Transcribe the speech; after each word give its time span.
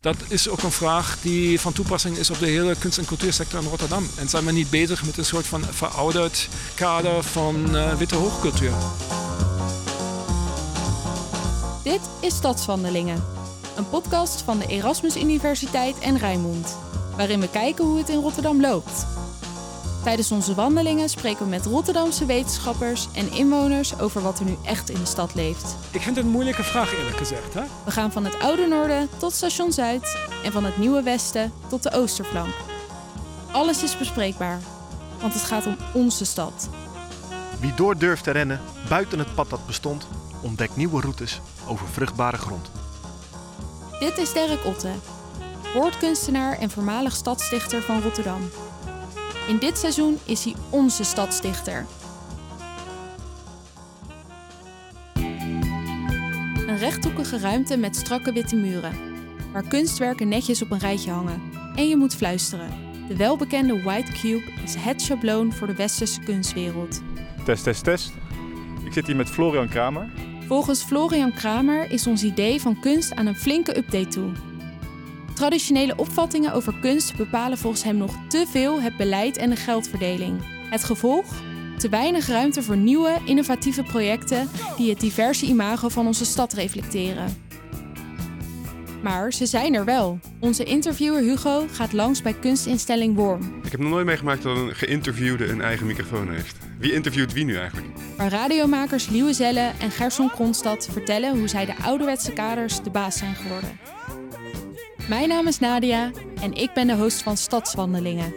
Dat 0.00 0.16
is 0.28 0.48
ook 0.48 0.62
een 0.62 0.72
vraag 0.72 1.18
die 1.20 1.60
van 1.60 1.72
toepassing 1.72 2.16
is 2.16 2.30
op 2.30 2.38
de 2.38 2.46
hele 2.46 2.74
kunst- 2.76 2.98
en 2.98 3.04
cultuursector 3.04 3.62
in 3.62 3.68
Rotterdam. 3.68 4.06
En 4.16 4.28
zijn 4.28 4.44
we 4.44 4.52
niet 4.52 4.70
bezig 4.70 5.04
met 5.04 5.18
een 5.18 5.24
soort 5.24 5.46
van 5.46 5.62
verouderd 5.70 6.48
kader 6.74 7.22
van 7.22 7.76
uh, 7.76 7.94
witte 7.94 8.14
hoogcultuur? 8.14 8.72
Dit 11.82 12.00
is 12.20 12.34
Stadswandelingen, 12.34 13.24
een 13.76 13.88
podcast 13.88 14.42
van 14.42 14.58
de 14.58 14.66
Erasmus 14.66 15.16
Universiteit 15.16 15.98
en 15.98 16.18
Rijnmond, 16.18 16.76
waarin 17.16 17.40
we 17.40 17.48
kijken 17.48 17.84
hoe 17.84 17.98
het 17.98 18.08
in 18.08 18.20
Rotterdam 18.20 18.60
loopt. 18.60 19.06
Tijdens 20.02 20.32
onze 20.32 20.54
wandelingen 20.54 21.08
spreken 21.08 21.44
we 21.44 21.50
met 21.50 21.66
Rotterdamse 21.66 22.24
wetenschappers 22.26 23.08
en 23.14 23.32
inwoners 23.32 23.98
over 23.98 24.22
wat 24.22 24.38
er 24.38 24.44
nu 24.44 24.56
echt 24.64 24.90
in 24.90 24.98
de 25.00 25.06
stad 25.06 25.34
leeft. 25.34 25.76
Ik 25.90 26.02
vind 26.02 26.16
het 26.16 26.24
een 26.24 26.30
moeilijke 26.30 26.62
vraag 26.62 26.98
eerlijk 26.98 27.16
gezegd. 27.16 27.54
Hè? 27.54 27.62
We 27.84 27.90
gaan 27.90 28.12
van 28.12 28.24
het 28.24 28.38
oude 28.38 28.66
noorden 28.66 29.08
tot 29.16 29.32
station 29.32 29.72
Zuid 29.72 30.16
en 30.44 30.52
van 30.52 30.64
het 30.64 30.78
nieuwe 30.78 31.02
westen 31.02 31.52
tot 31.68 31.82
de 31.82 31.92
oosterflank. 31.92 32.54
Alles 33.52 33.82
is 33.82 33.98
bespreekbaar, 33.98 34.60
want 35.20 35.32
het 35.32 35.42
gaat 35.42 35.66
om 35.66 35.76
onze 35.92 36.24
stad. 36.24 36.68
Wie 37.60 37.74
door 37.74 37.98
durft 37.98 38.24
te 38.24 38.30
rennen 38.30 38.60
buiten 38.88 39.18
het 39.18 39.34
pad 39.34 39.50
dat 39.50 39.66
bestond, 39.66 40.06
ontdekt 40.40 40.76
nieuwe 40.76 41.00
routes 41.00 41.40
over 41.66 41.88
vruchtbare 41.88 42.36
grond. 42.36 42.70
Dit 43.98 44.18
is 44.18 44.32
Derek 44.32 44.64
Otte, 44.64 44.90
woordkunstenaar 45.74 46.58
en 46.58 46.70
voormalig 46.70 47.14
stadsdichter 47.14 47.82
van 47.82 48.02
Rotterdam. 48.02 48.50
In 49.50 49.58
dit 49.58 49.78
seizoen 49.78 50.18
is 50.24 50.44
hij 50.44 50.54
onze 50.70 51.04
stadsdichter. 51.04 51.86
Een 56.66 56.78
rechthoekige 56.78 57.38
ruimte 57.38 57.76
met 57.76 57.96
strakke 57.96 58.32
witte 58.32 58.56
muren, 58.56 58.92
waar 59.52 59.68
kunstwerken 59.68 60.28
netjes 60.28 60.62
op 60.62 60.70
een 60.70 60.78
rijtje 60.78 61.10
hangen. 61.10 61.42
En 61.74 61.88
je 61.88 61.96
moet 61.96 62.14
fluisteren. 62.14 62.70
De 63.08 63.16
welbekende 63.16 63.82
White 63.82 64.12
Cube 64.12 64.50
is 64.64 64.74
het 64.74 65.02
schabloon 65.02 65.52
voor 65.52 65.66
de 65.66 65.74
westerse 65.74 66.20
kunstwereld. 66.20 67.02
Test, 67.44 67.64
test, 67.64 67.84
test. 67.84 68.12
Ik 68.84 68.92
zit 68.92 69.06
hier 69.06 69.16
met 69.16 69.28
Florian 69.28 69.68
Kramer. 69.68 70.10
Volgens 70.46 70.82
Florian 70.82 71.32
Kramer 71.32 71.90
is 71.90 72.06
ons 72.06 72.22
idee 72.22 72.60
van 72.60 72.80
kunst 72.80 73.14
aan 73.14 73.26
een 73.26 73.36
flinke 73.36 73.76
update 73.76 74.08
toe. 74.08 74.49
Traditionele 75.40 75.96
opvattingen 75.96 76.52
over 76.52 76.74
kunst 76.80 77.16
bepalen 77.16 77.58
volgens 77.58 77.82
hem 77.82 77.96
nog 77.96 78.14
te 78.28 78.46
veel 78.50 78.80
het 78.80 78.96
beleid 78.96 79.36
en 79.36 79.50
de 79.50 79.56
geldverdeling. 79.56 80.40
Het 80.70 80.84
gevolg? 80.84 81.24
Te 81.78 81.88
weinig 81.88 82.26
ruimte 82.26 82.62
voor 82.62 82.76
nieuwe, 82.76 83.18
innovatieve 83.24 83.82
projecten 83.82 84.48
die 84.76 84.90
het 84.90 85.00
diverse 85.00 85.46
imago 85.46 85.88
van 85.88 86.06
onze 86.06 86.24
stad 86.24 86.52
reflecteren. 86.52 87.36
Maar 89.02 89.32
ze 89.32 89.46
zijn 89.46 89.74
er 89.74 89.84
wel. 89.84 90.18
Onze 90.38 90.64
interviewer 90.64 91.20
Hugo 91.20 91.66
gaat 91.72 91.92
langs 91.92 92.22
bij 92.22 92.34
kunstinstelling 92.34 93.16
Worm. 93.16 93.60
Ik 93.64 93.70
heb 93.70 93.80
nog 93.80 93.90
nooit 93.90 94.06
meegemaakt 94.06 94.42
dat 94.42 94.56
een 94.56 94.74
geïnterviewde 94.74 95.46
een 95.46 95.60
eigen 95.60 95.86
microfoon 95.86 96.30
heeft. 96.30 96.56
Wie 96.78 96.92
interviewt 96.92 97.32
wie 97.32 97.44
nu 97.44 97.56
eigenlijk? 97.56 97.88
Waar 98.16 98.30
radiomakers 98.30 99.08
Liewe 99.08 99.32
Zelle 99.32 99.70
en 99.80 99.90
Gerson 99.90 100.30
Kronstad 100.30 100.88
vertellen 100.92 101.38
hoe 101.38 101.48
zij 101.48 101.66
de 101.66 101.76
ouderwetse 101.76 102.32
kaders 102.32 102.82
de 102.82 102.90
baas 102.90 103.18
zijn 103.18 103.34
geworden. 103.34 103.78
Mijn 105.10 105.28
naam 105.28 105.46
is 105.46 105.58
Nadia 105.58 106.10
en 106.40 106.52
ik 106.52 106.72
ben 106.74 106.86
de 106.86 106.96
host 106.96 107.22
van 107.22 107.36
Stadswandelingen. 107.36 108.34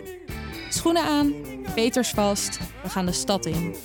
Schoenen 0.69 1.03
aan, 1.03 1.33
veters 1.63 2.09
vast, 2.09 2.59
we 2.83 2.89
gaan 2.89 3.05
de 3.05 3.11
stad 3.11 3.45
in. 3.45 3.75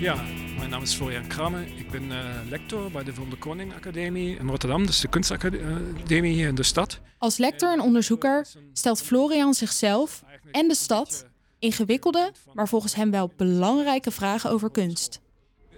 Ja, 0.00 0.24
mijn 0.58 0.70
naam 0.70 0.82
is 0.82 0.94
Florian 0.94 1.26
Kramer. 1.26 1.66
Ik 1.76 1.90
ben 1.90 2.02
uh, 2.02 2.18
lector 2.48 2.90
bij 2.90 3.04
de 3.04 3.14
Van 3.14 3.28
der 3.28 3.38
Koning 3.38 3.74
Academie 3.74 4.36
in 4.36 4.48
Rotterdam, 4.48 4.86
dus 4.86 5.00
de 5.00 5.08
kunstacademie 5.08 6.34
hier 6.34 6.48
in 6.48 6.54
de 6.54 6.62
stad. 6.62 7.00
Als 7.18 7.38
lector 7.38 7.72
en 7.72 7.80
onderzoeker 7.80 8.46
stelt 8.72 9.02
Florian 9.02 9.54
zichzelf 9.54 10.22
en 10.50 10.68
de 10.68 10.74
stad 10.74 11.26
ingewikkelde, 11.58 12.32
maar 12.52 12.68
volgens 12.68 12.94
hem 12.94 13.10
wel 13.10 13.32
belangrijke 13.36 14.10
vragen 14.10 14.50
over 14.50 14.70
kunst. 14.70 15.20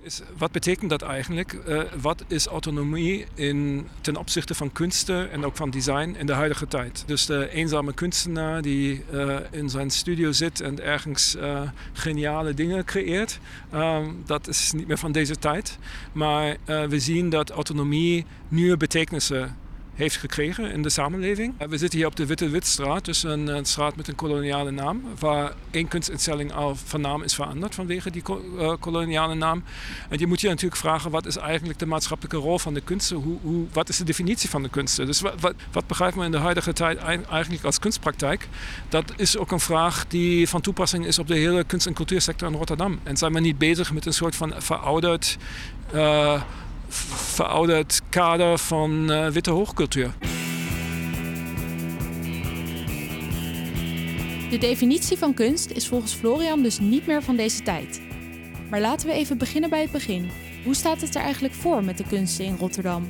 Is, 0.02 0.20
wat 0.36 0.52
betekent 0.52 0.90
dat 0.90 1.02
eigenlijk? 1.02 1.52
Uh, 1.52 1.82
wat 2.00 2.24
is 2.26 2.46
autonomie 2.46 3.26
in, 3.34 3.88
ten 4.00 4.16
opzichte 4.16 4.54
van 4.54 4.72
kunsten 4.72 5.30
en 5.30 5.44
ook 5.44 5.56
van 5.56 5.70
design 5.70 6.14
in 6.18 6.26
de 6.26 6.32
huidige 6.32 6.68
tijd? 6.68 7.02
Dus 7.06 7.26
de 7.26 7.50
eenzame 7.50 7.92
kunstenaar 7.92 8.62
die 8.62 9.04
uh, 9.12 9.36
in 9.50 9.70
zijn 9.70 9.90
studio 9.90 10.32
zit 10.32 10.60
en 10.60 10.82
ergens 10.82 11.36
uh, 11.36 11.60
geniale 11.92 12.54
dingen 12.54 12.84
creëert, 12.84 13.38
dat 14.26 14.48
is 14.48 14.72
niet 14.72 14.86
meer 14.86 14.98
van 14.98 15.12
deze 15.12 15.36
tijd. 15.36 15.78
Maar 16.12 16.56
we 16.64 17.00
zien 17.00 17.28
dat 17.28 17.50
autonomie 17.50 18.24
nieuwe 18.48 18.76
betekenissen 18.76 19.56
heeft 19.94 20.16
gekregen 20.16 20.72
in 20.72 20.82
de 20.82 20.90
samenleving. 20.90 21.54
We 21.68 21.78
zitten 21.78 21.98
hier 21.98 22.08
op 22.08 22.16
de 22.16 22.26
Witte 22.26 22.48
Witstraat, 22.48 23.04
dus 23.04 23.22
een, 23.22 23.64
straat 23.66 23.96
met 23.96 24.08
een 24.08 24.14
koloniale 24.14 24.70
naam, 24.70 25.02
waar 25.18 25.52
één 25.70 25.88
kunstinstelling 25.88 26.52
al 26.52 26.76
van 26.76 27.00
naam 27.00 27.22
is 27.22 27.34
veranderd 27.34 27.74
vanwege 27.74 28.10
die 28.10 28.22
uh, 28.56 28.72
koloniale 28.80 29.34
naam. 29.34 29.64
En 30.08 30.18
je 30.18 30.26
moet 30.26 30.40
je 30.40 30.48
natuurlijk 30.48 30.80
vragen, 30.80 31.10
wat 31.10 31.26
is 31.26 31.36
eigenlijk 31.36 31.78
de 31.78 31.86
maatschappelijke 31.86 32.36
rol 32.36 32.58
van 32.58 32.74
de 32.74 32.80
kunsten? 32.80 33.16
Hoe, 33.16 33.38
hoe, 33.42 33.66
wat 33.72 33.88
is 33.88 33.96
de 33.96 34.04
definitie 34.04 34.50
van 34.50 34.62
de 34.62 34.68
kunsten? 34.68 35.06
Dus 35.06 35.20
wat, 35.20 35.40
wat, 35.40 35.54
wat 35.72 35.86
begrijpt 35.86 36.16
men 36.16 36.24
in 36.24 36.30
de 36.30 36.38
huidige 36.38 36.72
tijd 36.72 36.98
eigenlijk 36.98 37.64
als 37.64 37.78
kunstpraktijk? 37.78 38.48
Dat 38.88 39.12
is 39.16 39.36
ook 39.36 39.50
een 39.50 39.60
vraag 39.60 40.06
die 40.08 40.48
van 40.48 40.60
toepassing 40.60 41.06
is 41.06 41.18
op 41.18 41.26
de 41.26 41.36
hele 41.36 41.64
kunst- 41.64 41.86
en 41.86 41.94
cultuursector 41.94 42.48
in 42.48 42.54
Rotterdam. 42.54 43.00
En 43.02 43.16
zijn 43.16 43.32
we 43.32 43.40
niet 43.40 43.58
bezig 43.58 43.92
met 43.92 44.06
een 44.06 44.14
soort 44.14 44.36
van 44.36 44.54
verouderd... 44.58 45.38
Uh, 45.94 46.42
verouderd 46.90 48.00
kader 48.08 48.58
van 48.58 49.10
uh, 49.10 49.28
witte 49.28 49.50
hoogcultuur. 49.50 50.14
De 54.50 54.58
definitie 54.58 55.18
van 55.18 55.34
kunst 55.34 55.70
is 55.70 55.88
volgens 55.88 56.12
Florian 56.14 56.62
dus 56.62 56.78
niet 56.78 57.06
meer 57.06 57.22
van 57.22 57.36
deze 57.36 57.62
tijd. 57.62 58.00
Maar 58.70 58.80
laten 58.80 59.08
we 59.08 59.14
even 59.14 59.38
beginnen 59.38 59.70
bij 59.70 59.80
het 59.80 59.90
begin. 59.90 60.30
Hoe 60.64 60.74
staat 60.74 61.00
het 61.00 61.14
er 61.14 61.22
eigenlijk 61.22 61.54
voor 61.54 61.84
met 61.84 61.98
de 61.98 62.04
kunsten 62.08 62.44
in 62.44 62.56
Rotterdam? 62.58 63.08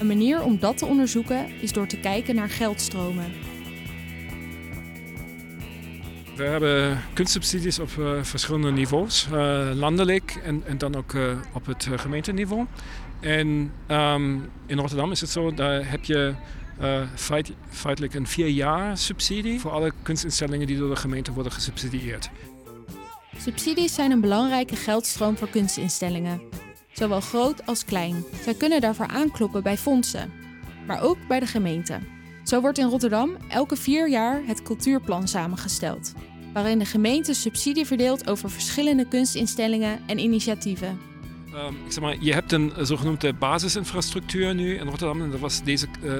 Een 0.00 0.06
manier 0.06 0.42
om 0.42 0.58
dat 0.58 0.78
te 0.78 0.86
onderzoeken 0.86 1.46
is 1.60 1.72
door 1.72 1.86
te 1.86 2.00
kijken 2.00 2.34
naar 2.34 2.50
geldstromen. 2.50 3.32
We 6.36 6.44
hebben 6.44 7.02
kunstsubsidies 7.12 7.78
op 7.78 7.90
uh, 7.98 8.22
verschillende 8.22 8.70
niveaus, 8.70 9.28
uh, 9.32 9.70
landelijk 9.74 10.40
en, 10.44 10.62
en, 10.66 10.78
dan 10.78 10.94
ook 10.94 11.12
uh, 11.12 11.32
op 11.52 11.66
het 11.66 11.88
gemeenteniveau. 11.96 12.66
En 13.20 13.72
um, 13.88 14.50
in 14.66 14.78
Rotterdam 14.78 15.10
is 15.10 15.20
het 15.20 15.30
zo, 15.30 15.54
daar 15.54 15.90
heb 15.90 16.04
je 16.04 16.34
feit, 17.14 17.52
feitelijk 17.68 18.14
een 18.14 18.26
vier 18.26 18.48
jaar 18.48 18.98
subsidie 18.98 19.60
voor 19.60 19.70
alle 19.70 19.92
kunstinstellingen 20.02 20.66
die 20.66 20.78
door 20.78 20.90
de 20.90 20.96
gemeente 20.96 21.32
worden 21.32 21.52
gesubsidieerd. 21.52 22.30
Subsidies 23.38 23.94
zijn 23.94 24.10
een 24.10 24.20
belangrijke 24.20 24.76
geldstroom 24.76 25.36
voor 25.36 25.48
kunstinstellingen, 25.48 26.40
zowel 26.92 27.20
groot 27.20 27.66
als 27.66 27.84
klein. 27.84 28.24
Zij 28.42 28.54
kunnen 28.54 28.80
daarvoor 28.80 29.06
aankloppen 29.06 29.62
bij 29.62 29.76
fondsen, 29.76 30.32
maar 30.86 31.02
ook 31.02 31.18
bij 31.28 31.40
de 31.40 31.46
gemeente. 31.46 31.98
Zo 32.46 32.60
wordt 32.60 32.78
in 32.78 32.88
Rotterdam 32.88 33.36
elke 33.48 33.76
vier 33.76 34.08
jaar 34.08 34.42
het 34.46 34.62
cultuurplan 34.62 35.28
samengesteld, 35.28 36.12
waarin 36.52 36.78
de 36.78 36.84
gemeente 36.84 37.34
subsidie 37.34 37.86
verdeelt 37.86 38.28
over 38.28 38.50
verschillende 38.50 39.08
kunstinstellingen 39.08 40.00
en 40.06 40.18
initiatieven. 40.18 40.98
Um, 41.54 41.76
ik 41.86 41.92
zeg 41.92 42.02
maar, 42.02 42.16
je 42.20 42.32
hebt 42.32 42.52
een 42.52 42.72
zogenoemde 42.80 43.32
basisinfrastructuur 43.32 44.54
nu 44.54 44.74
in 44.74 44.86
Rotterdam. 44.88 45.22
En 45.22 45.30
dat 45.30 45.40
was 45.40 45.62
deze 45.62 45.86
uh, 46.02 46.12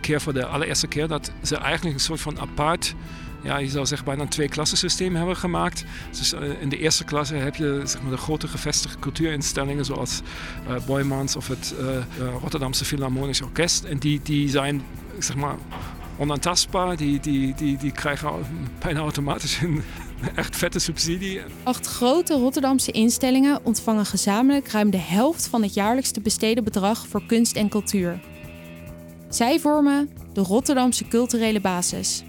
keer 0.00 0.20
voor 0.20 0.32
de 0.32 0.46
allereerste 0.46 0.86
keer 0.86 1.08
dat 1.08 1.32
ze 1.42 1.56
eigenlijk 1.56 1.94
een 1.94 2.00
soort 2.00 2.20
van 2.20 2.38
apart 2.38 2.94
ja, 3.42 3.58
je 3.58 3.68
zou 3.68 3.86
zeggen 3.86 4.06
bijna 4.06 4.22
een 4.22 4.28
twee-klassensysteem 4.28 5.16
hebben 5.16 5.36
gemaakt. 5.36 5.84
Dus 6.10 6.32
uh, 6.32 6.60
in 6.60 6.68
de 6.68 6.78
eerste 6.78 7.04
klasse 7.04 7.34
heb 7.34 7.56
je 7.56 7.82
zeg 7.84 8.02
maar, 8.02 8.10
de 8.10 8.16
grote 8.16 8.48
gevestigde 8.48 8.98
cultuurinstellingen 8.98 9.84
zoals 9.84 10.20
uh, 10.68 10.76
Boymans 10.86 11.36
of 11.36 11.48
het 11.48 11.74
uh, 11.80 12.30
Rotterdamse 12.40 12.84
Philharmonisch 12.84 13.42
Orkest. 13.42 13.84
En 13.84 13.98
die, 13.98 14.20
die 14.22 14.48
zijn 14.48 14.82
zeg 15.18 15.36
maar, 15.36 15.56
onaantastbaar. 16.18 16.96
Die, 16.96 17.20
die, 17.20 17.54
die, 17.54 17.76
die 17.76 17.92
krijgen 17.92 18.30
bijna 18.84 19.00
automatisch 19.00 19.60
een 19.60 19.82
echt 20.34 20.56
vette 20.56 20.78
subsidie. 20.78 21.40
Acht 21.62 21.86
grote 21.86 22.34
Rotterdamse 22.34 22.90
instellingen 22.90 23.64
ontvangen 23.64 24.06
gezamenlijk 24.06 24.68
ruim 24.68 24.90
de 24.90 24.96
helft 24.96 25.46
van 25.46 25.62
het 25.62 25.74
jaarlijks 25.74 26.10
te 26.10 26.20
besteden 26.20 26.64
bedrag 26.64 27.06
voor 27.06 27.22
kunst 27.26 27.56
en 27.56 27.68
cultuur. 27.68 28.20
Zij 29.28 29.60
vormen 29.60 30.10
de 30.32 30.40
Rotterdamse 30.40 31.08
culturele 31.08 31.60
basis. 31.60 32.22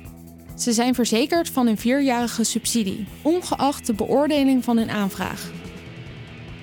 Ze 0.59 0.71
zijn 0.73 0.95
verzekerd 0.95 1.49
van 1.49 1.67
een 1.67 1.77
vierjarige 1.77 2.43
subsidie, 2.43 3.07
ongeacht 3.21 3.85
de 3.85 3.93
beoordeling 3.93 4.63
van 4.63 4.77
hun 4.77 4.89
aanvraag. 4.89 5.51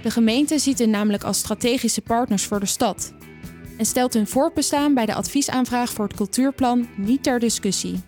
De 0.03 0.11
gemeente 0.11 0.59
ziet 0.59 0.79
hen 0.79 0.91
namelijk 0.91 1.25
als 1.25 1.39
strategische 1.39 2.01
partners 2.01 2.45
voor 2.45 2.61
de 2.61 2.67
stad 2.67 3.13
en 3.79 3.85
stelt 3.85 4.15
hun 4.15 4.27
voortbestaan 4.27 4.95
bij 4.95 5.07
de 5.07 5.15
adviesaanvraag 5.15 5.91
voor 5.91 6.07
het 6.07 6.17
cultuurplan 6.17 6.89
niet 6.97 7.23
ter 7.23 7.39
discussie. 7.39 8.01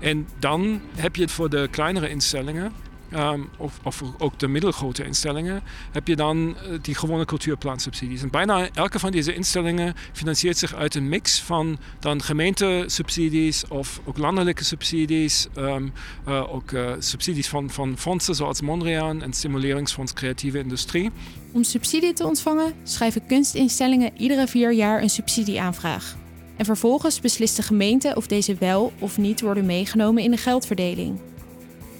En 0.00 0.28
dan 0.40 0.80
heb 0.94 1.16
je 1.16 1.22
het 1.22 1.30
voor 1.30 1.50
de 1.50 1.68
kleinere 1.70 2.08
instellingen. 2.08 2.72
Ehm, 3.16 3.40
of, 3.56 3.78
of 3.82 4.02
ook 4.18 4.38
de 4.38 4.48
middelgrote 4.48 5.04
instellingen, 5.04 5.62
heb 5.92 6.08
je 6.08 6.16
dan 6.16 6.56
eh, 6.56 6.78
die 6.82 6.94
gewone 6.94 7.24
cultuurplaansubsidies. 7.24 8.22
En 8.22 8.30
bijna 8.30 8.68
elke 8.74 8.98
van 8.98 9.10
deze 9.10 9.34
instellingen 9.34 9.94
financiert 10.12 10.58
zich 10.58 10.74
uit 10.74 10.94
een 10.94 11.08
mix 11.08 11.40
van 11.40 11.78
dan 12.00 12.22
gemeentesubsidies 12.22 13.68
of 13.68 14.00
ook 14.04 14.18
landelijke 14.18 14.64
subsidies, 14.64 15.46
ehm, 15.54 15.88
eh, 16.24 16.54
ook 16.54 16.72
eh, 16.72 16.92
subsidies 16.98 17.48
van, 17.48 17.70
van 17.70 17.98
fondsen 17.98 18.34
zoals 18.34 18.60
Mondriaan 18.60 19.22
en 19.22 19.32
Stimuleringsfonds 19.32 20.12
Creatieve 20.12 20.58
Industrie. 20.58 21.10
Om 21.52 21.62
subsidie 21.62 22.12
te 22.12 22.26
ontvangen 22.26 22.72
schrijven 22.82 23.26
kunstinstellingen 23.26 24.12
iedere 24.16 24.46
vier 24.46 24.72
jaar 24.72 25.02
een 25.02 25.10
subsidieaanvraag. 25.10 26.16
En 26.56 26.64
vervolgens 26.64 27.20
beslist 27.20 27.56
de 27.56 27.62
gemeente 27.62 28.12
of 28.16 28.26
deze 28.26 28.54
wel 28.58 28.92
of 28.98 29.18
niet 29.18 29.40
worden 29.40 29.66
meegenomen 29.66 30.22
in 30.22 30.30
de 30.30 30.36
geldverdeling. 30.36 31.18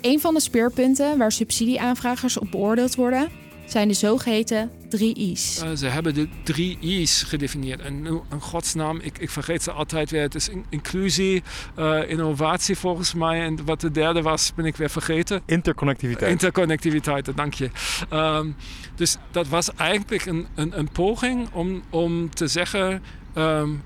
Een 0.01 0.21
van 0.21 0.35
de 0.35 0.41
speerpunten 0.41 1.19
waar 1.19 1.33
subsidieaanvragers 1.33 2.39
op 2.39 2.51
beoordeeld 2.51 2.95
worden, 2.95 3.29
zijn 3.67 3.89
de 3.89 3.95
zogeheten 3.95 4.71
drie 4.89 5.15
I's. 5.15 5.63
Uh, 5.63 5.71
ze 5.77 5.87
hebben 5.87 6.15
de 6.15 6.29
drie 6.45 6.79
I's 6.81 7.23
gedefinieerd. 7.23 7.81
En 7.81 8.03
nu, 8.03 8.21
in 8.31 8.41
godsnaam, 8.41 9.01
ik, 9.01 9.19
ik 9.19 9.31
vergeet 9.31 9.63
ze 9.63 9.71
altijd 9.71 10.11
weer. 10.11 10.23
Het 10.23 10.35
is 10.35 10.49
in, 10.49 10.65
inclusie, 10.69 11.43
uh, 11.79 12.11
innovatie 12.11 12.77
volgens 12.77 13.15
mij. 13.15 13.45
En 13.45 13.65
wat 13.65 13.81
de 13.81 13.91
derde 13.91 14.23
was, 14.23 14.53
ben 14.55 14.65
ik 14.65 14.77
weer 14.77 14.91
vergeten. 14.91 15.43
Interconnectiviteit. 15.47 16.31
Interconnectiviteit, 16.31 17.37
dank 17.37 17.55
je. 17.55 17.71
Um, 18.13 18.57
dus 18.95 19.17
dat 19.31 19.49
was 19.49 19.75
eigenlijk 19.75 20.27
een, 20.27 20.47
een, 20.55 20.79
een 20.79 20.89
poging 20.89 21.49
om, 21.53 21.83
om 21.91 22.31
te 22.31 22.47
zeggen... 22.47 23.03
Um, 23.37 23.83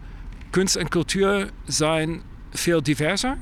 kunst 0.51 0.77
en 0.77 0.89
cultuur 0.89 1.51
zijn 1.67 2.23
veel 2.51 2.83
diverser. 2.83 3.39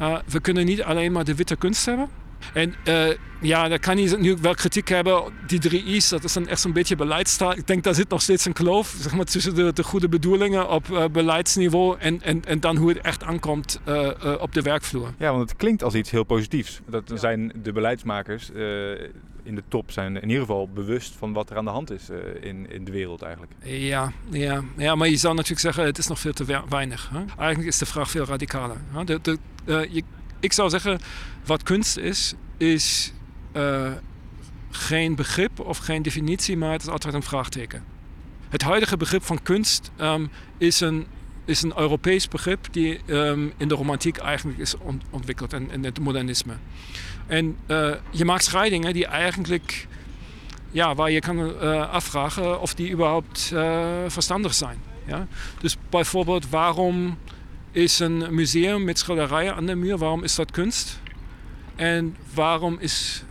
Uh, 0.00 0.18
we 0.26 0.40
kunnen 0.40 0.64
niet 0.64 0.82
alleen 0.82 1.12
maar 1.12 1.24
de 1.24 1.34
witte 1.34 1.56
kunst 1.56 1.86
hebben. 1.86 2.08
En 2.52 2.74
uh, 2.88 3.08
ja, 3.40 3.68
daar 3.68 3.78
kan 3.78 3.98
je 3.98 4.16
nu 4.16 4.36
wel 4.40 4.54
kritiek 4.54 4.88
hebben. 4.88 5.22
Die 5.46 5.58
drie 5.58 5.84
I's, 5.84 6.08
dat 6.08 6.24
is 6.24 6.32
dan 6.32 6.48
echt 6.48 6.60
zo'n 6.60 6.72
beetje 6.72 6.96
beleidstaal. 6.96 7.56
Ik 7.56 7.66
denk, 7.66 7.84
daar 7.84 7.94
zit 7.94 8.08
nog 8.08 8.22
steeds 8.22 8.44
een 8.44 8.52
kloof 8.52 8.96
zeg 8.98 9.14
maar, 9.14 9.24
tussen 9.24 9.54
de, 9.54 9.72
de 9.72 9.82
goede 9.82 10.08
bedoelingen 10.08 10.70
op 10.70 10.88
uh, 10.88 11.04
beleidsniveau 11.12 11.98
en, 11.98 12.22
en, 12.22 12.44
en 12.44 12.60
dan 12.60 12.76
hoe 12.76 12.88
het 12.88 12.98
echt 12.98 13.22
aankomt 13.22 13.80
uh, 13.88 14.10
op 14.38 14.54
de 14.54 14.62
werkvloer. 14.62 15.10
Ja, 15.18 15.30
want 15.30 15.48
het 15.48 15.58
klinkt 15.58 15.82
als 15.82 15.94
iets 15.94 16.10
heel 16.10 16.24
positiefs. 16.24 16.80
Dat 16.86 17.02
ja. 17.06 17.16
zijn 17.16 17.52
de 17.62 17.72
beleidsmakers 17.72 18.50
in 19.42 19.54
de 19.54 19.62
top 19.68 19.90
zijn 19.90 20.16
in 20.16 20.28
ieder 20.28 20.40
geval 20.40 20.68
bewust 20.68 21.14
van 21.14 21.32
wat 21.32 21.50
er 21.50 21.56
aan 21.56 21.64
de 21.64 21.70
hand 21.70 21.90
is 21.90 22.08
in, 22.40 22.70
in 22.70 22.84
de 22.84 22.90
wereld 22.90 23.22
eigenlijk. 23.22 23.52
Ja, 23.62 24.12
ja, 24.30 24.62
ja, 24.76 24.94
maar 24.94 25.08
je 25.08 25.16
zou 25.16 25.34
natuurlijk 25.34 25.60
zeggen, 25.60 25.84
het 25.84 25.98
is 25.98 26.06
nog 26.06 26.18
veel 26.18 26.32
te 26.32 26.64
weinig. 26.68 27.10
Hè? 27.12 27.24
Eigenlijk 27.38 27.68
is 27.68 27.78
de 27.78 27.86
vraag 27.86 28.10
veel 28.10 28.24
radicaler. 28.24 28.76
De, 29.04 29.20
de, 29.22 29.38
je, 29.90 30.02
ik 30.40 30.52
zou 30.52 30.70
zeggen, 30.70 31.00
wat 31.44 31.62
kunst 31.62 31.96
is, 31.96 32.34
is 32.56 33.12
uh, 33.52 33.92
geen 34.70 35.14
begrip 35.14 35.60
of 35.60 35.78
geen 35.78 36.02
definitie, 36.02 36.56
maar 36.56 36.72
het 36.72 36.82
is 36.82 36.88
altijd 36.88 37.14
een 37.14 37.22
vraagteken. 37.22 37.84
Het 38.48 38.62
huidige 38.62 38.96
begrip 38.96 39.22
van 39.22 39.42
kunst 39.42 39.90
um, 40.00 40.30
is, 40.58 40.80
een, 40.80 41.06
is 41.44 41.62
een 41.62 41.72
Europees 41.78 42.28
begrip 42.28 42.66
die 42.70 43.00
um, 43.06 43.52
in 43.56 43.68
de 43.68 43.74
romantiek 43.74 44.16
eigenlijk 44.16 44.58
is 44.58 44.78
ont 44.78 45.02
ontwikkeld 45.10 45.52
en 45.52 45.70
in 45.70 45.84
het 45.84 46.00
modernisme. 46.00 46.54
En 47.30 47.56
uh, 47.66 47.94
je 48.10 48.24
maakt 48.24 48.44
scheidingen 48.44 48.92
die 48.92 49.06
eigenlijk, 49.06 49.86
ja, 50.70 50.94
waar 50.94 51.10
je 51.10 51.20
kan 51.20 51.38
uh, 51.38 51.90
afvragen 51.90 52.60
of 52.60 52.74
die 52.74 52.92
überhaupt 52.92 53.52
verstandig 54.06 54.54
zijn. 54.54 54.78
Ja? 55.06 55.26
Dus 55.60 55.76
bijvoorbeeld, 55.88 56.48
waarom 56.48 57.18
is 57.72 57.98
een 57.98 58.34
museum 58.34 58.84
met 58.84 58.98
schilderijen 58.98 59.54
aan 59.54 59.66
de 59.66 59.74
muur. 59.74 59.98
Waarom 59.98 60.22
is 60.24 60.34
dat 60.34 60.50
kunst? 60.50 61.00
En 61.76 62.16
waarom 62.34 62.76
is 62.80 63.22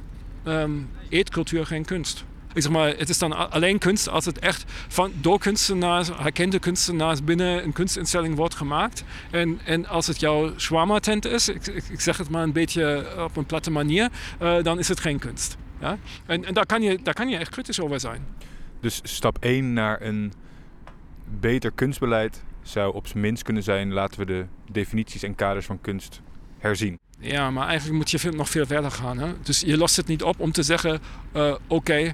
um, 0.45 0.89
eetcultuur 1.09 1.65
geen 1.65 1.85
kunst? 1.85 2.23
Zeg 2.61 2.71
maar, 2.71 2.87
het 2.87 3.09
is 3.09 3.17
dan 3.17 3.51
alleen 3.51 3.77
kunst 3.77 4.09
als 4.09 4.25
het 4.25 4.39
echt 4.39 4.63
van, 4.87 5.11
door 5.21 5.39
kunstenaars, 5.39 6.09
herkende 6.15 6.59
kunstenaars 6.59 7.23
binnen 7.23 7.63
een 7.63 7.73
kunstinstelling 7.73 8.35
wordt 8.35 8.55
gemaakt. 8.55 9.03
En, 9.31 9.59
en 9.65 9.85
als 9.85 10.07
het 10.07 10.19
jouw 10.19 10.57
shawarma 10.57 10.99
tent 10.99 11.25
is, 11.25 11.49
ik, 11.49 11.83
zeg 11.97 12.17
het 12.17 12.29
maar 12.29 12.43
een 12.43 12.51
beetje 12.51 13.07
op 13.23 13.37
een 13.37 13.45
platte 13.45 13.71
manier, 13.71 14.09
uh, 14.41 14.63
dan 14.63 14.79
is 14.79 14.87
het 14.87 14.99
geen 14.99 15.19
kunst. 15.19 15.57
Ja? 15.79 15.97
En, 16.25 16.45
en 16.45 16.53
daar, 16.53 16.65
kan 16.65 16.81
je, 16.81 16.99
daar 17.03 17.13
kan 17.13 17.29
je 17.29 17.37
echt 17.37 17.49
kritisch 17.49 17.79
over 17.79 17.99
zijn. 17.99 18.25
Dus 18.79 18.99
stap 19.03 19.37
1 19.39 19.73
naar 19.73 20.01
een 20.01 20.33
beter 21.39 21.71
kunstbeleid 21.71 22.43
zou 22.61 22.93
op 22.93 23.07
zijn 23.07 23.19
minst 23.19 23.43
kunnen 23.43 23.63
zijn: 23.63 23.93
laten 23.93 24.19
we 24.19 24.25
de 24.25 24.45
definities 24.71 25.23
en 25.23 25.35
kaders 25.35 25.65
van 25.65 25.81
kunst 25.81 26.21
herzien. 26.57 26.99
Ja, 27.21 27.51
maar 27.51 27.67
eigenlijk 27.67 27.97
moet 27.97 28.09
je 28.09 28.31
nog 28.31 28.49
veel 28.49 28.65
verder 28.65 28.91
gaan. 28.91 29.17
Hè? 29.17 29.27
Dus 29.41 29.59
je 29.59 29.77
lost 29.77 29.95
het 29.95 30.07
niet 30.07 30.23
op 30.23 30.39
om 30.39 30.51
te 30.51 30.63
zeggen: 30.63 30.99
uh, 31.35 31.55
oké, 31.67 31.97
uh, 31.97 32.13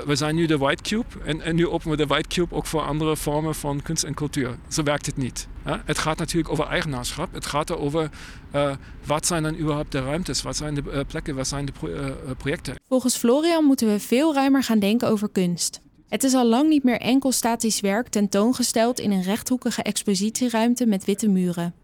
we 0.00 0.16
zijn 0.16 0.34
nu 0.34 0.46
de 0.46 0.58
White 0.58 0.82
Cube 0.82 1.04
en, 1.24 1.40
en 1.40 1.54
nu 1.56 1.68
openen 1.68 1.96
we 1.96 2.02
de 2.02 2.08
White 2.08 2.28
Cube 2.28 2.54
ook 2.54 2.66
voor 2.66 2.80
andere 2.80 3.16
vormen 3.16 3.54
van 3.54 3.82
kunst 3.82 4.04
en 4.04 4.14
cultuur. 4.14 4.58
Zo 4.68 4.82
werkt 4.82 5.06
het 5.06 5.16
niet. 5.16 5.48
Het 5.84 5.98
gaat 5.98 6.18
natuurlijk 6.18 6.52
over 6.52 6.66
eigenaarschap. 6.66 7.32
Het 7.32 7.46
gaat 7.46 7.70
erover 7.70 8.10
uh, 8.54 8.72
wat 9.04 9.26
zijn 9.26 9.42
dan 9.42 9.56
überhaupt 9.56 9.92
de 9.92 10.02
ruimtes, 10.02 10.42
wat 10.42 10.56
zijn 10.56 10.74
de 10.74 11.04
plekken, 11.08 11.34
wat 11.34 11.48
zijn 11.48 11.64
de 11.64 11.72
pro 11.72 11.88
projecten. 12.36 12.74
Volgens 12.88 13.16
Florian 13.16 13.64
moeten 13.64 13.88
we 13.88 14.00
veel 14.00 14.34
ruimer 14.34 14.62
gaan 14.62 14.78
denken 14.78 15.08
over 15.08 15.28
kunst. 15.28 15.80
Het 16.08 16.24
is 16.24 16.34
al 16.34 16.46
lang 16.46 16.68
niet 16.68 16.84
meer 16.84 17.00
enkel 17.00 17.32
statisch 17.32 17.80
werk 17.80 18.08
tentoongesteld 18.08 19.00
in 19.00 19.10
een 19.10 19.22
rechthoekige 19.22 19.82
expositieruimte 19.82 20.86
met 20.86 21.04
witte 21.04 21.28
muren. 21.28 21.74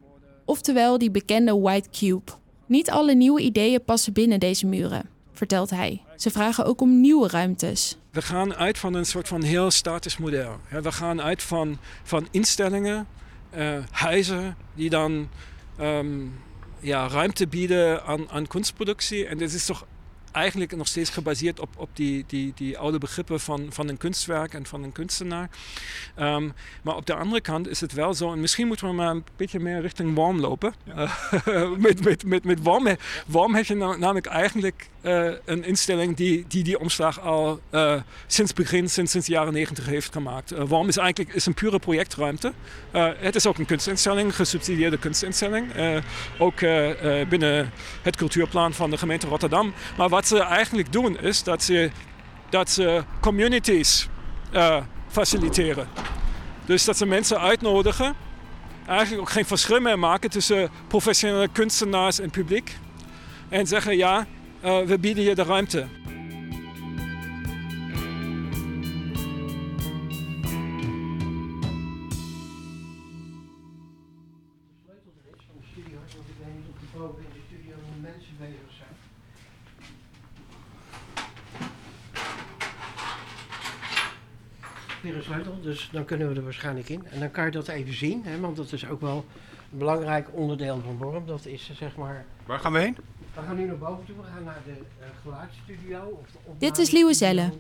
Oftewel 0.45 0.99
die 0.99 1.11
bekende 1.11 1.59
White 1.59 1.89
Cube. 1.91 2.33
Niet 2.71 2.91
alle 2.91 3.15
nieuwe 3.15 3.41
ideeën 3.41 3.85
passen 3.85 4.13
binnen 4.13 4.41
deze 4.41 4.67
muren, 4.67 5.09
vertelt 5.33 5.71
hij. 5.71 6.03
Ze 6.17 6.31
vragen 6.31 6.65
ook 6.65 6.81
om 6.81 7.01
nieuwe 7.01 7.29
ruimtes. 7.29 7.97
We 8.11 8.23
gaan 8.23 8.55
uit 8.55 8.79
van 8.79 8.95
een 8.95 9.07
soort 9.07 9.29
van 9.29 9.43
heel 9.43 9.71
statisch 9.71 10.17
model. 10.17 10.57
We 10.83 10.93
gaan 10.93 11.23
uit 11.23 11.43
van, 11.43 11.79
van 12.03 12.29
instellingen, 12.31 13.07
uh, 13.57 13.79
huizen 13.91 14.57
die 14.75 14.91
dan 14.91 15.29
um, 15.81 16.35
ja, 16.81 17.09
ruimte 17.09 17.47
bieden 17.47 18.05
aan, 18.05 18.31
aan 18.31 18.47
kunstproductie. 18.47 19.27
En 19.27 19.39
dit 19.39 19.53
is 19.53 19.67
toch 19.67 19.87
eigenlijk 20.33 20.77
nog 20.77 20.87
steeds 20.87 21.11
gebaseerd 21.11 21.61
op, 21.61 21.69
op 21.77 21.89
die, 21.93 22.25
die, 22.27 22.53
die 22.57 22.79
oude 22.79 22.99
begrippen 22.99 23.41
van, 23.41 23.67
van 23.71 23.89
een 23.89 23.97
kunstwerk 23.97 24.55
en 24.55 24.67
van 24.67 24.83
een 24.83 24.93
kunstenaar. 24.93 25.49
Um, 26.19 26.53
maar 26.83 26.97
op 26.97 27.07
de 27.07 27.15
andere 27.15 27.41
kant 27.41 27.69
is 27.69 27.81
het 27.81 27.93
wel 27.93 28.15
zo, 28.15 28.33
en 28.33 28.41
misschien 28.41 28.67
moeten 28.67 28.87
we 28.87 28.93
maar 28.93 29.11
een 29.11 29.25
beetje 29.37 29.61
meer 29.61 29.81
richting 29.81 30.15
warm 30.15 30.41
lopen. 30.41 30.75
Ja. 30.85 31.09
Uh, 31.49 31.71
met 31.77 32.05
met, 32.05 32.25
met, 32.25 32.45
met 32.45 32.63
warm, 32.63 32.97
warm 33.27 33.55
heb 33.55 33.65
je 33.65 33.75
namelijk 33.75 34.27
eigenlijk 34.27 34.89
uh, 35.03 35.33
een 35.45 35.65
instelling 35.65 36.17
die, 36.17 36.45
die 36.49 36.65
die 36.65 36.79
omslag 36.79 37.21
al 37.21 37.61
uh, 37.71 37.95
sinds 38.27 38.53
begin, 38.53 38.91
sinds, 38.91 39.11
sinds 39.11 39.27
de 39.27 39.33
jaren 39.33 39.53
negentig 39.53 39.87
heeft 39.87 40.13
gemaakt. 40.13 40.51
warm 40.51 40.89
is 40.89 40.97
eigenlijk 40.97 41.35
is 41.35 41.47
een 41.47 41.55
pure 41.55 41.79
projectruimte. 41.79 42.53
het 43.19 43.35
is 43.35 43.47
ook 43.47 43.59
een 43.59 43.67
kunstinstelling, 43.67 44.37
gesubsidieerde 44.37 44.99
kunstinstelling. 44.99 45.67
ook 46.39 46.61
binnen 47.29 47.73
het 48.03 48.17
cultuurplan 48.17 48.73
van 48.73 48.91
de 48.91 48.99
gemeente 48.99 49.27
Rotterdam. 49.27 49.73
Maar 49.97 50.09
wat 50.09 50.20
ze 50.27 50.39
eigenlijk 50.39 50.93
doen 50.93 51.19
is 51.19 51.43
dat 51.43 51.63
ze, 51.63 51.91
dat 52.49 52.71
ze 52.71 53.05
communities 53.21 54.09
uh, 54.53 54.77
faciliteren. 55.09 55.89
Dus 56.65 56.85
dat 56.85 56.97
ze 56.97 57.07
mensen 57.07 57.41
uitnodigen, 57.41 58.15
eigenlijk 58.87 59.21
ook 59.21 59.31
geen 59.31 59.47
verschil 59.47 59.81
meer 59.81 59.99
maken 59.99 60.31
tussen 60.31 60.71
professionele 60.89 61.49
kunstenaars 61.49 62.21
en 62.21 62.31
publiek. 62.31 62.77
En 63.49 63.67
zeggen 63.67 63.97
ja, 63.97 64.27
uh, 64.65 64.79
we 64.81 64.99
bieden 64.99 65.25
je 65.25 65.35
de 65.35 65.43
ruimte. 65.43 65.87
Weer 85.03 85.17
een 85.17 85.23
sleutel, 85.23 85.61
dus 85.61 85.89
dan 85.93 86.05
kunnen 86.05 86.29
we 86.29 86.35
er 86.35 86.45
waarschijnlijk 86.45 86.89
in. 86.89 87.07
En 87.07 87.21
dan 87.21 87.31
kan 87.31 87.45
je 87.45 87.51
dat 87.51 87.69
even 87.69 87.95
zien, 87.95 88.25
hè, 88.25 88.41
want 88.41 88.57
dat 88.57 88.73
is 88.73 88.89
ook 88.89 89.01
wel 89.01 89.25
een 89.73 89.79
belangrijk 89.79 90.29
onderdeel 90.33 90.81
van 90.85 90.97
Worm. 90.97 91.27
Dat 91.27 91.47
is 91.47 91.71
zeg 91.75 91.97
maar... 91.97 92.25
Waar 92.47 92.59
gaan 92.59 92.73
we 92.73 92.79
heen? 92.79 92.97
We 93.35 93.41
gaan 93.47 93.57
nu 93.57 93.67
naar 93.67 93.79
boven 93.79 94.05
toe, 94.05 94.17
we 94.17 94.23
gaan 94.35 94.45
naar 94.45 94.61
de 94.65 94.71
uh, 94.71 95.07
geluidsstudio. 95.23 96.21
Of 96.23 96.27
de 96.45 96.51
Dit 96.59 96.79
is 96.79 96.91
Liewe 96.91 97.15
Zelle, 97.15 97.53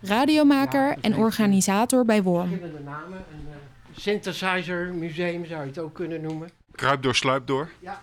radiomaker 0.00 0.88
ja, 0.88 0.96
en 1.00 1.16
organisator 1.16 2.04
bij 2.04 2.22
Worm. 2.22 2.48
Verschillende 2.48 2.82
namen, 2.82 3.18
een 3.32 3.46
uh, 3.48 3.96
synthesizer 3.96 4.94
museum 4.94 5.46
zou 5.46 5.60
je 5.60 5.66
het 5.66 5.78
ook 5.78 5.94
kunnen 5.94 6.20
noemen. 6.20 6.50
Kruip 6.74 7.02
door, 7.02 7.14
sluip 7.14 7.46
door. 7.46 7.70
Ja. 7.78 8.02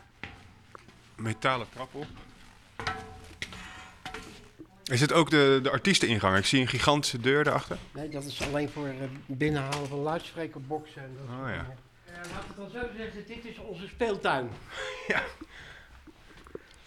Metalen 1.15 1.67
trap 1.73 1.89
op. 1.91 2.05
Is 4.83 5.01
het 5.01 5.13
ook 5.13 5.29
de, 5.29 5.59
de 5.63 5.69
artiesteningang? 5.69 6.37
Ik 6.37 6.45
zie 6.45 6.61
een 6.61 6.67
gigantische 6.67 7.19
deur 7.19 7.43
daarachter. 7.43 7.77
Nee, 7.91 8.09
dat 8.09 8.23
is 8.23 8.41
alleen 8.41 8.69
voor 8.69 8.87
het 8.87 9.37
binnenhalen 9.37 9.87
van 9.87 9.99
luidsprekerboxen. 9.99 11.01
En 11.01 11.15
dat 11.17 11.37
oh 11.39 11.49
ja. 11.49 11.65
Uh, 12.09 12.15
laat 12.33 12.43
het 12.47 12.57
dan 12.57 12.69
zo 12.69 12.87
zeggen, 12.97 13.23
dit 13.27 13.45
is 13.45 13.57
onze 13.57 13.87
speeltuin. 13.87 14.49
ja. 15.07 15.23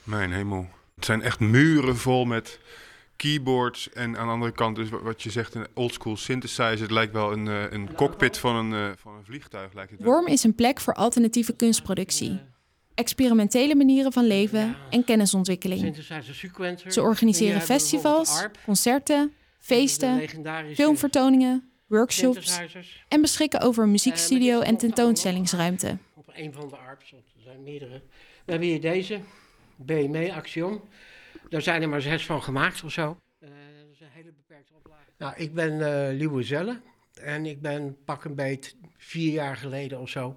Mijn 0.02 0.32
hemel. 0.32 0.68
Het 0.94 1.04
zijn 1.04 1.22
echt 1.22 1.40
muren 1.40 1.96
vol 1.96 2.24
met 2.24 2.60
keyboards 3.16 3.92
en 3.92 4.18
aan 4.18 4.26
de 4.26 4.32
andere 4.32 4.52
kant 4.52 4.76
dus 4.76 4.88
wat 4.88 5.22
je 5.22 5.30
zegt 5.30 5.54
een 5.54 5.66
oldschool 5.74 6.16
synthesizer. 6.16 6.80
Het 6.80 6.90
lijkt 6.90 7.12
wel 7.12 7.32
een, 7.32 7.46
uh, 7.46 7.72
een 7.72 7.94
cockpit 7.94 8.38
van 8.38 8.56
een, 8.56 8.96
van 8.98 9.14
een 9.14 9.24
vliegtuig. 9.24 9.72
Lijkt 9.72 9.90
het 9.90 10.00
wel. 10.00 10.12
Worm 10.12 10.26
is 10.26 10.44
een 10.44 10.54
plek 10.54 10.80
voor 10.80 10.94
alternatieve 10.94 11.52
kunstproductie, 11.52 12.40
experimentele 12.96 13.74
manieren 13.74 14.12
van 14.12 14.26
leven 14.26 14.76
en 14.90 15.04
kennisontwikkeling. 15.04 15.96
Ze 16.88 17.02
organiseren 17.02 17.56
bijvoorbeeld 17.56 17.80
festivals, 17.80 18.46
concerten, 18.64 19.26
de 19.26 19.32
feesten, 19.58 20.28
filmvertoningen, 20.74 21.70
workshops 21.86 22.60
en 23.08 23.20
beschikken 23.20 23.60
over 23.60 23.84
een 23.84 23.90
muziekstudio 23.90 24.60
Eh, 24.60 24.68
en 24.68 24.76
tentoonstellingsruimte. 24.76 25.98
Op 26.14 26.30
een 26.34 26.52
van 26.52 26.68
de 26.68 26.76
ARP's, 26.76 27.10
want 27.10 27.24
er 27.36 27.42
zijn 27.42 27.62
meerdere. 27.62 28.02
We 28.44 28.50
hebben 28.50 28.68
hier 28.68 28.80
deze, 28.80 29.20
BME 29.76 30.32
Axiom. 30.32 30.80
Daar 31.48 31.62
zijn 31.62 31.82
er 31.82 31.88
maar 31.88 32.02
zes 32.02 32.26
van 32.26 32.42
gemaakt 32.42 32.84
of 32.84 32.92
zo. 32.92 33.20
Eh, 33.38 33.48
dat 33.48 33.90
is 33.92 34.00
een 34.00 34.06
hele 34.12 34.32
beperkte 34.32 34.72
oplage. 34.74 35.10
Nou, 35.18 35.34
ik 35.36 35.54
ben 35.54 35.80
eh 35.80 36.16
Liewe 36.16 36.42
Zelle 36.42 36.80
en 37.14 37.46
ik 37.46 37.60
ben 37.60 37.96
pak 38.04 38.24
een 38.24 38.34
beet 38.34 38.76
vier 38.96 39.32
jaar 39.32 39.56
geleden 39.56 40.00
of 40.00 40.08
zo 40.08 40.36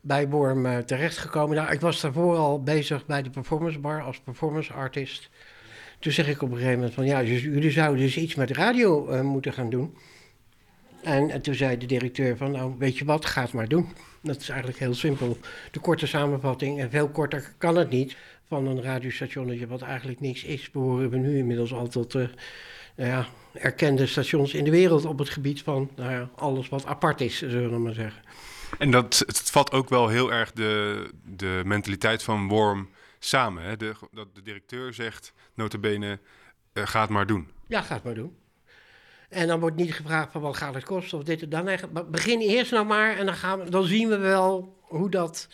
bij 0.00 0.28
Worm 0.28 0.66
eh, 0.66 0.78
terechtgekomen. 0.78 1.56
Nou, 1.56 1.72
ik 1.72 1.80
was 1.80 2.00
daarvoor 2.00 2.36
al 2.36 2.62
bezig 2.62 3.06
bij 3.06 3.22
de 3.22 3.30
Performance 3.30 3.78
Bar 3.78 4.02
als 4.02 4.20
performance 4.20 4.72
artist. 4.72 5.30
Toen 5.98 6.12
zeg 6.12 6.28
ik 6.28 6.42
op 6.42 6.50
een 6.50 6.56
gegeven 6.56 6.76
moment 6.76 6.94
van 6.94 7.06
ja, 7.06 7.22
dus 7.22 7.42
jullie 7.42 7.70
zouden 7.70 8.04
dus 8.04 8.16
iets 8.16 8.34
met 8.34 8.50
radio 8.50 9.08
eh, 9.08 9.20
moeten 9.20 9.52
gaan 9.52 9.70
doen. 9.70 9.96
En, 11.02 11.30
en 11.30 11.40
toen 11.40 11.54
zei 11.54 11.76
de 11.78 11.86
directeur 11.86 12.36
van 12.36 12.50
nou, 12.50 12.74
weet 12.78 12.98
je 12.98 13.04
wat, 13.04 13.26
ga 13.26 13.42
het 13.42 13.52
maar 13.52 13.68
doen. 13.68 13.88
Dat 14.22 14.40
is 14.40 14.48
eigenlijk 14.48 14.78
heel 14.78 14.94
simpel. 14.94 15.38
De 15.70 15.80
korte 15.80 16.06
samenvatting, 16.06 16.80
en 16.80 16.90
veel 16.90 17.08
korter 17.08 17.52
kan 17.58 17.76
het 17.76 17.90
niet, 17.90 18.16
van 18.46 18.66
een 18.66 18.82
radiostationnetje 18.82 19.66
wat 19.66 19.82
eigenlijk 19.82 20.20
niks 20.20 20.44
is, 20.44 20.70
behoren 20.70 21.10
we 21.10 21.16
nu 21.16 21.38
inmiddels 21.38 21.72
al 21.72 21.88
tot 21.88 22.12
nou 22.12 22.28
ja, 22.96 23.26
erkende 23.52 24.06
stations 24.06 24.54
in 24.54 24.64
de 24.64 24.70
wereld 24.70 25.04
op 25.04 25.18
het 25.18 25.28
gebied 25.28 25.62
van 25.62 25.90
nou 25.96 26.26
alles 26.34 26.68
wat 26.68 26.86
apart 26.86 27.20
is, 27.20 27.38
zullen 27.38 27.70
we 27.70 27.78
maar 27.78 27.94
zeggen. 27.94 28.22
En 28.78 28.90
dat 28.90 29.22
het 29.26 29.50
vat 29.50 29.72
ook 29.72 29.88
wel 29.88 30.08
heel 30.08 30.32
erg 30.32 30.52
de, 30.52 31.04
de 31.24 31.62
mentaliteit 31.64 32.22
van 32.22 32.48
Worm 32.48 32.88
samen. 33.18 33.62
Hè? 33.62 33.76
De, 33.76 33.94
dat 34.12 34.34
de 34.34 34.42
directeur 34.42 34.94
zegt, 34.94 35.32
notabene, 35.54 36.18
eh, 36.72 36.86
ga 36.86 37.00
het 37.00 37.10
maar 37.10 37.26
doen. 37.26 37.48
Ja, 37.66 37.82
ga 37.82 37.94
het 37.94 38.04
maar 38.04 38.14
doen. 38.14 38.36
En 39.28 39.46
dan 39.46 39.60
wordt 39.60 39.76
niet 39.76 39.94
gevraagd 39.94 40.32
van 40.32 40.40
wat 40.40 40.56
gaat 40.56 40.74
het 40.74 40.84
kosten 40.84 41.18
of 41.18 41.24
dit 41.24 41.42
en 41.42 41.48
dan. 41.48 41.64
Maar 41.92 42.10
begin 42.10 42.40
eerst 42.40 42.72
nou 42.72 42.86
maar 42.86 43.16
en 43.16 43.26
dan, 43.26 43.34
gaan 43.34 43.58
we, 43.58 43.70
dan 43.70 43.84
zien 43.84 44.08
we 44.08 44.16
wel 44.16 44.78
hoe 44.80 45.10
dat, 45.10 45.48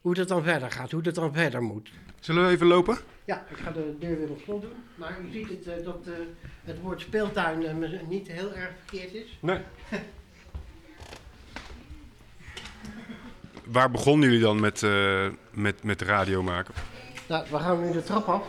hoe 0.00 0.14
dat 0.14 0.28
dan 0.28 0.42
verder 0.42 0.70
gaat, 0.70 0.90
hoe 0.90 1.02
dat 1.02 1.14
dan 1.14 1.32
verder 1.32 1.62
moet. 1.62 1.90
Zullen 2.20 2.46
we 2.46 2.50
even 2.50 2.66
lopen? 2.66 2.98
Ja, 3.24 3.46
ik 3.50 3.56
ga 3.56 3.70
de 3.70 3.96
deur 3.98 4.18
weer 4.18 4.30
op 4.30 4.40
slot 4.44 4.62
doen. 4.62 4.84
Maar 4.94 5.18
u 5.20 5.32
ziet 5.32 5.48
het, 5.48 5.66
eh, 5.66 5.84
dat 5.84 6.06
eh, 6.06 6.12
het 6.64 6.80
woord 6.80 7.00
speeltuin 7.00 7.88
niet 8.08 8.28
heel 8.28 8.52
erg 8.54 8.70
verkeerd 8.84 9.14
is. 9.14 9.38
Nee. 9.40 9.60
Waar 13.64 13.90
begonnen 13.90 14.28
jullie 14.28 14.44
dan 14.44 14.60
met, 14.60 14.82
eh, 14.82 15.26
met, 15.50 15.82
met 15.82 16.02
radio 16.02 16.42
maken? 16.42 16.74
Nou, 17.26 17.44
we 17.50 17.58
gaan 17.58 17.84
nu 17.84 17.92
de 17.92 18.02
trap 18.02 18.28
af. 18.28 18.42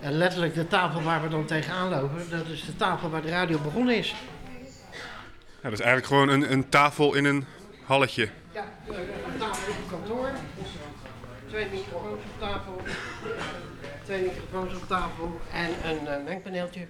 En 0.00 0.12
letterlijk 0.12 0.54
de 0.54 0.66
tafel 0.66 1.02
waar 1.02 1.22
we 1.22 1.28
dan 1.28 1.44
tegenaan 1.44 1.90
lopen, 1.90 2.30
dat 2.30 2.46
is 2.46 2.64
de 2.64 2.76
tafel 2.76 3.10
waar 3.10 3.22
de 3.22 3.28
radio 3.28 3.58
begonnen 3.58 3.96
is. 3.96 4.14
Ja, 5.62 5.70
dat 5.70 5.72
is 5.72 5.80
eigenlijk 5.80 6.06
gewoon 6.06 6.28
een, 6.28 6.52
een 6.52 6.68
tafel 6.68 7.14
in 7.14 7.24
een 7.24 7.44
halletje. 7.84 8.28
Ja, 8.52 8.64
een 8.86 9.38
tafel 9.38 9.72
op 9.72 9.90
kantoor. 9.90 10.28
Twee 11.48 11.66
microfoons 11.70 12.22
op 12.24 12.40
tafel. 12.40 12.80
Twee 14.04 14.22
microfoons 14.22 14.74
op 14.74 14.88
tafel. 14.88 15.40
En 15.52 15.90
een 15.90 16.06
eh, 16.06 16.24
mengpaneeltje. 16.24 16.86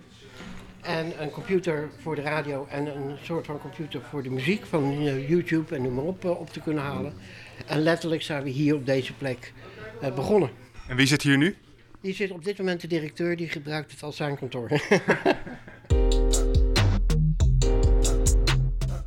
En 0.85 1.23
een 1.23 1.31
computer 1.31 1.91
voor 1.99 2.14
de 2.14 2.21
radio. 2.21 2.67
En 2.71 2.87
een 2.87 3.17
soort 3.23 3.47
van 3.47 3.59
computer 3.59 4.00
voor 4.11 4.23
de 4.23 4.31
muziek. 4.31 4.64
Van 4.67 4.93
eh, 4.93 5.29
YouTube 5.29 5.75
en 5.75 5.83
noem 5.83 5.95
maar 5.95 6.05
op, 6.05 6.25
eh, 6.25 6.41
op 6.41 6.50
te 6.50 6.61
kunnen 6.61 6.83
halen. 6.83 7.12
En 7.67 7.83
letterlijk 7.83 8.23
zijn 8.23 8.43
we 8.43 8.50
hier 8.50 8.75
op 8.75 8.87
deze 8.87 9.12
plek 9.12 9.53
eh, 10.00 10.14
begonnen. 10.14 10.50
En 10.88 10.97
wie 10.97 11.07
zit 11.07 11.23
hier 11.23 11.37
nu? 11.37 11.57
Hier 12.00 12.14
zit 12.14 12.31
op 12.31 12.45
dit 12.45 12.59
moment 12.59 12.81
de 12.81 12.87
directeur, 12.87 13.37
die 13.37 13.49
gebruikt 13.49 13.91
het 13.91 14.03
als 14.03 14.17
zijn 14.17 14.38
kantoor. 14.38 14.69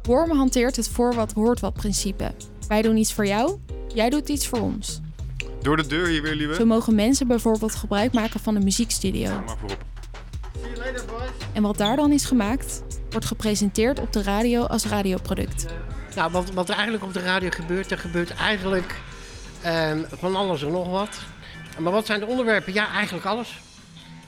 Worm 0.02 0.32
hanteert 0.32 0.76
het 0.76 0.90
voor 0.90 1.14
wat 1.14 1.34
hoort 1.34 1.60
wat 1.60 1.74
principe. 1.74 2.32
Wij 2.68 2.82
doen 2.82 2.98
iets 2.98 3.14
voor 3.14 3.26
jou, 3.26 3.60
jij 3.94 4.10
doet 4.10 4.30
iets 4.30 4.48
voor 4.48 4.60
ons. 4.60 5.02
Door 5.62 5.78
de 5.78 5.88
deur 5.88 6.08
hier 6.08 6.22
weer, 6.22 6.36
lieve. 6.36 6.54
Zo 6.54 6.66
mogen 6.66 6.96
mensen 6.96 7.28
bijvoorbeeld 7.28 7.76
gebruik 7.76 8.14
maken 8.14 8.40
van 8.40 8.56
een 8.56 8.64
muziekstudio. 8.64 9.30
Maar 9.30 9.58
voorop. 9.58 9.87
En 11.58 11.64
wat 11.64 11.78
daar 11.78 11.96
dan 11.96 12.12
is 12.12 12.26
gemaakt, 12.26 12.84
wordt 13.10 13.26
gepresenteerd 13.26 14.00
op 14.00 14.14
de 14.14 14.24
radio 14.24 14.64
als 14.64 14.86
radioproduct. 14.86 15.66
Nou, 16.16 16.32
wat, 16.32 16.52
wat 16.52 16.70
er 16.70 16.76
eigenlijk 16.76 17.04
op 17.04 17.14
de 17.14 17.20
radio 17.20 17.50
gebeurt, 17.50 17.92
er 17.92 17.98
gebeurt 17.98 18.34
eigenlijk 18.34 18.96
ehm, 19.62 20.04
van 20.12 20.36
alles 20.36 20.64
en 20.64 20.72
nog 20.72 20.90
wat. 20.90 21.20
Maar 21.78 21.92
wat 21.92 22.06
zijn 22.06 22.20
de 22.20 22.26
onderwerpen? 22.26 22.74
Ja, 22.74 22.92
eigenlijk 22.92 23.26
alles. 23.26 23.60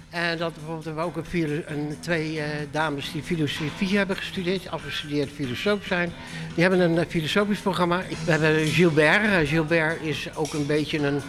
En 0.09 0.38
dat 0.38 0.53
bijvoorbeeld 0.53 0.86
hebben 0.86 1.03
we 1.03 1.09
ook 1.09 1.25
een, 1.67 1.98
twee 2.00 2.39
eh, 2.39 2.48
dames 2.71 3.12
die 3.12 3.24
filosofie 3.24 3.98
hebben 3.98 4.15
gestudeerd, 4.15 4.69
afgestudeerd 4.69 5.29
filosoof 5.29 5.86
zijn. 5.86 6.12
Die 6.53 6.62
hebben 6.62 6.79
een 6.79 6.98
eh, 6.98 7.05
filosofisch 7.07 7.59
programma. 7.59 8.01
We 8.25 8.31
hebben 8.31 8.67
Gilbert. 8.67 9.24
Eh, 9.24 9.48
Gilbert 9.48 10.01
is 10.01 10.36
ook 10.36 10.53
een 10.53 10.65
beetje 10.65 10.98
een, 10.98 11.21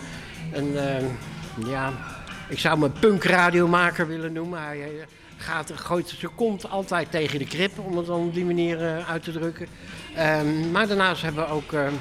een 0.52 0.76
ehm, 0.76 1.04
ja, 1.68 1.92
ik 2.48 2.58
zou 2.58 2.74
hem 2.74 2.82
een 2.82 3.00
punkradiomaker 3.00 4.06
willen 4.06 4.32
noemen. 4.32 4.60
Gaat, 5.40 5.72
gooit 5.74 6.08
zijn 6.08 6.34
kont 6.34 6.70
altijd 6.70 7.10
tegen 7.10 7.38
de 7.38 7.46
krip, 7.46 7.78
om 7.78 7.96
het 7.96 8.06
dan 8.06 8.20
op 8.20 8.34
die 8.34 8.44
manier 8.44 8.86
eh, 8.86 9.10
uit 9.10 9.22
te 9.22 9.32
drukken. 9.32 9.66
Ehm, 10.14 10.70
maar 10.70 10.86
daarnaast 10.86 11.22
hebben 11.22 11.44
we 11.44 11.50
ook 11.50 11.72
ehm, 11.72 11.92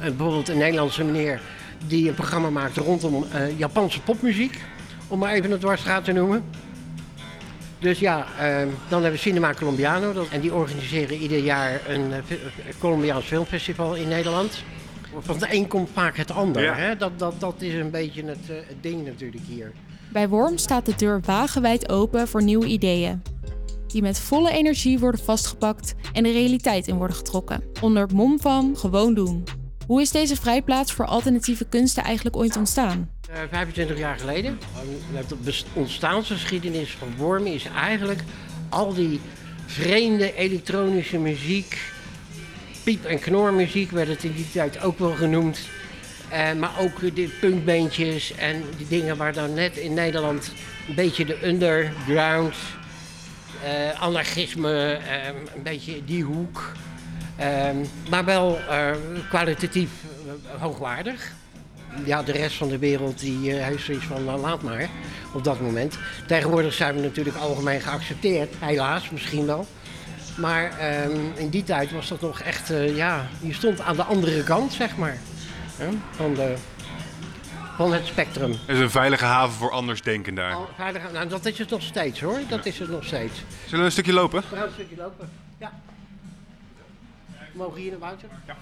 eh, 0.00 0.06
bijvoorbeeld 0.06 0.48
een 0.48 0.58
Nederlandse 0.58 1.04
meneer 1.04 1.40
die 1.86 2.08
een 2.08 2.14
programma 2.14 2.50
maakt 2.50 2.76
rondom 2.76 3.26
eh, 3.32 3.58
Japanse 3.58 4.00
popmuziek. 4.00 4.60
Om 5.08 5.18
maar 5.18 5.32
even 5.32 5.50
een 5.50 5.58
dwarsstraat 5.58 6.04
te 6.04 6.12
noemen. 6.12 6.44
Dus 7.78 7.98
ja, 7.98 8.26
ehm, 8.38 8.68
dan 8.88 9.02
hebben 9.02 9.10
we 9.10 9.16
Cinema 9.26 9.54
Colombiano. 9.54 10.12
Dat, 10.12 10.28
en 10.28 10.40
die 10.40 10.54
organiseren 10.54 11.16
ieder 11.16 11.38
jaar 11.38 11.80
een 11.88 12.12
Colombiaans 12.78 13.24
filmfestival 13.24 13.94
in 13.94 14.08
Nederland. 14.08 14.62
Van 15.18 15.34
het 15.34 15.52
een 15.52 15.66
komt 15.66 15.90
vaak 15.92 16.16
het 16.16 16.30
ander. 16.30 16.62
Ja. 16.62 16.74
Hè? 16.74 16.96
Dat, 16.96 17.18
dat, 17.18 17.40
dat 17.40 17.54
is 17.58 17.74
een 17.74 17.90
beetje 17.90 18.24
het, 18.24 18.46
het 18.48 18.82
ding 18.82 19.04
natuurlijk 19.04 19.42
hier. 19.46 19.72
Bij 20.12 20.28
Worm 20.28 20.58
staat 20.58 20.86
de 20.86 20.94
deur 20.96 21.20
wagenwijd 21.24 21.88
open 21.88 22.28
voor 22.28 22.42
nieuwe 22.42 22.66
ideeën. 22.66 23.22
Die 23.86 24.02
met 24.02 24.20
volle 24.20 24.50
energie 24.50 24.98
worden 24.98 25.24
vastgepakt 25.24 25.94
en 26.12 26.22
de 26.22 26.32
realiteit 26.32 26.86
in 26.86 26.96
worden 26.96 27.16
getrokken. 27.16 27.62
Onder 27.80 28.02
het 28.02 28.12
mom 28.12 28.40
van 28.40 28.76
gewoon 28.76 29.14
doen. 29.14 29.44
Hoe 29.86 30.00
is 30.00 30.10
deze 30.10 30.36
vrijplaats 30.36 30.92
voor 30.92 31.06
alternatieve 31.06 31.64
kunsten 31.64 32.02
eigenlijk 32.02 32.36
ooit 32.36 32.56
ontstaan? 32.56 33.10
Eh, 33.30 33.40
25 33.50 33.98
jaar 33.98 34.18
geleden. 34.18 34.58
De 35.44 35.62
ontstaansgeschiedenis 35.74 36.90
van 36.90 37.08
Wormen 37.16 37.52
is 37.52 37.64
eigenlijk 37.64 38.22
al 38.68 38.94
die 38.94 39.20
vreemde 39.66 40.34
elektronische 40.34 41.18
muziek, 41.18 41.92
piep- 42.84 43.04
en 43.04 43.18
knormuziek 43.18 43.90
werd 43.90 44.08
het 44.08 44.24
in 44.24 44.32
die 44.32 44.50
tijd 44.52 44.82
ook 44.82 44.98
wel 44.98 45.14
genoemd. 45.14 45.60
Maar 46.58 46.72
ook 46.80 47.14
de 47.14 47.36
punkbeentjes 47.40 48.34
en 48.34 48.64
die 48.76 48.88
dingen 48.88 49.16
waar 49.16 49.32
dan 49.32 49.54
net 49.54 49.76
in 49.76 49.94
Nederland 49.94 50.52
een 50.88 50.94
beetje 50.94 51.24
de 51.24 51.46
underground, 51.46 52.54
eh, 53.62 54.02
anarchisme, 54.02 54.92
eh, 54.92 55.26
een 55.26 55.62
beetje 55.62 56.04
die 56.04 56.22
hoek. 56.22 56.72
Eh, 57.36 57.68
maar 58.10 58.24
wel 58.24 58.58
eh, 58.68 58.90
kwalitatief 59.28 59.90
hoogwaardig 60.58 61.32
ja, 62.04 62.22
de 62.22 62.32
rest 62.32 62.56
van 62.56 62.68
de 62.68 62.78
wereld 62.78 63.18
die 63.18 63.52
heeft 63.52 63.84
zoiets 63.84 64.04
van, 64.04 64.24
nou, 64.24 64.40
laat 64.40 64.62
maar, 64.62 64.88
op 65.32 65.44
dat 65.44 65.60
moment. 65.60 65.98
Tegenwoordig 66.26 66.72
zijn 66.72 66.94
we 66.94 67.00
natuurlijk 67.00 67.36
algemeen 67.36 67.80
geaccepteerd, 67.80 68.54
helaas 68.58 69.10
misschien 69.10 69.46
wel. 69.46 69.66
Maar 70.36 70.78
ehm, 70.78 71.16
in 71.34 71.48
die 71.48 71.64
tijd 71.64 71.92
was 71.92 72.08
dat 72.08 72.20
nog 72.20 72.40
echt, 72.40 72.72
ja, 72.94 73.28
je 73.40 73.52
stond 73.52 73.80
aan 73.80 73.96
de 73.96 74.02
andere 74.02 74.42
kant, 74.42 74.72
zeg 74.72 74.96
maar, 74.96 75.16
hè, 75.78 75.88
van, 76.10 76.34
de, 76.34 76.54
van 77.76 77.92
het 77.92 78.06
spectrum. 78.06 78.50
Het 78.50 78.76
is 78.76 78.78
een 78.78 78.90
veilige 78.90 79.24
haven 79.24 79.54
voor 79.54 79.70
anders 79.70 80.02
denken 80.02 80.34
daar. 80.34 80.52
Al- 80.54 80.68
veilig- 80.76 81.12
nou, 81.12 81.28
dat 81.28 81.46
is 81.46 81.58
het 81.58 81.70
nog 81.70 81.82
steeds 81.82 82.20
hoor, 82.20 82.38
dat 82.48 82.66
is 82.66 82.78
het 82.78 82.88
nog 82.90 83.04
steeds. 83.04 83.42
Zullen 83.64 83.78
we 83.78 83.84
een 83.84 83.92
stukje 83.92 84.12
lopen? 84.12 84.42
We 84.50 84.56
gaan 84.56 84.66
een 84.66 84.72
stukje 84.72 84.96
lopen, 84.96 85.30
ja. 85.58 85.72
Mogen 87.52 87.74
we 87.74 87.80
hier 87.80 87.90
naar 87.90 87.98
buiten? 87.98 88.28
Ja. 88.46 88.56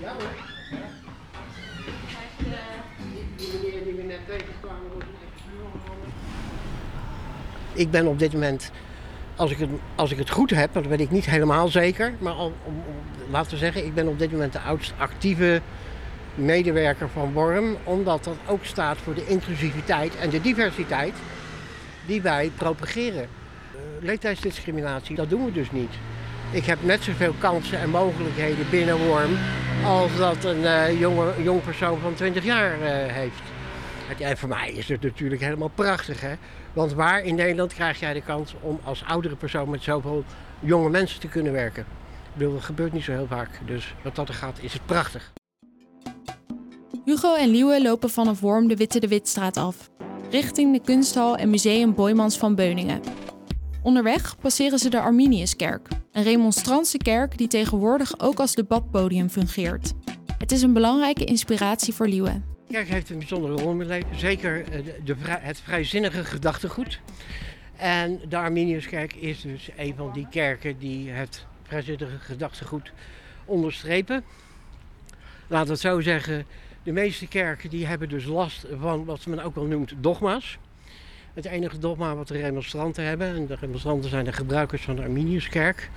Ja 0.00 0.12
hoor. 0.12 0.30
Die 3.36 3.48
meneer 3.62 3.84
die 3.84 3.94
we 3.94 4.02
net 4.02 4.26
tegenkwamen. 4.26 4.90
Ik 7.72 7.90
ben 7.90 8.06
op 8.06 8.18
dit 8.18 8.32
moment 8.32 8.70
als 9.38 9.50
ik, 9.50 9.58
het, 9.58 9.68
als 9.94 10.10
ik 10.10 10.18
het 10.18 10.30
goed 10.30 10.50
heb, 10.50 10.72
dat 10.72 10.86
weet 10.86 11.00
ik 11.00 11.10
niet 11.10 11.26
helemaal 11.26 11.68
zeker, 11.68 12.12
maar 12.18 12.36
om, 12.36 12.52
om, 12.64 12.82
laten 13.30 13.50
we 13.50 13.56
zeggen, 13.56 13.86
ik 13.86 13.94
ben 13.94 14.08
op 14.08 14.18
dit 14.18 14.32
moment 14.32 14.52
de 14.52 14.60
oudste 14.60 14.94
actieve 14.96 15.60
medewerker 16.34 17.08
van 17.08 17.32
Worm, 17.32 17.76
omdat 17.84 18.24
dat 18.24 18.36
ook 18.46 18.64
staat 18.64 18.96
voor 18.96 19.14
de 19.14 19.26
inclusiviteit 19.26 20.16
en 20.16 20.30
de 20.30 20.40
diversiteit 20.40 21.14
die 22.06 22.22
wij 22.22 22.50
propageren. 22.56 23.22
Uh, 23.22 23.80
leeftijdsdiscriminatie, 24.00 25.16
dat 25.16 25.30
doen 25.30 25.44
we 25.44 25.52
dus 25.52 25.70
niet. 25.70 25.92
Ik 26.50 26.64
heb 26.64 26.78
net 26.82 27.02
zoveel 27.02 27.34
kansen 27.38 27.78
en 27.78 27.90
mogelijkheden 27.90 28.70
binnen 28.70 29.06
Worm 29.06 29.36
als 29.84 30.16
dat 30.16 30.44
een 30.44 30.60
uh, 30.60 31.00
jonge, 31.00 31.32
jong 31.42 31.62
persoon 31.62 31.98
van 32.00 32.14
20 32.14 32.44
jaar 32.44 32.78
uh, 32.78 32.86
heeft. 33.12 33.42
En 34.18 34.36
voor 34.36 34.48
mij 34.48 34.70
is 34.70 34.88
het 34.88 35.02
natuurlijk 35.02 35.40
helemaal 35.40 35.70
prachtig. 35.74 36.20
Hè? 36.20 36.34
Want 36.78 36.92
waar 36.92 37.22
in 37.22 37.34
Nederland 37.34 37.74
krijg 37.74 38.00
jij 38.00 38.12
de 38.12 38.22
kans 38.22 38.54
om 38.60 38.80
als 38.84 39.04
oudere 39.04 39.36
persoon 39.36 39.70
met 39.70 39.82
zoveel 39.82 40.24
jonge 40.60 40.90
mensen 40.90 41.20
te 41.20 41.28
kunnen 41.28 41.52
werken? 41.52 41.86
Dat 42.34 42.62
gebeurt 42.62 42.92
niet 42.92 43.04
zo 43.04 43.12
heel 43.12 43.26
vaak. 43.26 43.48
Dus 43.66 43.94
wat 44.04 44.14
dat 44.14 44.28
er 44.28 44.34
gaat, 44.34 44.58
is 44.60 44.72
het 44.72 44.86
prachtig. 44.86 45.32
Hugo 47.04 47.34
en 47.34 47.48
Liewe 47.48 47.82
lopen 47.82 48.10
vanaf 48.10 48.40
Worm 48.40 48.68
de 48.68 48.76
Witte 48.76 49.00
de 49.00 49.08
Witstraat 49.08 49.56
af, 49.56 49.90
richting 50.30 50.72
de 50.72 50.80
kunsthal 50.80 51.36
en 51.36 51.50
museum 51.50 51.94
Boymans 51.94 52.38
van 52.38 52.54
Beuningen. 52.54 53.00
Onderweg 53.82 54.38
passeren 54.40 54.78
ze 54.78 54.90
de 54.90 55.00
Arminiuskerk, 55.00 55.88
een 56.12 56.22
remonstrantse 56.22 56.98
kerk 56.98 57.38
die 57.38 57.48
tegenwoordig 57.48 58.20
ook 58.20 58.40
als 58.40 58.54
debatpodium 58.54 59.28
fungeert. 59.28 59.92
Het 60.38 60.52
is 60.52 60.62
een 60.62 60.72
belangrijke 60.72 61.24
inspiratie 61.24 61.94
voor 61.94 62.08
Liewe. 62.08 62.47
Kerk 62.68 62.88
heeft 62.88 63.10
een 63.10 63.18
bijzondere 63.18 63.54
rol 63.54 63.80
in 63.80 64.04
zeker 64.16 64.64
de, 64.70 64.94
de, 65.04 65.14
het 65.26 65.60
vrijzinnige 65.60 66.24
gedachtegoed. 66.24 67.00
En 67.76 68.20
de 68.28 68.36
Arminiuskerk 68.36 69.14
is 69.14 69.40
dus 69.40 69.70
een 69.76 69.94
van 69.96 70.12
die 70.12 70.26
kerken 70.30 70.78
die 70.78 71.10
het 71.10 71.46
vrijzinnige 71.62 72.18
gedachtegoed 72.18 72.92
onderstrepen. 73.44 74.24
We 75.46 75.56
het 75.56 75.80
zo 75.80 76.00
zeggen, 76.00 76.46
de 76.82 76.92
meeste 76.92 77.26
kerken 77.26 77.70
die 77.70 77.86
hebben 77.86 78.08
dus 78.08 78.24
last 78.24 78.66
van 78.80 79.04
wat 79.04 79.26
men 79.26 79.40
ook 79.40 79.54
wel 79.54 79.64
noemt 79.64 79.92
dogma's. 80.00 80.58
Het 81.34 81.44
enige 81.44 81.78
dogma 81.78 82.14
wat 82.14 82.28
de 82.28 82.38
remonstranten 82.38 83.04
hebben, 83.04 83.34
en 83.34 83.46
de 83.46 83.56
remonstranten 83.60 84.10
zijn 84.10 84.24
de 84.24 84.32
gebruikers 84.32 84.82
van 84.82 84.96
de 84.96 85.02
Arminiuskerk, 85.02 85.90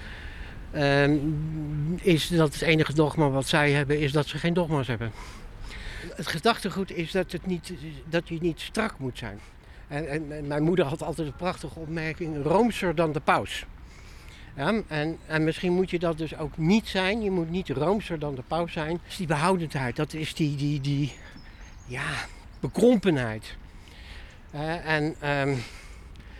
um, 0.75 1.99
is 2.01 2.27
dat 2.27 2.53
het 2.53 2.61
enige 2.61 2.93
dogma 2.93 3.29
wat 3.29 3.47
zij 3.47 3.71
hebben, 3.71 3.99
is 3.99 4.11
dat 4.11 4.27
ze 4.27 4.37
geen 4.37 4.53
dogma's 4.53 4.87
hebben. 4.87 5.11
Het 6.15 6.27
gedachtegoed 6.27 6.91
is 6.91 7.11
dat, 7.11 7.31
het 7.31 7.45
niet, 7.45 7.73
dat 8.09 8.27
je 8.27 8.37
niet 8.41 8.59
strak 8.59 8.99
moet 8.99 9.17
zijn. 9.17 9.39
En, 9.87 10.09
en, 10.09 10.47
mijn 10.47 10.63
moeder 10.63 10.85
had 10.85 11.03
altijd 11.03 11.27
een 11.27 11.35
prachtige 11.35 11.79
opmerking, 11.79 12.43
roomser 12.43 12.95
dan 12.95 13.11
de 13.11 13.19
paus. 13.19 13.65
Ja, 14.55 14.81
en, 14.87 15.17
en, 15.25 15.43
misschien 15.43 15.73
moet 15.73 15.89
je 15.89 15.99
dat 15.99 16.17
dus 16.17 16.37
ook 16.37 16.57
niet 16.57 16.87
zijn. 16.87 17.21
Je 17.21 17.31
moet 17.31 17.49
niet 17.49 17.69
roomser 17.69 18.19
dan 18.19 18.35
de 18.35 18.43
paus 18.47 18.71
zijn. 18.71 18.91
Dat 18.91 19.07
is 19.07 19.17
die 19.17 19.27
behoudendheid, 19.27 19.95
dat 19.95 20.13
is 20.13 20.33
die, 20.33 20.81
die, 20.81 21.13
ja, 21.87 22.09
bekrompenheid. 22.59 23.55
Uh, 24.55 24.87
en 24.87 25.15
um, 25.29 25.63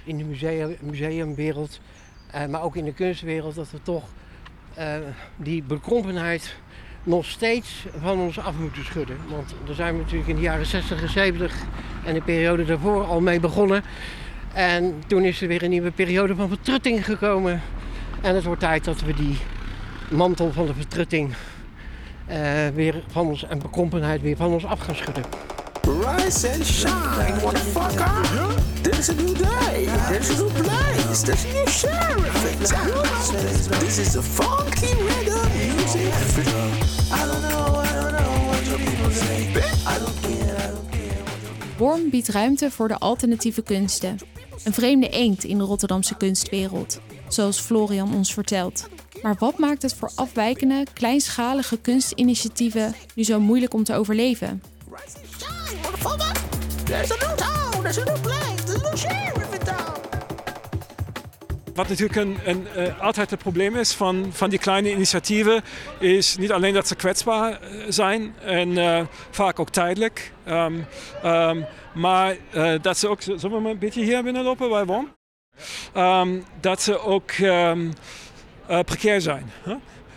in 0.04 0.18
de 0.18 0.24
museum, 0.24 0.78
museumwereld, 0.80 1.80
uh, 2.36 2.46
maar 2.46 2.62
ook 2.62 2.76
in 2.76 2.86
de 2.86 2.94
kunstwereld, 2.94 3.56
dat 3.56 3.72
we 3.72 3.82
toch 3.82 4.04
uh, 4.78 4.96
die 5.36 5.64
bekrompenheid 5.64 6.56
nog 7.04 7.26
steeds 7.26 7.86
van 8.02 8.20
ons 8.20 8.40
af 8.40 8.54
moeten 8.60 8.86
schudden. 8.86 9.18
Want 9.30 9.54
daar 9.66 9.76
zijn 9.76 9.94
we 9.94 10.02
natuurlijk 10.02 10.30
in 10.30 10.36
de 10.36 10.42
jaren 10.42 10.66
60 10.66 11.02
en 11.02 11.10
70 11.10 11.54
en 12.06 12.14
de 12.14 12.22
periode 12.22 12.66
daarvoor 12.66 13.04
al 13.04 13.22
mee 13.22 13.40
begonnen. 13.40 13.84
En 14.54 15.04
toen 15.08 15.24
is 15.24 15.42
er 15.42 15.48
weer 15.48 15.64
een 15.64 15.70
nieuwe 15.70 15.92
periode 15.92 16.36
van 16.36 16.48
vertrutting 16.48 17.06
gekomen. 17.06 17.62
En 18.22 18.36
het 18.36 18.44
wordt 18.44 18.60
tijd 18.60 18.84
dat 18.84 19.02
we 19.02 19.14
die 19.14 19.38
mantel 20.10 20.52
van 20.52 20.66
de 20.66 20.74
vertrutting 20.74 21.34
uh, 22.30 22.36
weer 22.74 23.04
van 23.12 23.28
ons 23.28 23.44
en 23.44 23.60
bekrompenheid 23.60 24.22
weer 24.22 24.36
van 24.36 24.52
ons 24.52 24.66
af 24.66 24.80
gaan 24.80 24.96
schudden. 24.96 25.24
Rise 25.82 26.52
and 26.54 26.66
shine, 26.66 27.42
motherfucker! 27.42 28.10
There's 28.82 29.10
a 29.10 29.14
new 29.14 29.34
day, 29.34 29.86
there's 30.08 30.30
a 30.30 30.44
new 30.44 30.50
place, 30.50 31.22
there's 31.22 31.46
a 31.46 31.54
new 31.54 31.68
sheriff 31.68 32.52
in. 32.52 32.60
This 33.80 33.98
is 33.98 34.16
a 34.16 34.22
funky 34.22 34.94
rhythm 34.94 35.42
music. 35.58 36.61
Worm 41.82 42.10
biedt 42.10 42.28
ruimte 42.28 42.72
voor 42.72 42.88
de 42.88 43.00
alternatieve 43.00 43.62
kunsten. 43.62 44.18
Een 44.64 44.74
vreemde 44.74 45.10
eend 45.10 45.44
in 45.44 45.58
de 45.58 45.64
Rotterdamse 45.64 46.18
kunstwereld, 46.18 47.00
zoals 47.28 47.60
Florian 47.60 48.16
ons 48.16 48.34
vertelt. 48.34 48.90
Maar 49.22 49.36
wat 49.40 49.58
maakt 49.58 49.82
het 49.82 49.94
voor 49.94 50.12
afwijkende, 50.16 50.86
kleinschalige 50.94 51.78
kunstinitiatieven 51.78 52.96
nu 53.16 53.24
zo 53.24 53.40
moeilijk 53.40 53.74
om 53.74 53.84
te 53.84 53.94
overleven? 53.94 54.62
Wat 61.82 61.90
natuurlijk 61.90 62.46
een, 62.46 62.68
uh, 62.78 63.02
altijd 63.02 63.30
het 63.30 63.40
probleem 63.40 63.76
is 63.76 63.94
van, 63.94 64.30
van 64.32 64.50
die 64.50 64.60
kleine 64.60 64.92
initiatieven, 64.92 65.64
is 66.00 66.38
niet 66.38 66.52
alleen 66.52 66.74
dat 66.74 66.88
ze 66.88 66.96
kwetsbaar 66.96 67.60
zijn 67.88 68.36
en 68.40 68.70
uh, 68.70 69.02
vaak 69.30 69.60
ook 69.60 69.70
tijdelijk, 69.70 70.32
um, 70.48 70.86
um, 71.26 71.66
maar 71.94 72.36
dat 72.82 72.98
ze 72.98 73.08
ook, 73.08 73.22
zullen 73.22 73.52
we 73.52 73.60
maar 73.60 73.72
een 73.72 73.80
beetje 73.80 74.04
hier 74.04 74.24
binnenlopen 74.24 74.70
bij 74.70 74.86
WOM? 74.86 75.16
Um, 75.98 76.44
dat 76.60 76.82
ze 76.82 77.00
ook 77.00 77.32
precair 78.86 79.22
zijn. 79.22 79.52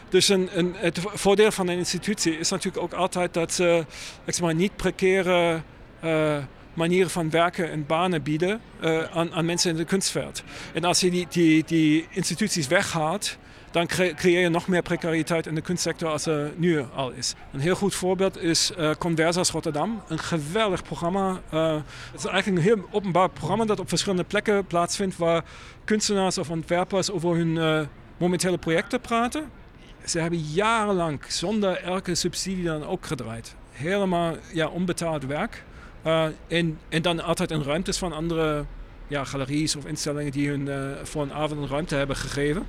Dus 0.09 0.29
een, 0.29 0.49
een, 0.53 0.75
het 0.77 0.99
voordeel 1.03 1.51
van 1.51 1.69
een 1.69 1.79
institutie 1.79 2.39
is 2.39 2.51
natuurlijk 2.51 2.85
ook 2.85 2.93
altijd 2.93 3.35
dat 3.35 3.53
ze 3.53 3.87
zeg 4.27 4.41
maar, 4.41 4.55
niet 4.55 4.77
precaire 4.77 5.63
manieren 6.75 7.11
van 7.11 7.31
werken 7.31 7.71
en 7.71 7.87
banen 7.87 8.23
bieden 8.23 8.61
uh, 8.85 9.03
aan, 9.13 9.45
mensen 9.45 9.71
in 9.71 9.77
de 9.77 9.85
kunstveld. 9.85 10.43
En 10.73 10.85
als 10.85 11.01
je 11.01 11.11
die, 11.11 11.27
die, 11.31 11.65
die 11.67 12.07
instituties 12.11 12.67
weghaalt, 12.67 13.39
dan 13.71 13.87
creëer 13.87 14.41
je 14.41 14.49
nog 14.49 14.69
meer 14.69 14.83
precariteit 14.83 15.47
in 15.47 15.55
de 15.55 15.61
kunstsector 15.61 16.09
als 16.09 16.27
er 16.27 16.53
nu 16.57 16.85
al 16.95 17.11
is. 17.11 17.35
Een 17.53 17.61
heel 17.61 17.75
goed 17.75 17.95
voorbeeld 17.95 18.43
is 18.43 18.73
uh, 18.79 18.91
Conversas 18.99 19.51
Rotterdam. 19.51 20.03
Een 20.09 20.19
geweldig 20.19 20.83
programma. 20.83 21.41
Uh, 21.55 21.75
het 22.13 22.21
is 22.21 22.25
eigenlijk 22.25 22.47
een 22.47 22.75
heel 22.75 22.89
openbaar 22.91 23.31
programma 23.31 23.65
dat 23.65 23.81
op 23.81 23.89
verschillende 23.89 24.25
plekken 24.25 24.67
plaatsvindt 24.67 25.17
waar 25.17 25.45
kunstenaars 25.85 26.39
of 26.39 26.51
ontwerpers 26.51 27.11
over 27.11 27.37
hun 27.37 27.89
momentele 28.17 28.59
projecten 28.59 29.01
praten. 29.01 29.51
Ze 30.05 30.19
hebben 30.19 30.39
jarenlang 30.39 31.21
zonder 31.29 31.83
elke 31.83 32.15
subsidie 32.15 32.65
dan 32.65 32.87
ook 32.87 33.07
gedraaid. 33.07 33.55
Helemaal 33.71 34.37
ja, 34.53 34.69
onbetaald 34.69 35.27
werk. 35.27 35.65
Uh, 36.07 36.25
en, 36.49 36.79
en 36.89 37.03
dan 37.03 37.23
altijd 37.23 37.51
in 37.51 37.63
ruimtes 37.63 37.99
van 37.99 38.13
andere 38.13 38.65
ja, 39.09 39.25
galeries 39.25 39.77
of 39.77 39.85
instellingen 39.85 40.33
die 40.33 40.49
hun 40.49 40.67
uh, 40.67 40.91
voor 41.03 41.23
een 41.23 41.33
avond 41.33 41.61
een 41.61 41.69
ruimte 41.69 41.95
hebben 41.95 42.17
gegeven. 42.17 42.67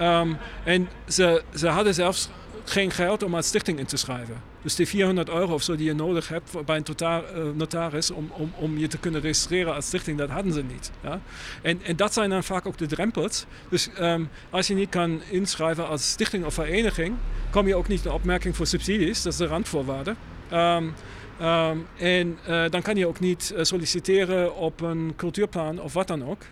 Um, 0.00 0.36
en 0.64 0.88
ze, 1.08 1.42
ze 1.54 1.68
hadden 1.68 1.94
zelfs 1.94 2.28
geen 2.64 2.90
geld 2.90 3.22
om 3.22 3.34
als 3.34 3.46
stichting 3.46 3.78
in 3.78 3.86
te 3.86 3.96
schrijven. 3.96 4.42
Dus 4.62 4.74
die 4.74 4.88
400 4.88 5.28
euro 5.28 5.54
of 5.54 5.62
zo 5.62 5.76
die 5.76 5.86
je 5.86 5.94
nodig 5.94 6.28
hebt 6.28 6.64
bij 6.64 6.76
een 6.76 6.86
uh, 7.02 7.42
notaris 7.54 8.10
om, 8.10 8.30
om, 8.32 8.52
om 8.56 8.78
je 8.78 8.86
te 8.86 8.98
kunnen 8.98 9.20
registreren 9.20 9.74
als 9.74 9.86
stichting, 9.86 10.18
dat 10.18 10.30
hadden 10.30 10.52
ze 10.52 10.62
niet. 10.62 10.90
Ja? 11.02 11.20
En, 11.62 11.80
en 11.82 11.96
dat 11.96 12.12
zijn 12.12 12.30
dan 12.30 12.44
vaak 12.44 12.66
ook 12.66 12.78
de 12.78 12.86
drempels. 12.86 13.44
Dus 13.68 13.88
um, 14.00 14.28
als 14.50 14.66
je 14.66 14.74
niet 14.74 14.88
kan 14.88 15.22
inschrijven 15.30 15.88
als 15.88 16.10
stichting 16.10 16.44
of 16.44 16.54
vereniging, 16.54 17.14
kom 17.50 17.66
je 17.66 17.74
ook 17.74 17.88
niet 17.88 18.04
in 18.04 18.10
opmerking 18.10 18.56
voor 18.56 18.66
subsidies, 18.66 19.22
dat 19.22 19.32
is 19.32 19.38
de 19.38 19.46
randvoorwaarde. 19.46 20.14
Um, 20.52 20.94
Um, 21.42 21.86
en 21.98 22.38
uh, 22.48 22.64
dan 22.68 22.82
kan 22.82 22.96
je 22.96 23.06
ook 23.06 23.20
niet 23.20 23.52
uh, 23.54 23.62
solliciteren 23.62 24.56
op 24.56 24.80
een 24.80 25.12
cultuurplan 25.16 25.80
of 25.80 25.92
wat 25.92 26.06
dan 26.06 26.28
ook. 26.28 26.42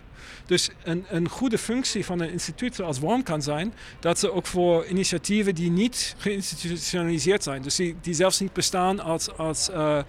Dus 0.45 0.69
een, 0.83 1.05
een 1.09 1.29
goede 1.29 1.57
functie 1.57 2.05
van 2.05 2.19
een 2.19 2.31
instituut 2.31 2.75
zoals 2.75 2.99
WORM 2.99 3.23
kan 3.23 3.41
zijn 3.41 3.73
dat 3.99 4.19
ze 4.19 4.31
ook 4.31 4.45
voor 4.45 4.85
initiatieven 4.85 5.55
die 5.55 5.71
niet 5.71 6.15
geïnstitutionaliseerd 6.17 7.43
zijn, 7.43 7.61
dus 7.61 7.75
die, 7.75 8.13
zelfs 8.13 8.39
niet 8.39 8.53
bestaan 8.53 8.99
als, 8.99 9.37
als 9.37 9.69
uh, 9.69 9.99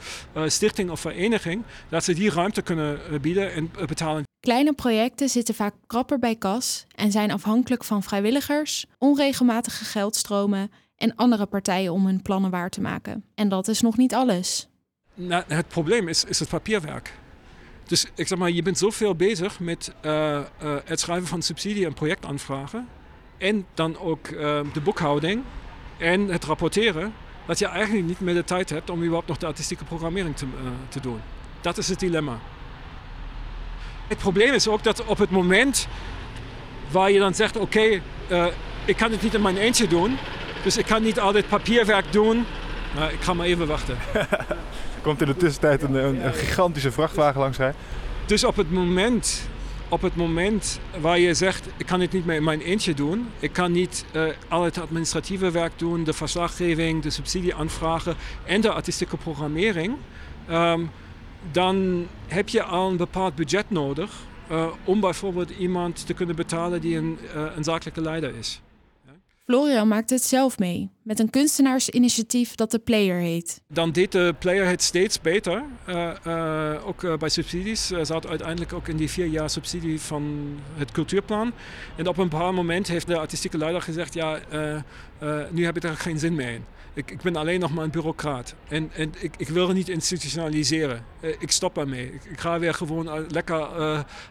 stichting 0.47 0.91
of 0.91 1.01
vereniging, 1.01 1.63
dat 1.89 2.05
ze 2.05 2.15
die 2.15 2.31
ruimte 2.31 2.63
kunnen 2.63 2.99
bieden 3.21 3.53
en 3.53 3.71
betalen. 3.87 4.23
Kleine 4.41 4.73
projecten 4.73 5.29
zitten 5.29 5.55
vaak 5.55 5.75
krapper 5.87 6.19
bij 6.19 6.37
kas 6.37 6.87
en 6.95 7.13
zijn 7.13 7.31
afhankelijk 7.31 7.85
van 7.85 8.03
vrijwilligers, 8.03 8.87
onregelmatige 8.99 9.85
geldstromen 9.85 10.71
en 10.97 11.15
andere 11.15 11.47
partijen 11.47 11.93
om 11.93 12.07
hun 12.07 12.23
plannen 12.23 12.51
waar 12.51 12.71
te 12.71 12.81
maken. 12.81 13.25
En 13.35 13.49
dat 13.49 13.69
is 13.69 13.81
nog 13.81 13.97
niet 13.97 14.15
alles. 14.15 14.68
Nou, 15.21 15.43
het 15.47 15.69
probleem 15.69 16.09
is, 16.09 16.25
is 16.25 16.39
het 16.39 16.49
papierwerk. 16.49 17.13
Dus 17.87 18.07
ik 18.15 18.27
zeg 18.27 18.39
maar, 18.39 18.51
je 18.51 18.63
bent 18.63 18.79
zoveel 18.79 19.15
bezig 19.15 19.61
met 19.61 19.93
uh, 20.03 20.13
uh, 20.13 20.77
het 20.85 21.01
schrijven 21.01 21.27
van 21.27 21.43
subsidie- 21.43 21.87
en 21.87 21.95
projectaanvragen. 21.95 22.89
En 23.39 23.67
dan 23.75 23.99
ook 23.99 24.29
uh, 24.29 24.61
de 24.73 24.81
boekhouding 24.81 25.43
en 25.99 26.29
het 26.29 26.45
rapporteren. 26.45 27.13
Dat 27.47 27.59
je 27.59 27.67
eigenlijk 27.67 28.07
niet 28.07 28.21
meer 28.21 28.35
de 28.35 28.45
tijd 28.45 28.71
hebt 28.71 28.91
om 28.91 28.99
überhaupt 28.99 29.29
nog 29.29 29.37
de 29.37 29.47
artistieke 29.47 29.85
programmering 29.85 30.37
te, 30.37 30.47
te 30.89 31.01
doen. 31.01 31.21
Dat 31.61 31.79
is 31.79 31.89
het 31.89 32.01
dilemma. 32.01 32.39
Het 34.09 34.19
probleem 34.19 34.53
is 34.53 34.69
ook 34.69 34.83
dat 34.83 35.05
op 35.05 35.19
het 35.19 35.31
moment 35.31 35.89
waar 36.91 37.11
je 37.11 37.19
dan 37.19 37.35
zegt, 37.35 37.57
oké, 37.57 38.01
eh, 38.29 38.47
ik 38.85 38.97
kan 38.97 39.11
het 39.11 39.23
niet 39.23 39.35
in 39.35 39.43
mijn 39.43 39.57
eentje 39.57 39.87
doen. 39.87 40.17
Dus 40.63 40.77
ik 40.77 40.87
kan 40.87 41.03
niet 41.03 41.21
altijd 41.21 41.49
papierwerk 41.49 42.13
doen. 42.13 42.45
Maar 42.95 43.13
ik 43.13 43.21
ga 43.21 43.35
maar 43.35 43.47
even 43.47 43.67
wachten. 43.67 43.99
Komt 45.09 45.21
in 45.21 45.27
de 45.27 45.37
tussentijd 45.37 45.83
een, 45.83 45.95
een, 45.95 46.27
een 46.27 46.35
gigantische 46.35 46.93
vrachtwagen 46.93 47.41
langs 47.41 47.59
rijden. 47.59 47.81
Dus 48.27 48.45
op 48.45 48.57
het 48.57 48.71
moment, 48.71 49.49
op 49.89 50.03
het 50.03 50.17
moment 50.17 50.81
waar 51.01 51.19
je 51.19 51.35
zegt, 51.35 51.67
ik 51.77 51.87
kan 51.87 52.01
het 52.01 52.13
niet 52.13 52.27
meer 52.27 52.37
in 52.37 52.45
mijn 52.45 52.61
eentje 52.61 52.95
doen. 52.95 53.29
Ik 53.39 53.53
kan 53.53 53.73
niet 53.73 54.05
eh, 54.13 54.25
al 54.49 54.63
het 54.63 54.81
administratieve 54.81 55.51
werk 55.51 55.73
doen, 55.77 56.05
de 56.05 56.13
verslaggeving, 56.13 57.03
de 57.03 57.11
subsidieaanvragen 57.11 58.17
en 58.47 58.61
de 58.61 58.71
artistieke 58.71 59.17
programmering. 59.17 59.97
ehm, 60.49 60.85
dan 61.53 62.07
heb 62.27 62.49
je 62.49 62.63
al 62.63 62.91
een 62.91 62.97
bepaald 62.97 63.35
budget 63.35 63.71
nodig 63.71 64.11
eh, 64.49 64.67
om 64.85 65.01
bijvoorbeeld 65.01 65.51
iemand 65.51 66.07
te 66.07 66.15
kunnen 66.15 66.37
betalen 66.37 66.81
die 66.81 66.97
een, 66.97 67.19
eh, 67.35 67.43
een 67.57 67.65
zakelijke 67.65 68.01
leider 68.01 68.37
is. 68.37 68.61
Florian 69.45 69.89
maakte 69.89 70.15
het 70.15 70.25
zelf 70.25 70.59
mee 70.59 70.91
met 71.09 71.19
een 71.19 71.31
kunstenaarsinitiatief 71.31 72.55
dat 72.55 72.71
de 72.71 72.79
Player 72.79 73.21
heet. 73.21 73.61
Dan 73.69 73.93
deed 73.93 74.13
de 74.13 74.35
player 74.39 74.67
het 74.67 74.83
steeds 74.83 75.21
beter. 75.21 75.65
Eh, 75.85 76.11
eh, 76.25 76.87
ook 76.87 77.05
eh, 77.05 77.17
bij 77.17 77.29
subsidies. 77.29 77.87
Ze 77.87 78.05
zat 78.05 78.27
uiteindelijk 78.27 78.73
ook 78.73 78.89
in 78.89 78.97
die 78.97 79.11
vier 79.11 79.27
jaar 79.27 79.51
subsidie 79.51 80.01
van 80.01 80.57
het 80.75 80.91
cultuurplan. 80.91 81.53
En 81.97 82.09
op 82.09 82.19
een 82.19 82.29
bepaald 82.29 82.55
moment 82.55 82.89
heeft 82.89 83.07
de 83.07 83.19
artistieke 83.19 83.59
leider 83.59 83.83
gezegd: 83.83 84.15
Ja, 84.15 84.41
nu 85.51 85.65
heb 85.65 85.77
ik 85.77 85.83
er 85.83 85.97
geen 85.97 86.19
zin 86.19 86.35
meer 86.35 86.53
in. 86.53 86.65
Ik, 86.95 87.11
ik 87.11 87.21
ben 87.23 87.37
alleen 87.37 87.61
nog 87.61 87.75
maar 87.75 87.85
een 87.85 87.91
bureaucraat. 87.91 88.55
En, 88.69 88.91
en 88.95 89.13
ik, 89.19 89.35
ik 89.37 89.49
wil 89.49 89.73
niet 89.73 89.89
institutionaliseren. 89.89 91.05
Ik 91.39 91.51
stop 91.51 91.79
ermee. 91.79 92.13
Ik, 92.31 92.41
ga 92.41 92.59
weer 92.59 92.75
gewoon 92.75 93.27
lekker 93.29 93.57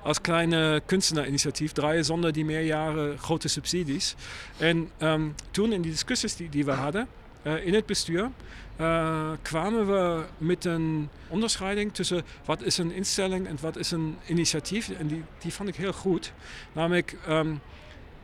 als 0.03 0.21
kleine 0.21 0.81
kunstenaarinitiatief 0.85 1.71
draaien 1.71 2.05
zonder 2.05 2.33
die 2.33 2.45
meerjaren 2.45 3.17
grote 3.17 3.47
subsidies. 3.47 4.15
En 4.57 4.89
ehm, 4.97 5.27
toen 5.51 5.73
in 5.73 5.81
die 5.81 5.91
discussies 5.91 6.35
die, 6.35 6.49
die 6.49 6.65
we 6.67 6.73
hadden 6.81 7.07
eh, 7.41 7.65
in 7.65 7.73
het 7.73 7.85
bestuur, 7.85 8.29
eh, 8.75 9.29
kwamen 9.41 9.87
we 9.87 10.23
met 10.37 10.65
een 10.65 11.09
onderscheiding 11.27 11.93
tussen 11.93 12.21
wat 12.45 12.61
is 12.63 12.77
een 12.77 12.91
instelling 12.91 13.47
en 13.47 13.57
wat 13.61 13.77
is 13.77 13.91
een 13.91 14.17
initiatief. 14.27 14.89
En 14.89 15.07
die, 15.07 15.23
die 15.39 15.53
vond 15.53 15.69
ik 15.69 15.75
heel 15.75 15.93
goed. 15.93 16.33
Namelijk, 16.73 17.15
ehm, 17.27 17.53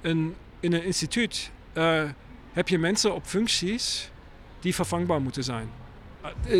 een, 0.01 0.35
in 0.59 0.73
een 0.73 0.83
instituut 0.83 1.51
eh, 1.73 2.03
heb 2.53 2.67
je 2.67 2.77
mensen 2.79 3.13
op 3.13 3.25
functies 3.25 4.11
die 4.59 4.75
vervangbaar 4.75 5.21
moeten 5.21 5.43
zijn. 5.43 5.69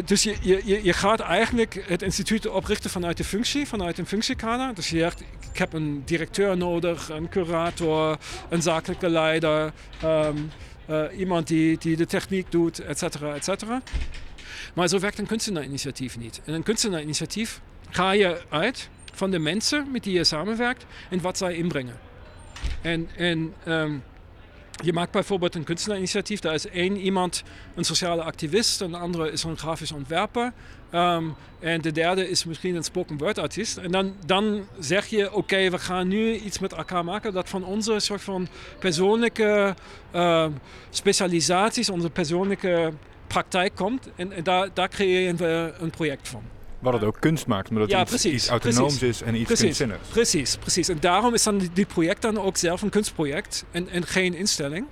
Dus 0.06 0.24
je, 0.24 0.36
je, 0.42 0.62
je- 0.66 0.84
je 0.84 0.94
gaat 0.94 1.20
eigenlijk 1.20 1.84
het 1.88 2.02
instituut 2.02 2.48
oprichten 2.48 2.90
vanuit 2.90 3.18
de 3.18 3.24
functie, 3.24 3.68
vanuit 3.68 3.98
een 3.98 4.06
functiekader. 4.06 4.74
Dus 4.76 4.90
je 4.90 4.98
zegt, 4.98 5.22
ik 5.52 5.58
heb 5.58 5.74
een 5.74 6.02
directeur 6.06 6.58
nodig, 6.58 7.10
een 7.10 7.30
curator, 7.30 8.18
een 8.50 8.62
zakelijke 8.62 9.10
leider, 9.10 9.74
ehm, 10.02 10.38
eh, 10.86 11.04
iemand 11.18 11.48
die, 11.48 11.78
die 11.78 11.96
de 11.96 12.06
techniek 12.06 12.52
doet, 12.52 12.80
et 12.80 12.98
cetera, 12.98 13.36
et 13.36 13.44
cetera. 13.44 13.82
Maar 14.74 14.88
zo 14.88 15.00
werkt 15.00 15.20
een 15.20 15.26
kunstenaarinitiatief 15.26 16.18
niet. 16.18 16.42
In 16.46 16.54
een 16.54 16.64
kunstenaarinitiatief 16.64 17.62
ga 17.90 18.12
je 18.12 18.42
uit 18.50 18.90
van 19.14 19.32
de 19.32 19.40
mensen 19.40 19.92
met 19.92 20.04
die 20.04 20.14
je 20.14 20.24
samenwerkt 20.24 20.86
en 21.10 21.22
wat 21.22 21.38
zij 21.38 21.56
inbrengen. 21.56 22.00
En, 22.82 23.10
ehm, 23.64 23.98
je 24.82 24.94
maakt 24.94 25.12
bijvoorbeeld 25.12 25.56
een 25.56 25.64
kunstenaarinitiatief. 25.64 26.40
Daar 26.40 26.54
is 26.54 26.68
één 26.68 26.98
iemand 26.98 27.44
een 27.76 27.84
sociale 27.84 28.24
activist, 28.24 28.82
een 28.82 28.94
andere 28.94 29.32
is 29.32 29.44
een 29.44 29.58
grafisch 29.58 29.92
ontwerper. 29.92 30.54
ehm, 30.90 31.24
en 31.60 31.82
de 31.82 31.92
derde 31.92 32.30
is 32.30 32.46
misschien 32.46 32.76
een 32.76 32.84
spoken 32.84 33.18
word 33.18 33.38
artiest. 33.38 33.78
En 33.78 33.92
dan, 33.92 34.16
dan 34.26 34.68
zeg 34.80 35.06
je, 35.06 35.34
oké, 35.34 35.70
we 35.70 35.80
gaan 35.80 36.08
nu 36.08 36.36
iets 36.36 36.60
met 36.60 36.74
elkaar 36.74 37.04
maken 37.04 37.34
dat 37.34 37.50
van 37.50 37.66
onze 37.66 38.00
soort 38.00 38.22
van 38.22 38.48
persoonlijke 38.80 39.76
ehm, 40.12 40.52
specialisaties, 40.90 41.90
onze 41.90 42.10
persoonlijke 42.10 42.94
praktijk 43.28 43.76
komt. 43.76 44.10
En, 44.16 44.32
en 44.32 44.44
daar, 44.44 44.70
daar 44.74 44.90
creëren 44.90 45.36
we 45.36 45.74
een 45.80 45.90
project 45.90 46.28
van. 46.28 46.44
Wat 46.84 46.94
het 46.94 47.04
ook 47.04 47.18
kunst 47.20 47.48
maakt, 47.48 47.70
omdat 47.70 47.90
Ja, 47.90 48.00
het 48.00 48.12
iets, 48.12 48.22
precies, 48.22 48.42
iets 48.42 48.50
autonooms 48.50 48.98
precies. 48.98 49.22
is 49.22 49.28
en 49.28 49.36
iets 49.36 49.46
Precies, 49.46 49.64
kunstzinnigs. 49.66 50.08
precies, 50.10 50.56
precies. 50.58 50.88
En 50.90 50.98
daarom 51.00 51.34
is 51.34 51.44
dan 51.44 51.58
die- 51.58 51.70
dit 51.74 51.88
project 51.88 52.22
dan 52.22 52.38
ook 52.42 52.58
zelf 52.58 52.82
een 52.82 52.90
kunstproject 52.90 53.66
en, 53.72 53.90
en 53.90 54.06
geen 54.06 54.34
instelling. 54.34 54.86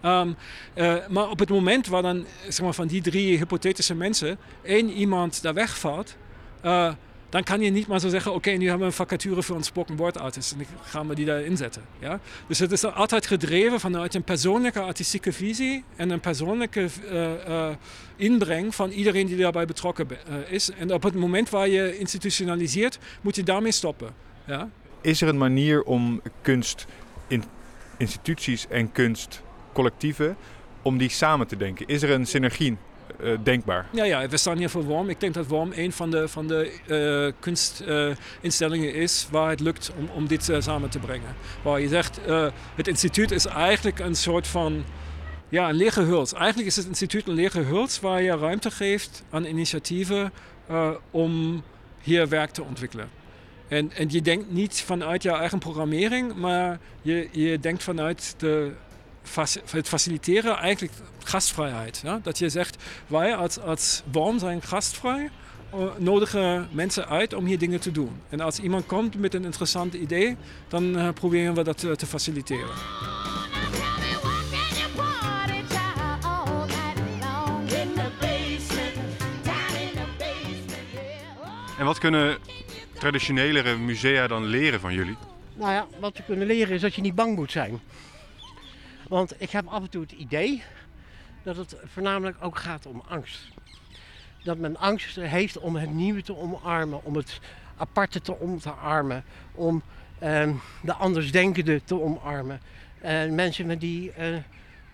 Ehm, 0.00 0.28
eh, 0.74 0.94
maar 1.08 1.28
op 1.30 1.38
het 1.38 1.48
moment 1.48 1.86
waar 1.86 2.02
dan 2.02 2.24
zeg 2.48 2.60
maar, 2.64 2.74
van 2.74 2.86
die 2.86 3.02
drie 3.02 3.36
hypothetische 3.36 3.94
mensen 3.94 4.38
één 4.62 4.90
iemand 4.90 5.42
daar 5.42 5.54
wegvalt, 5.54 6.16
eh, 6.62 6.92
dan 7.28 7.42
kan 7.42 7.60
je 7.60 7.70
niet 7.70 7.86
maar 7.86 8.00
zo 8.00 8.08
zeggen: 8.08 8.34
Oké, 8.34 8.50
nu 8.50 8.62
hebben 8.62 8.78
we 8.78 8.86
een 8.86 8.92
vacature 8.92 9.42
voor 9.42 9.56
een 9.56 9.62
spoken 9.62 9.96
word 9.96 10.18
artist 10.18 10.52
en 10.52 10.60
ik 10.60 10.68
gaan 10.82 11.08
we 11.08 11.14
die 11.14 11.24
daar 11.24 11.42
inzetten. 11.42 11.82
Ja? 11.98 12.20
Dus 12.46 12.58
het 12.58 12.72
is 12.72 12.80
dan 12.80 12.94
altijd 12.94 13.26
gedreven 13.26 13.80
vanuit 13.80 14.14
een 14.14 14.22
persoonlijke 14.22 14.80
artistieke 14.80 15.32
visie 15.32 15.84
en 15.96 16.10
een 16.10 16.20
persoonlijke 16.20 16.88
eh, 17.10 17.68
eh, 17.68 17.74
inbreng 18.16 18.74
van 18.74 18.90
iedereen 18.90 19.26
die 19.26 19.36
daarbij 19.36 19.66
betrokken 19.66 20.06
be- 20.06 20.18
eh, 20.28 20.52
is. 20.52 20.70
En 20.70 20.92
op 20.92 21.02
het 21.02 21.14
moment 21.14 21.50
waar 21.50 21.68
je 21.68 21.98
institutionaliseert, 21.98 22.98
moet 23.20 23.36
je 23.36 23.42
daarmee 23.42 23.72
stoppen. 23.72 24.14
Ja? 24.46 24.68
Is 25.00 25.22
er 25.22 25.28
een 25.28 25.38
manier 25.38 25.82
om 25.82 26.22
kunst, 26.42 26.86
in, 27.26 27.44
instituties 27.96 28.66
en 28.68 28.92
kunstcollectieven, 28.92 30.36
om 30.82 30.98
die 30.98 31.10
samen 31.10 31.46
te 31.46 31.56
denken? 31.56 31.86
Is 31.86 32.02
er 32.02 32.10
een 32.10 32.26
synergie 32.26 32.76
eh, 33.22 33.30
denkbaar? 33.42 33.86
Ja, 33.92 34.04
ja, 34.04 34.28
we 34.28 34.36
staan 34.36 34.58
hier 34.58 34.70
voor 34.70 34.84
WORM. 34.84 35.08
Ik 35.08 35.20
denk 35.20 35.34
dat 35.34 35.46
WORM 35.46 35.72
een 35.74 35.92
van 35.92 36.10
de, 36.10 36.28
van 36.28 36.46
de 36.46 36.72
eh, 36.86 37.40
kunstinstellingen 37.40 38.94
is 38.94 39.28
waar 39.30 39.50
het 39.50 39.60
lukt 39.60 39.92
om, 39.98 40.08
om 40.14 40.26
dit 40.26 40.48
eh, 40.48 40.60
samen 40.60 40.90
te 40.90 40.98
brengen. 40.98 41.34
Waar 41.62 41.80
je 41.80 41.88
zegt, 41.88 42.24
eh, 42.24 42.46
het 42.74 42.88
instituut 42.88 43.30
is 43.30 43.46
eigenlijk 43.46 43.98
een 43.98 44.16
soort 44.16 44.46
van 44.46 44.84
ja, 45.48 45.68
een 45.68 45.74
lege 45.74 46.02
huls. 46.02 46.32
Eigenlijk 46.32 46.68
is 46.68 46.76
het 46.76 46.86
instituut 46.86 47.28
een 47.28 47.34
lege 47.34 47.60
huls 47.60 48.00
waar 48.00 48.22
je 48.22 48.36
ruimte 48.36 48.70
geeft 48.70 49.24
aan 49.30 49.44
initiatieven 49.44 50.32
eh, 50.66 50.90
om 51.10 51.62
hier 52.00 52.28
werk 52.28 52.50
te 52.50 52.62
ontwikkelen. 52.62 53.10
En, 53.68 53.92
en 53.92 54.10
je 54.10 54.22
denkt 54.22 54.50
niet 54.50 54.82
vanuit 54.82 55.22
jouw 55.22 55.36
eigen 55.36 55.58
programmering, 55.58 56.34
maar 56.34 56.78
je, 57.02 57.28
je 57.32 57.58
denkt 57.60 57.82
vanuit 57.82 58.34
de, 58.38 58.72
het 59.70 59.88
faciliteren 59.88 60.56
eigenlijk 60.56 60.94
gastvrijheid. 61.24 62.00
Ja? 62.04 62.20
Dat 62.22 62.38
je 62.38 62.48
zegt, 62.48 62.76
wij 63.06 63.36
als, 63.36 63.58
als 63.58 64.02
WORM 64.12 64.38
zijn 64.38 64.62
gastvrij, 64.62 65.30
eh, 65.70 65.78
nodigen 65.96 66.68
mensen 66.70 67.08
uit 67.08 67.34
om 67.34 67.44
hier 67.44 67.58
dingen 67.58 67.80
te 67.80 67.92
doen. 67.92 68.20
En 68.28 68.40
als 68.40 68.58
iemand 68.58 68.86
komt 68.86 69.14
met 69.14 69.34
een 69.34 69.44
interessant 69.44 69.94
idee, 69.94 70.36
dan 70.68 70.98
eh, 70.98 71.08
proberen 71.12 71.54
we 71.54 71.62
dat 71.62 71.82
eh, 71.82 71.92
te 71.92 72.06
faciliteren. 72.06 72.74
En 81.78 81.84
wat 81.84 81.98
kunnen 81.98 82.38
traditionelere 82.92 83.76
musea 83.76 84.26
dan 84.26 84.44
leren 84.44 84.80
van 84.80 84.94
jullie? 84.94 85.16
Nou 85.54 85.72
ja, 85.72 85.86
wat 86.00 86.16
we 86.16 86.22
kunnen 86.22 86.46
leren 86.46 86.74
is 86.74 86.80
dat 86.80 86.94
je 86.94 87.02
niet 87.02 87.14
bang 87.14 87.36
moet 87.36 87.52
zijn. 87.52 87.80
Want 89.08 89.34
ik 89.38 89.50
heb 89.50 89.66
af 89.66 89.82
en 89.82 89.90
toe 89.90 90.02
het 90.02 90.12
idee 90.12 90.62
dat 91.42 91.56
het 91.56 91.76
voornamelijk 91.84 92.36
ook 92.40 92.58
gaat 92.58 92.86
om 92.86 93.02
angst. 93.08 93.48
Dat 94.42 94.58
men 94.58 94.76
angst 94.76 95.16
heeft 95.16 95.58
om 95.58 95.76
het 95.76 95.90
nieuwe 95.90 96.22
te 96.22 96.36
omarmen, 96.36 97.04
om 97.04 97.16
het 97.16 97.40
aparte 97.76 98.20
te 98.20 98.40
omarmen, 98.40 99.24
om 99.54 99.82
ehm, 100.18 100.52
de 100.82 100.92
andersdenkende 100.92 101.84
te 101.84 102.00
omarmen. 102.00 102.60
En 103.00 103.34
mensen 103.34 103.66
met 103.66 103.80
die 103.80 104.12
eh, 104.12 104.26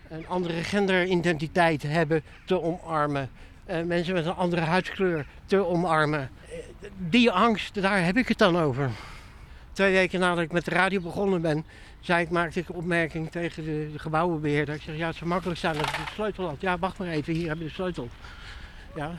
een 0.09 0.27
andere 0.27 0.62
genderidentiteit 0.62 1.83
hebben 1.83 2.22
te 2.44 2.62
omarmen. 2.62 3.31
Eh, 3.64 3.83
mensen 3.83 4.14
met 4.14 4.27
een 4.27 4.35
andere 4.35 4.62
huidskleur 4.62 5.27
te 5.46 5.66
omarmen. 5.66 6.20
Eh, 6.20 6.59
Die 6.98 7.31
angst, 7.31 7.83
daar 7.83 8.05
heb 8.05 8.16
ik 8.16 8.29
het 8.29 8.38
dan 8.38 8.59
over. 8.59 8.90
Twee 9.74 9.92
weken 9.92 10.20
nadat 10.20 10.44
ik 10.44 10.52
met 10.52 10.64
de 10.64 10.70
radio 10.70 11.00
begonnen 11.00 11.40
ben, 11.40 11.64
zei 12.00 12.22
ik, 12.22 12.30
maakte 12.30 12.60
ik 12.60 12.68
een 12.68 12.74
opmerking 12.74 13.30
tegen 13.30 13.64
de, 13.64 13.88
de 13.92 13.98
gebouwenbeheerder. 13.98 14.74
Ik 14.74 14.82
zeg, 14.82 14.96
ja, 14.96 15.06
het 15.06 15.16
zou 15.16 15.30
makkelijk 15.30 15.58
zijn 15.58 15.76
dat 15.76 15.87
ik 15.87 15.96
de 15.96 16.12
sleutel 16.14 16.48
had. 16.48 16.60
Ja, 16.60 16.78
wacht 16.78 16.98
maar 16.98 17.08
even, 17.08 17.34
hier 17.34 17.48
heb 17.48 17.58
je 17.58 17.64
de 17.64 17.70
sleutel. 17.70 18.08
Ja. 18.94 19.14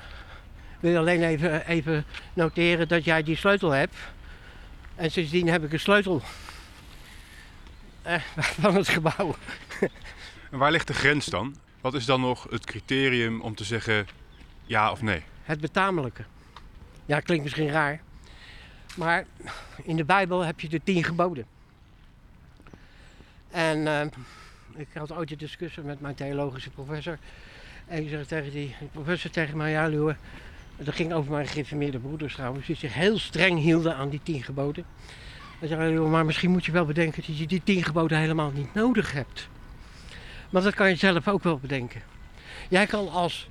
Wil 0.79 0.91
je 0.91 0.97
alleen 0.97 1.23
even, 1.23 1.67
even 1.67 2.05
noteren 2.33 2.87
dat 2.87 3.03
jij 3.03 3.23
die 3.23 3.35
sleutel 3.35 3.71
hebt. 3.71 3.95
En 4.95 5.11
sindsdien 5.11 5.47
heb 5.47 5.63
ik 5.63 5.73
een 5.73 5.79
sleutel 5.79 6.21
eh, 8.01 8.21
van 8.61 8.75
het 8.75 8.87
gebouw. 8.87 9.35
En 10.51 10.57
waar 10.57 10.71
ligt 10.71 10.87
de 10.87 10.93
grens 10.93 11.25
dan? 11.25 11.55
Wat 11.81 11.93
is 11.93 12.05
dan 12.05 12.21
nog 12.21 12.47
het 12.49 12.65
criterium 12.65 13.41
om 13.41 13.55
te 13.55 13.63
zeggen 13.63 14.07
ja 14.65 14.91
of 14.91 15.01
nee? 15.01 15.23
Het 15.43 15.61
betamelijke. 15.61 16.23
Ja, 17.05 17.19
klinkt 17.19 17.43
misschien 17.43 17.69
raar. 17.69 18.01
Maar 18.95 19.25
in 19.83 19.95
de 19.95 20.05
Bijbel 20.05 20.41
heb 20.45 20.59
je 20.59 20.69
de 20.69 20.81
tien 20.83 21.03
geboden. 21.03 21.45
En 23.51 23.87
eh, 23.87 24.01
ik 24.75 24.87
had 24.93 25.11
ooit 25.11 25.31
een 25.31 25.37
discussie 25.37 25.83
met 25.83 26.01
mijn 26.01 26.15
theologische 26.15 26.69
professor. 26.69 27.17
En 27.87 28.01
ik 28.03 28.09
zeg 28.09 28.25
tegen 28.25 28.51
die 28.51 28.75
professor 28.91 29.31
tegen 29.31 29.57
mij, 29.57 29.71
ja 29.71 29.87
Luwe, 29.87 30.15
dat 30.77 30.95
ging 30.95 31.13
over 31.13 31.31
mijn 31.31 31.47
gereformeerde 31.47 31.99
broeders 31.99 32.33
trouwens, 32.33 32.65
die 32.65 32.75
zich 32.75 32.93
heel 32.93 33.19
streng 33.19 33.59
hielden 33.59 33.95
aan 33.95 34.09
die 34.09 34.19
tien 34.23 34.43
geboden. 34.43 34.85
We, 35.59 35.67
"Joh, 35.67 36.11
maar 36.11 36.25
misschien 36.25 36.51
moet 36.51 36.65
je 36.65 36.71
wel 36.71 36.85
bedenken 36.85 37.23
dat 37.27 37.37
je 37.37 37.47
die 37.47 37.63
tien 37.63 37.83
geboden 37.83 38.17
helemaal 38.17 38.51
niet 38.51 38.73
nodig 38.73 39.11
hebt. 39.11 39.47
Maar 40.49 40.61
dat 40.61 40.75
kan 40.75 40.89
je 40.89 40.95
zelf 40.95 41.27
ook 41.27 41.43
wel 41.43 41.57
bedenken. 41.57 42.01
Jij 42.69 42.85
kan 42.85 43.09
als 43.09 43.49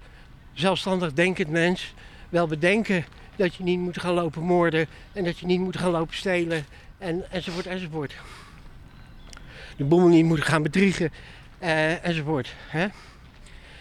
zelfstandig 0.53 1.13
denkend 1.13 1.49
mens 1.49 1.95
wel 2.29 2.47
bedenken 2.47 3.05
dat 3.37 3.55
je 3.55 3.63
niet 3.63 3.79
moet 3.79 4.01
gaan 4.01 4.15
lopen 4.15 4.43
moorden 4.43 4.87
en 5.13 5.25
dat 5.25 5.39
je 5.39 5.47
niet 5.47 5.61
moet 5.61 5.79
gaan 5.79 5.91
lopen 5.91 6.17
stelen 6.17 6.67
en, 6.99 7.31
enzovoort 7.31 7.67
enzovoort. 7.67 8.15
De 9.77 9.85
boemen 9.85 10.11
niet 10.11 10.25
moet 10.25 10.43
gaan 10.43 10.63
bedriegen 10.63 11.13
eh, 11.59 12.05
enzovoort. 12.05 12.55
Hè? 12.69 12.87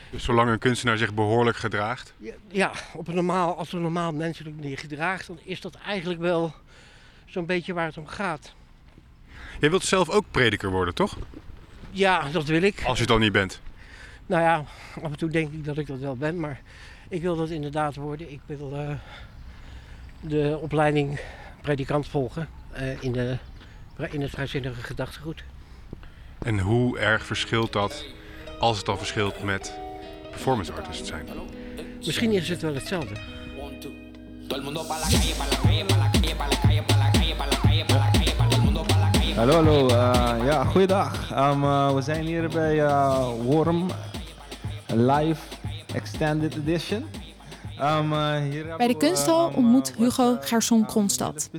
Dus 0.09 0.23
zolang 0.23 0.49
een 0.49 0.59
kunstenaar 0.59 0.97
zich 0.97 1.13
behoorlijk 1.13 1.57
gedraagt. 1.57 2.13
Ja, 2.17 2.33
Ja, 2.51 2.71
op 2.93 3.07
een 3.07 3.15
normaal, 3.15 3.57
als 3.57 3.73
een 3.73 3.81
normaal 3.81 4.13
menselijk 4.13 4.55
manier 4.55 4.77
gedraagt, 4.77 5.27
dan 5.27 5.39
is 5.43 5.61
dat 5.61 5.75
eigenlijk 5.75 6.19
wel 6.19 6.53
zo'n 7.25 7.45
beetje 7.45 7.73
waar 7.73 7.85
het 7.85 7.97
om 7.97 8.07
gaat. 8.07 8.53
Jij 9.59 9.69
wilt 9.69 9.83
zelf 9.83 10.09
ook 10.09 10.25
prediker 10.31 10.71
worden, 10.71 10.93
toch? 10.93 11.17
Ja, 11.91 12.29
dat 12.29 12.45
wil 12.45 12.61
ik. 12.61 12.83
Als 12.85 12.97
je 12.97 13.03
het 13.03 13.11
al 13.11 13.17
niet 13.17 13.31
bent. 13.31 13.61
Nou 14.25 14.41
ja, 14.41 14.65
af 15.03 15.11
en 15.11 15.17
toe 15.17 15.29
denk 15.29 15.53
ik 15.53 15.65
dat 15.65 15.77
ik 15.77 15.87
dat 15.87 15.99
wel 15.99 16.15
ben, 16.15 16.39
maar 16.39 16.61
ik 17.09 17.21
wil 17.21 17.35
dat 17.35 17.49
inderdaad 17.49 17.95
worden. 17.95 18.31
Ik 18.31 18.39
wil 18.45 18.71
eh, 18.75 18.89
de 20.27 20.59
opleiding 20.61 21.19
predikant 21.61 22.07
volgen 22.07 22.47
eh, 22.71 23.03
in, 23.03 23.11
de, 23.11 23.37
in 24.11 24.21
het 24.21 24.29
vrijzinnige 24.29 24.81
gedachtegoed. 24.81 25.43
En 26.39 26.59
hoe 26.59 26.99
erg 26.99 27.25
verschilt 27.25 27.73
dat, 27.73 28.05
als 28.59 28.77
het 28.77 28.89
al 28.89 28.97
verschilt, 28.97 29.43
met 29.43 29.73
performance 30.29 30.71
artist 30.71 31.05
zijn? 31.05 31.25
Misschien 32.05 32.31
is 32.31 32.49
het 32.49 32.61
wel 32.61 32.73
hetzelfde. 32.73 33.15
Hallo, 39.35 39.53
hallo. 39.53 39.87
eh, 39.87 40.45
ja, 40.45 40.63
goeiedag. 40.63 41.31
Eh, 41.31 41.93
we 41.93 42.01
zijn 42.01 42.25
hier 42.25 42.49
bij 42.49 42.85
eh, 42.85 43.27
Worm 43.41 43.87
Live 44.87 45.41
Extended 45.93 46.55
Edition. 46.55 47.05
Bij 48.77 48.87
de 48.87 48.97
kunsthal 48.97 49.47
ehm, 49.49 49.57
ontmoet 49.57 49.89
wat, 49.89 49.97
Hugo 49.97 50.35
eh, 50.35 50.47
Gerson 50.47 50.79
ehm, 50.79 50.87
Kronstad. 50.87 51.49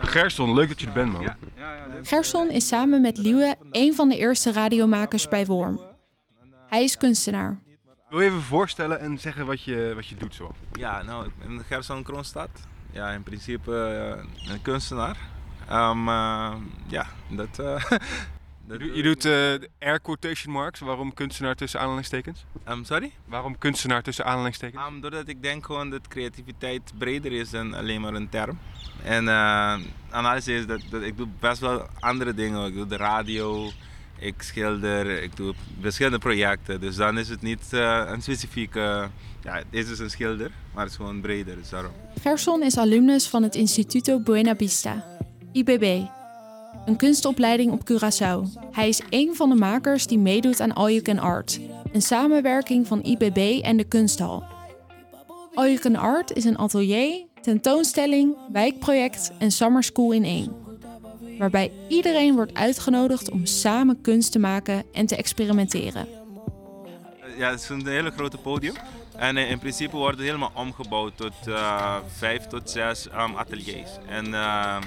Gerson, 0.00 0.54
leuk 0.54 0.68
dat 0.68 0.80
je 0.80 0.86
er 0.86 0.92
bent, 0.92 1.12
man. 1.12 1.34
Gerson 2.02 2.50
is 2.50 2.68
samen 2.68 3.00
met 3.00 3.18
Liewe 3.18 3.56
een 3.70 3.94
van 3.94 4.08
de 4.08 4.16
eerste 4.16 4.52
radiomakers 4.52 5.28
bij 5.28 5.46
Worm. 5.46 5.80
Hij 6.66 6.84
is 6.84 6.96
kunstenaar. 6.96 7.58
Wil 8.10 8.20
je 8.20 8.26
even 8.26 8.42
voorstellen 8.42 9.00
en 9.00 9.18
zeggen 9.18 9.46
wat 9.46 9.62
je, 9.62 9.92
wat 9.94 10.06
je 10.06 10.14
doet 10.14 10.34
zo? 10.34 10.54
Ja, 10.72 11.02
nou, 11.02 11.26
ik 11.26 11.32
ben 11.38 11.64
Gerson 11.64 12.02
Kronstad. 12.02 12.50
Ja, 12.92 13.10
in 13.10 13.22
principe 13.22 13.76
eh, 13.76 14.52
een 14.52 14.62
kunstenaar. 14.62 15.16
Ehm, 15.68 16.08
eh, 16.08 16.52
ja, 16.86 17.06
dat... 17.28 17.58
eh, 17.58 17.84
Je, 18.72 18.78
dat 18.78 18.86
doet- 18.86 18.96
je 18.96 19.02
doet 19.02 19.24
eh, 19.24 19.30
de 19.32 19.68
air 19.78 20.00
quotation 20.00 20.52
marks. 20.52 20.80
Waarom 20.80 21.14
kunstenaar 21.14 21.54
tussen 21.54 21.80
aanhalingstekens? 21.80 22.44
Ehm, 22.64 22.84
sorry? 22.84 23.12
Waarom 23.24 23.58
kunstenaar 23.58 24.02
tussen 24.02 24.24
aanhalingstekens? 24.24 24.82
Ehm, 24.82 25.00
doordat 25.00 25.28
ik 25.28 25.42
denk 25.42 25.66
gewoon 25.66 25.90
dat 25.90 26.08
creativiteit 26.08 26.92
breder 26.98 27.32
is 27.32 27.50
dan 27.50 27.74
alleen 27.74 28.00
maar 28.00 28.14
een 28.14 28.28
term. 28.28 28.58
En 29.04 29.28
eh 29.28 29.78
analyse 30.10 30.54
is 30.54 30.66
dat, 30.66 30.80
dat 30.90 31.02
ik 31.02 31.16
doe 31.16 31.26
best 31.40 31.60
wel 31.60 31.86
andere 31.98 32.34
dingen. 32.34 32.66
Ik 32.66 32.74
doe 32.74 32.86
de 32.86 32.96
radio, 32.96 33.70
ik 34.18 34.34
schilder, 34.42 35.22
ik 35.22 35.36
doe 35.36 35.54
verschillende 35.80 36.18
projecten. 36.18 36.80
Dus 36.80 36.96
dan 36.96 37.18
is 37.18 37.28
het 37.28 37.42
niet 37.42 37.72
eh, 37.72 38.02
een 38.06 38.22
specifieke... 38.22 39.08
ja, 39.42 39.62
deze 39.70 39.92
is 39.92 39.98
een 39.98 40.10
schilder, 40.10 40.50
maar 40.74 40.82
het 40.82 40.90
is 40.92 40.96
gewoon 40.96 41.20
breder. 41.20 41.56
Dus 41.56 41.68
daarom. 41.68 41.92
Gerson 42.20 42.62
is 42.62 42.76
alumnus 42.78 43.28
van 43.28 43.42
het 43.42 43.54
Instituto 43.54 44.20
Buena 44.20 44.56
Vista, 44.56 45.04
IBB, 45.52 46.02
een 46.86 46.96
kunstopleiding 46.96 47.72
op 47.72 47.90
Curaçao. 47.90 48.60
Hij 48.70 48.88
is 48.88 49.00
een 49.10 49.34
van 49.34 49.48
de 49.48 49.54
makers 49.54 50.06
die 50.06 50.18
meedoet 50.18 50.60
aan 50.60 50.72
All 50.72 50.90
You 50.90 51.02
Can 51.02 51.18
Art, 51.18 51.60
een 51.92 52.02
samenwerking 52.02 52.86
van 52.86 53.02
IBB 53.02 53.60
en 53.62 53.76
de 53.76 53.84
kunsthal. 53.84 54.44
All 55.54 55.66
You 55.66 55.78
Can 55.78 55.96
Art 55.96 56.32
is 56.32 56.44
een 56.44 56.58
atelier, 56.58 57.24
tentoonstelling, 57.40 58.36
wijkproject 58.52 59.32
en 59.38 59.50
summer 59.50 59.82
school 59.82 60.12
in 60.12 60.24
één. 60.24 60.52
Waarbij 61.38 61.72
iedereen 61.88 62.34
wordt 62.34 62.54
uitgenodigd 62.54 63.30
om 63.30 63.46
samen 63.46 64.00
kunst 64.00 64.32
te 64.32 64.38
maken 64.38 64.84
en 64.92 65.06
te 65.06 65.16
experimenteren. 65.16 66.06
Ja, 67.36 67.50
het 67.50 67.60
is 67.60 67.68
een 67.68 67.86
hele 67.86 68.10
grote 68.10 68.36
podium. 68.36 68.74
En 69.16 69.36
eh, 69.36 69.50
in 69.50 69.58
principe 69.58 69.96
wordt 69.96 70.16
het 70.16 70.26
helemaal 70.26 70.50
omgebouwd 70.54 71.16
tot 71.16 71.46
eh, 71.46 71.96
vijf 72.16 72.46
tot 72.46 72.70
zes 72.70 73.08
ehm, 73.08 73.36
ateliers. 73.36 73.90
En 74.06 74.34
ehm, 74.34 74.82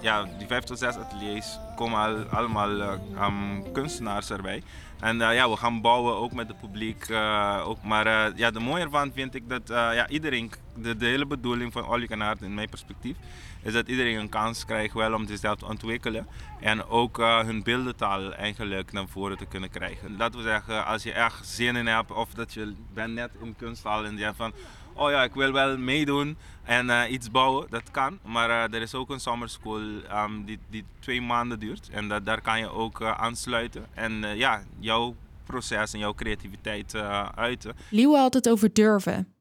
ja, 0.00 0.28
die 0.38 0.46
vijf 0.46 0.64
tot 0.64 0.78
zes 0.78 0.94
ateliers 0.94 1.58
komen 1.76 1.98
al, 1.98 2.38
allemaal 2.38 2.80
eh, 2.80 2.92
ehm, 3.16 3.72
kunstenaars 3.72 4.30
erbij. 4.30 4.62
En 5.00 5.20
eh, 5.20 5.34
ja, 5.34 5.50
we 5.50 5.56
gaan 5.56 5.80
bouwen 5.80 6.16
ook 6.16 6.32
met 6.32 6.48
het 6.48 6.60
publiek. 6.60 7.08
eh, 7.08 7.62
ook, 7.64 7.82
maar 7.82 8.06
eh, 8.06 8.36
ja, 8.36 8.50
de 8.50 8.60
mooie 8.60 8.82
ervan 8.82 9.12
vind 9.14 9.34
ik 9.34 9.48
dat 9.48 9.62
ja, 9.68 10.08
iedereen, 10.08 10.52
de, 10.76 10.96
de 10.96 11.06
hele 11.06 11.26
bedoeling 11.26 11.72
van 11.72 11.84
All 11.84 11.96
You 11.96 12.06
Can 12.06 12.22
Art 12.22 12.42
in 12.42 12.54
mijn 12.54 12.68
perspectief, 12.68 13.16
is 13.62 13.72
dat 13.72 13.88
iedereen 13.88 14.18
een 14.18 14.28
kans 14.28 14.64
krijgt 14.64 14.94
wel 14.94 15.14
om 15.14 15.26
zichzelf 15.26 15.58
te 15.58 15.66
ontwikkelen. 15.66 16.26
En 16.60 16.86
ook 16.86 17.16
hun 17.16 17.62
beeldentaal 17.62 18.32
eigenlijk 18.32 18.92
naar 18.92 19.08
voren 19.08 19.36
te 19.36 19.46
kunnen 19.46 19.70
krijgen. 19.70 20.16
Laten 20.16 20.38
we 20.38 20.44
zeggen, 20.44 20.86
als 20.86 21.02
je 21.02 21.12
echt 21.12 21.46
zin 21.46 21.76
in 21.76 21.86
hebt 21.86 22.12
of 22.12 22.34
dat 22.34 22.52
je 22.52 22.74
bent 22.94 23.14
net 23.14 23.30
in 23.42 23.56
kunsthal 23.56 24.04
en 24.04 24.16
je 24.16 24.32
van... 24.36 24.52
Oh 24.96 25.10
ja, 25.10 25.22
ik 25.22 25.34
wil 25.34 25.52
wel 25.52 25.78
meedoen 25.78 26.36
en 26.64 26.90
eh, 26.90 27.10
iets 27.12 27.30
bouwen, 27.30 27.66
dat 27.70 27.90
kan. 27.90 28.18
Maar 28.24 28.50
eh, 28.50 28.74
er 28.74 28.82
is 28.82 28.94
ook 28.94 29.10
een 29.10 29.20
summer 29.20 29.48
school 29.48 30.02
ehm, 30.08 30.44
die, 30.44 30.58
die 30.70 30.84
twee 30.98 31.22
maanden 31.22 31.58
duurt. 31.58 31.88
En 31.90 32.08
dat, 32.08 32.24
daar 32.24 32.40
kan 32.40 32.58
je 32.58 32.68
ook 32.68 33.00
eh, 33.00 33.10
aansluiten. 33.10 33.86
En 33.94 34.24
eh, 34.24 34.36
ja, 34.36 34.62
jouw 34.78 35.14
proces 35.46 35.92
en 35.92 35.98
jouw 35.98 36.14
creativiteit 36.14 36.94
eh, 36.94 37.28
uiten. 37.34 37.74
Liewe 37.90 38.16
had 38.16 38.34
het 38.34 38.48
over 38.48 38.72
durven. 38.72 39.32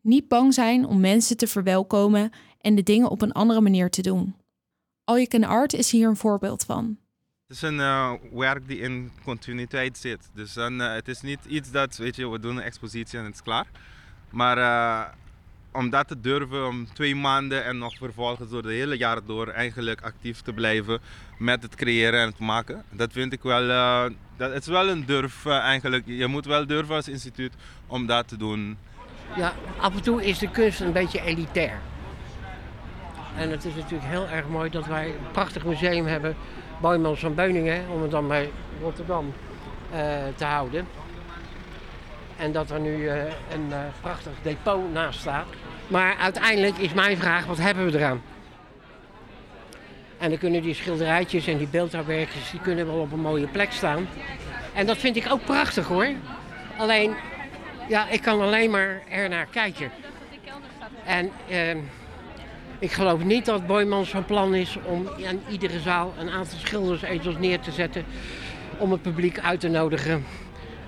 Niet 0.00 0.28
bang 0.28 0.54
zijn 0.54 0.86
om 0.86 1.00
mensen 1.00 1.36
te 1.36 1.46
verwelkomen 1.46 2.30
en 2.60 2.74
de 2.74 2.82
dingen 2.82 3.10
op 3.10 3.22
een 3.22 3.32
andere 3.32 3.60
manier 3.60 3.90
te 3.90 4.02
doen. 4.02 4.34
All 5.04 5.14
You 5.16 5.26
Can 5.26 5.44
Art 5.44 5.72
is 5.72 5.90
hier 5.90 6.08
een 6.08 6.16
voorbeeld 6.16 6.64
van. 6.64 6.98
Het 7.46 7.56
is 7.56 7.62
een 7.62 7.80
eh, 7.80 8.12
werk 8.32 8.68
die 8.68 8.78
in 8.80 9.10
continuïteit 9.24 9.98
zit. 9.98 10.30
Dus 10.34 10.52
dan, 10.52 10.80
eh, 10.80 10.92
het 10.94 11.08
is 11.08 11.20
niet 11.20 11.38
iets 11.48 11.70
dat, 11.70 11.96
weet 11.96 12.16
je, 12.16 12.28
we 12.28 12.40
doen 12.40 12.56
een 12.56 12.62
expositie 12.62 13.18
en 13.18 13.24
het 13.24 13.34
is 13.34 13.42
klaar. 13.42 13.66
Maar 14.34 14.58
eh, 14.58 15.12
om 15.72 15.90
dat 15.90 16.08
te 16.08 16.20
durven, 16.20 16.66
om 16.66 16.86
twee 16.92 17.16
maanden 17.16 17.64
en 17.64 17.78
nog 17.78 17.96
vervolgens 17.96 18.50
door 18.50 18.62
het 18.62 18.70
hele 18.70 18.96
jaar 18.96 19.24
door 19.26 19.48
eigenlijk 19.48 20.00
actief 20.00 20.40
te 20.40 20.52
blijven 20.52 21.00
met 21.38 21.62
het 21.62 21.74
creëren 21.74 22.20
en 22.20 22.26
het 22.26 22.38
maken. 22.38 22.84
Dat 22.90 23.12
vind 23.12 23.32
ik 23.32 23.42
wel, 23.42 23.70
eh, 23.70 24.04
dat, 24.36 24.52
is 24.52 24.66
wel 24.66 24.88
een 24.88 25.04
durf 25.06 25.46
eh, 25.46 25.58
eigenlijk. 25.58 26.02
Je 26.06 26.26
moet 26.26 26.44
wel 26.44 26.66
durven 26.66 26.94
als 26.94 27.08
instituut 27.08 27.52
om 27.86 28.06
dat 28.06 28.28
te 28.28 28.36
doen. 28.36 28.78
Ja, 29.36 29.52
af 29.78 29.94
en 29.94 30.02
toe 30.02 30.24
is 30.24 30.38
de 30.38 30.50
kunst 30.50 30.80
een 30.80 30.92
beetje 30.92 31.20
elitair. 31.20 31.78
En 33.36 33.50
het 33.50 33.64
is 33.64 33.74
natuurlijk 33.74 34.10
heel 34.10 34.28
erg 34.28 34.48
mooi 34.48 34.70
dat 34.70 34.86
wij 34.86 35.06
een 35.06 35.30
prachtig 35.32 35.64
museum 35.64 36.06
hebben, 36.06 36.36
Boijmans 36.80 37.20
van 37.20 37.34
Beuningen, 37.34 37.88
om 37.88 38.02
het 38.02 38.10
dan 38.10 38.28
bij 38.28 38.50
Rotterdam 38.80 39.32
te 40.36 40.44
houden. 40.44 40.86
En 42.36 42.52
dat 42.52 42.70
er 42.70 42.80
nu 42.80 43.08
eh, 43.08 43.16
een 43.52 43.72
eh, 43.72 43.78
prachtig 44.00 44.32
depot 44.42 44.92
naast 44.92 45.20
staat. 45.20 45.46
Maar 45.88 46.16
uiteindelijk 46.16 46.78
is 46.78 46.92
mijn 46.92 47.16
vraag, 47.16 47.46
wat 47.46 47.58
hebben 47.58 47.90
we 47.90 47.98
eraan? 47.98 48.22
En 50.18 50.28
dan 50.30 50.38
kunnen 50.38 50.62
die 50.62 50.74
schilderijtjes 50.74 51.46
en 51.46 51.58
die 51.58 51.68
beeldhouwwerkjes, 51.68 52.50
die 52.50 52.60
kunnen 52.60 52.86
wel 52.86 52.98
op 52.98 53.12
een 53.12 53.20
mooie 53.20 53.46
plek 53.46 53.72
staan. 53.72 54.08
En 54.74 54.86
dat 54.86 54.96
vind 54.96 55.16
ik 55.16 55.30
ook 55.30 55.44
prachtig 55.44 55.86
hoor. 55.86 56.08
Alleen, 56.76 57.14
ja, 57.88 58.08
ik 58.08 58.22
kan 58.22 58.40
alleen 58.40 58.70
maar 58.70 59.02
er 59.10 59.28
naar 59.28 59.46
kijken. 59.50 59.90
En 61.04 61.30
ehm, 61.48 61.78
ik 62.78 62.92
geloof 62.92 63.24
niet 63.24 63.44
dat 63.44 63.66
Boymans 63.66 64.08
van 64.08 64.24
plan 64.24 64.54
is 64.54 64.76
om 64.84 65.08
in 65.16 65.42
iedere 65.48 65.80
zaal 65.80 66.14
een 66.18 66.30
aantal 66.30 66.58
schildersetels 66.58 67.38
neer 67.38 67.60
te 67.60 67.72
zetten. 67.72 68.04
Om 68.78 68.92
het 68.92 69.02
publiek 69.02 69.38
uit 69.38 69.60
te 69.60 69.68
nodigen. 69.68 70.24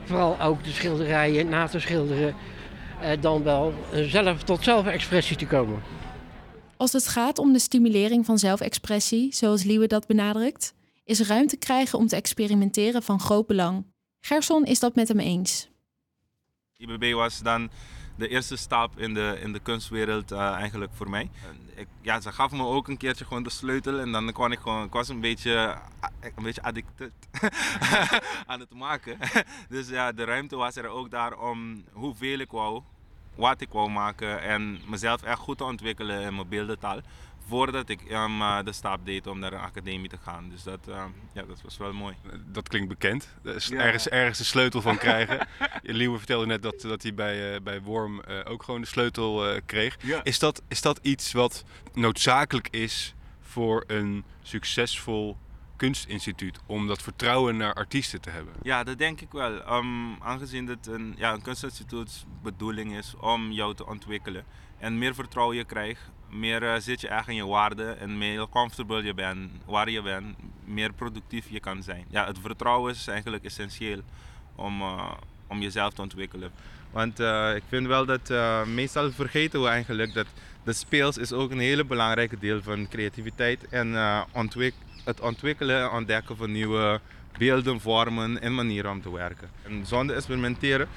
Vooral 0.06 0.40
ook 0.40 0.64
de 0.64 0.70
schilderijen 0.70 1.48
na 1.48 1.66
te 1.66 1.80
schilderen. 1.80 2.34
eh, 3.00 3.20
dan 3.20 3.42
wel 3.42 3.74
eh, 3.92 4.02
zelf 4.02 4.42
tot 4.42 4.64
zelfexpressie 4.64 5.36
te 5.36 5.46
komen. 5.46 5.82
Als 6.76 6.92
het 6.92 7.08
gaat 7.08 7.38
om 7.38 7.52
de 7.52 7.58
stimulering 7.58 8.26
van 8.26 8.38
zelfexpressie, 8.38 9.34
zoals 9.34 9.62
Liewe 9.62 9.86
dat 9.86 10.06
benadrukt, 10.06 10.74
is 11.04 11.20
ruimte 11.20 11.56
krijgen 11.56 11.98
om 11.98 12.06
te 12.06 12.16
experimenteren 12.16 13.02
van 13.02 13.20
groot 13.20 13.46
belang. 13.46 13.84
Gerson 14.20 14.64
is 14.64 14.80
dat 14.80 14.94
met 14.94 15.08
hem 15.08 15.18
eens. 15.18 15.68
IBB 16.76 17.12
was 17.12 17.42
dan 17.42 17.70
de 18.16 18.28
eerste 18.28 18.56
stap 18.56 18.98
in 18.98 19.14
de, 19.14 19.38
in 19.42 19.52
de 19.52 19.58
kunstwereld 19.58 20.32
eh, 20.32 20.50
eigenlijk 20.52 20.92
voor 20.94 21.10
mij. 21.10 21.30
Ik, 21.74 21.86
ja, 22.00 22.20
ze 22.20 22.32
gaf 22.32 22.50
me 22.52 22.62
ook 22.64 22.88
een 22.88 22.96
keertje 22.96 23.24
gewoon 23.24 23.42
de 23.42 23.50
sleutel 23.50 23.98
en 24.00 24.12
dan 24.12 24.32
kon 24.32 24.52
ik 24.52 24.58
gewoon, 24.58 24.84
ik 24.84 24.92
was 24.92 25.08
een 25.08 25.20
beetje, 25.20 25.56
a- 26.04 26.10
een 26.36 26.42
beetje 26.42 26.62
addicted 26.62 27.12
aan 28.46 28.60
het 28.60 28.74
maken. 28.74 29.18
dus 29.68 29.88
ja, 29.88 30.12
de 30.12 30.24
ruimte 30.24 30.56
was 30.56 30.76
er 30.76 30.86
ook 30.88 31.10
daar 31.10 31.38
om 31.38 31.84
hoeveel 31.92 32.38
ik 32.38 32.50
wou, 32.50 32.82
wat 33.34 33.60
ik 33.60 33.68
wou 33.72 33.90
maken 33.90 34.42
en 34.42 34.80
mezelf 34.86 35.22
echt 35.22 35.38
goed 35.38 35.58
te 35.58 35.64
ontwikkelen 35.64 36.20
in 36.20 36.34
mijn 36.34 36.48
beeldentaal. 36.48 37.00
Voordat 37.48 37.88
ik 37.88 38.00
eh, 38.02 38.58
de 38.64 38.72
stap 38.72 39.06
deed 39.06 39.26
om 39.26 39.38
naar 39.38 39.52
een 39.52 39.58
academie 39.58 40.08
te 40.08 40.18
gaan. 40.22 40.48
Dus 40.48 40.62
dat, 40.62 40.88
ehm, 40.88 41.08
ja, 41.32 41.42
dat 41.42 41.62
was 41.62 41.76
wel 41.76 41.92
mooi. 41.92 42.14
Dat 42.46 42.68
klinkt 42.68 42.88
bekend. 42.88 43.28
Er 43.44 43.66
Ja. 43.70 43.80
ergens, 43.80 44.08
ergens 44.08 44.38
de 44.38 44.44
sleutel 44.44 44.80
van 44.80 44.98
krijgen. 44.98 45.46
Liewe 45.82 46.18
vertelde 46.18 46.46
net 46.46 46.62
dat, 46.62 46.80
dat 46.80 47.02
hij 47.02 47.14
bij, 47.14 47.54
eh, 47.54 47.60
bij 47.60 47.80
Worm 47.82 48.20
eh, 48.20 48.38
ook 48.44 48.62
gewoon 48.62 48.80
de 48.80 48.86
sleutel 48.86 49.48
eh, 49.48 49.60
kreeg. 49.66 49.96
Ja. 50.02 50.24
Is, 50.24 50.38
dat, 50.38 50.62
is 50.68 50.82
dat 50.82 50.98
iets 51.02 51.32
wat 51.32 51.64
noodzakelijk 51.94 52.68
is 52.70 53.14
voor 53.40 53.84
een 53.86 54.24
succesvol 54.42 55.36
kunstinstituut? 55.76 56.58
Om 56.66 56.86
dat 56.86 57.02
vertrouwen 57.02 57.56
naar 57.56 57.74
artiesten 57.74 58.20
te 58.20 58.30
hebben? 58.30 58.54
Ja, 58.62 58.84
dat 58.84 58.98
denk 58.98 59.20
ik 59.20 59.32
wel. 59.32 59.62
Ehm, 59.62 60.14
aangezien 60.22 60.66
het 60.66 60.86
een, 60.86 61.14
ja, 61.16 61.32
een 61.32 61.42
kunstinstituut 61.42 62.24
bedoeling 62.42 62.96
is 62.96 63.14
om 63.20 63.52
jou 63.52 63.74
te 63.74 63.86
ontwikkelen. 63.86 64.44
En 64.78 64.98
meer 64.98 65.14
vertrouwen 65.14 65.56
je 65.56 65.64
krijgt, 65.64 66.00
meer 66.30 66.62
eh, 66.62 66.80
zit 66.80 67.00
je 67.00 67.08
echt 67.08 67.28
in 67.28 67.34
je 67.34 67.46
waarde 67.46 67.84
en 67.84 68.18
meer 68.18 68.48
comfortable 68.48 69.02
je 69.02 69.14
bent, 69.14 69.50
waar 69.64 69.90
je 69.90 70.02
bent, 70.02 70.36
meer 70.64 70.92
productief 70.92 71.48
je 71.48 71.60
kan 71.60 71.82
zijn. 71.82 72.04
Ja, 72.08 72.26
het 72.26 72.38
vertrouwen 72.38 72.92
is 72.92 73.06
eigenlijk 73.06 73.44
essentieel 73.44 74.00
om, 74.54 74.80
eh, 74.80 75.12
om 75.46 75.60
jezelf 75.60 75.92
te 75.92 76.02
ontwikkelen. 76.02 76.50
Want 76.90 77.20
eh, 77.20 77.54
ik 77.54 77.62
vind 77.68 77.86
wel 77.86 78.06
dat 78.06 78.32
meestal 78.66 79.12
vergeten 79.12 79.62
we 79.62 79.68
eigenlijk 79.68 80.14
dat 80.14 80.26
de 80.64 80.72
speels 80.72 81.18
is 81.18 81.32
ook 81.32 81.50
een 81.50 81.58
hele 81.58 81.84
belangrijke 81.84 82.38
deel 82.38 82.62
van 82.62 82.88
creativiteit 82.88 83.68
en 83.68 83.96
ontwik 84.32 84.74
het 85.04 85.20
ontwikkelen 85.20 85.82
en 85.82 85.90
ontdekken 85.90 86.36
van 86.36 86.52
nieuwe 86.52 87.00
beelden, 87.38 87.80
vormen 87.80 88.42
en 88.42 88.54
manieren 88.54 88.90
om 88.90 89.02
te 89.02 89.12
werken. 89.12 89.50
En 89.62 89.86
zonder 89.86 90.16
experimenteren 90.16 90.88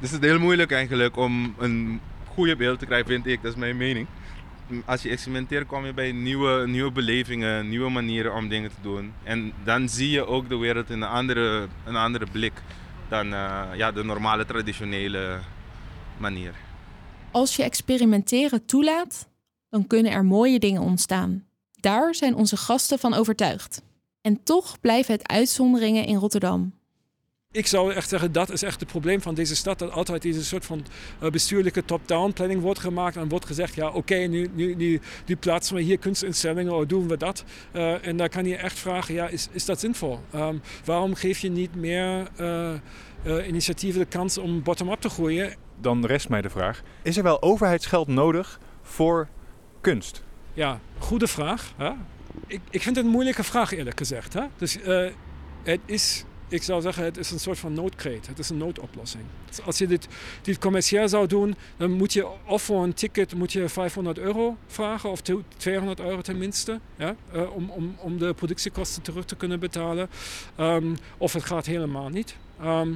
is 0.00 0.10
het 0.10 0.22
heel 0.22 0.38
moeilijk 0.38 0.72
eigenlijk 0.72 1.16
om 1.16 1.54
een 1.58 2.00
goede 2.34 2.56
beeld 2.56 2.78
te 2.78 2.86
krijgen, 2.86 3.06
vind 3.08 3.26
ik. 3.26 3.42
Dat 3.42 3.52
is 3.52 3.58
mijn 3.58 3.76
mening. 3.76 4.06
Als 4.84 5.02
je 5.02 5.08
experimenteert 5.08 5.66
kom 5.66 5.86
je 5.86 5.92
bij 5.92 6.12
nieuwe, 6.12 6.66
nieuwe 6.66 6.90
belevingen, 6.90 7.68
nieuwe 7.68 7.90
manieren 7.90 8.34
om 8.34 8.48
dingen 8.48 8.70
te 8.70 8.80
doen. 8.82 9.12
En 9.22 9.52
dan 9.64 9.88
zie 9.88 10.10
je 10.10 10.26
ook 10.26 10.48
de 10.48 10.56
wereld 10.56 10.90
in 10.90 11.02
een 11.02 11.08
andere, 11.08 11.68
een 11.84 11.96
andere 11.96 12.26
blik 12.32 12.52
dan 13.08 13.32
eh, 13.32 13.62
ja, 13.76 13.92
de 13.92 14.04
normale 14.04 14.44
traditionele 14.44 15.38
manier. 16.18 16.54
Als 17.30 17.56
je 17.56 17.62
experimenteren 17.62 18.66
toelaat, 18.66 19.28
dan 19.68 19.86
kunnen 19.86 20.12
er 20.12 20.24
mooie 20.24 20.58
dingen 20.58 20.82
ontstaan. 20.82 21.44
Daar 21.80 22.14
zijn 22.14 22.34
onze 22.34 22.56
gasten 22.56 22.98
van 22.98 23.14
overtuigd. 23.14 23.82
En 24.20 24.42
toch 24.42 24.80
blijven 24.80 25.14
het 25.14 25.28
uitzonderingen 25.28 26.04
in 26.04 26.16
Rotterdam. 26.16 26.72
Ik 27.54 27.66
zou 27.66 27.92
echt 27.92 28.08
zeggen, 28.08 28.32
dat 28.32 28.50
is 28.50 28.62
echt 28.62 28.80
het 28.80 28.88
probleem 28.88 29.22
van 29.22 29.34
deze 29.34 29.56
stad. 29.56 29.78
Dat 29.78 29.90
altijd 29.90 30.22
deze 30.22 30.44
soort 30.44 30.64
van 30.64 30.84
eh, 31.20 31.30
bestuurlijke 31.30 31.84
top-down 31.84 32.32
planning 32.32 32.60
wordt 32.60 32.78
gemaakt. 32.78 33.16
En 33.16 33.28
wordt 33.28 33.46
gezegd, 33.46 33.74
ja 33.74 33.88
oké, 33.88 34.14
nu, 34.14 34.50
nu, 34.54 34.74
nu, 34.74 35.00
nu 35.26 35.36
plaatsen 35.36 35.74
we 35.74 35.82
hier 35.82 35.98
kunstinstellingen 35.98 36.74
of 36.74 36.86
doen 36.86 37.08
we 37.08 37.16
dat. 37.16 37.44
Eh, 37.72 38.06
en 38.06 38.16
dan 38.16 38.28
kan 38.28 38.44
je 38.44 38.56
echt 38.56 38.78
vragen, 38.78 39.14
ja, 39.14 39.28
is, 39.28 39.48
is 39.52 39.64
dat 39.64 39.80
zinvol? 39.80 40.20
Ehm, 40.30 40.56
waarom 40.84 41.14
geef 41.14 41.38
je 41.38 41.50
niet 41.50 41.74
meer 41.74 42.28
eh, 42.36 42.72
eh, 43.24 43.46
initiatieven 43.48 44.00
de 44.00 44.06
kans 44.06 44.38
om 44.38 44.62
bottom-up 44.62 45.00
te 45.00 45.08
groeien? 45.08 45.54
Dan 45.80 46.06
rest 46.06 46.28
mij 46.28 46.42
de 46.42 46.50
vraag: 46.50 46.82
is 47.02 47.16
er 47.16 47.22
wel 47.22 47.42
overheidsgeld 47.42 48.08
nodig 48.08 48.60
voor 48.82 49.28
kunst? 49.80 50.22
Ja, 50.52 50.80
goede 50.98 51.26
vraag. 51.26 51.72
Hè? 51.76 51.90
Ik, 52.46 52.60
ik 52.70 52.82
vind 52.82 52.96
het 52.96 53.04
een 53.04 53.10
moeilijke 53.10 53.44
vraag 53.44 53.72
eerlijk 53.72 53.98
gezegd. 53.98 54.32
Hè? 54.32 54.42
Dus 54.56 54.80
eh, 54.80 55.06
het 55.62 55.80
is, 55.84 56.24
ik 56.48 56.62
zou 56.62 56.82
zeggen, 56.82 57.04
het 57.04 57.16
is 57.16 57.30
een 57.30 57.40
soort 57.40 57.58
van 57.58 57.72
noodkreet. 57.72 58.26
Het 58.26 58.38
is 58.38 58.48
een 58.50 58.56
noodoplossing. 58.56 59.24
Als 59.64 59.78
je 59.78 59.86
dit, 59.86 60.08
dit 60.42 60.58
commercieel 60.58 61.08
zou 61.08 61.26
doen, 61.26 61.54
dan 61.76 61.90
moet 61.90 62.12
je 62.12 62.26
of 62.46 62.62
voor 62.62 62.82
een 62.82 62.94
ticket 62.94 63.34
moet 63.34 63.52
je 63.52 63.68
500 63.68 64.18
euro 64.18 64.56
vragen, 64.66 65.10
of 65.10 65.20
200 65.56 66.00
euro 66.00 66.20
tenminste, 66.20 66.80
ja? 66.96 67.16
eh, 67.32 67.54
om, 67.54 67.70
om, 67.70 67.96
om 67.98 68.18
de 68.18 68.34
productiekosten 68.34 69.02
terug 69.02 69.24
te 69.24 69.36
kunnen 69.36 69.60
betalen. 69.60 70.08
Ehm, 70.56 70.94
of 71.18 71.32
het 71.32 71.44
gaat 71.44 71.66
helemaal 71.66 72.08
niet. 72.08 72.36
Ehm, 72.60 72.92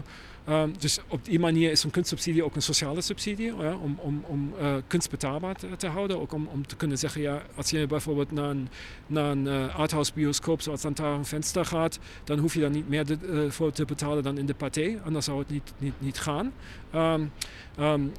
Um, 0.49 0.75
dus 0.79 0.99
op 1.09 1.25
die 1.25 1.39
manier 1.39 1.71
is 1.71 1.85
een 1.85 1.91
kunstsubsidie 1.91 2.45
ook 2.45 2.55
een 2.55 2.63
sociale 2.63 3.01
subsidie, 3.01 3.57
ja, 3.57 3.77
om, 3.77 3.99
om, 4.01 4.25
om 4.27 4.55
uh, 4.61 4.75
kunst 4.87 5.11
betaalbaar 5.11 5.57
te, 5.77 5.87
houden. 5.87 6.21
Ook 6.21 6.33
om, 6.33 6.47
om 6.47 6.67
te 6.67 6.77
kunnen 6.77 6.99
zeggen, 6.99 7.21
ja, 7.21 7.43
als 7.55 7.71
je 7.71 7.87
bijvoorbeeld 7.87 8.33
naar 8.33 8.51
een, 8.51 8.69
naar 9.07 9.31
een 9.31 9.47
uh, 9.47 9.79
arthouse 9.79 10.13
bioscoop 10.15 10.61
zoals 10.61 10.83
Lantaarn 10.83 11.25
Venster 11.25 11.65
gaat, 11.65 11.99
dan 12.25 12.39
hoef 12.39 12.55
je 12.55 12.61
daar 12.61 12.71
niet 12.71 12.89
meer 12.89 13.07
de, 13.07 13.19
uh, 13.23 13.51
voor 13.51 13.73
te 13.73 13.85
betalen 13.85 14.23
dan 14.23 14.39
in 14.39 14.47
de 14.47 14.55
paté, 14.55 15.01
anders 15.05 15.25
zou 15.25 15.39
het 15.39 15.51
niet, 15.51 15.73
niet, 15.79 15.95
niet 15.99 16.19
gaan. 16.19 16.53
Um, 16.95 17.33
um, 17.79 18.13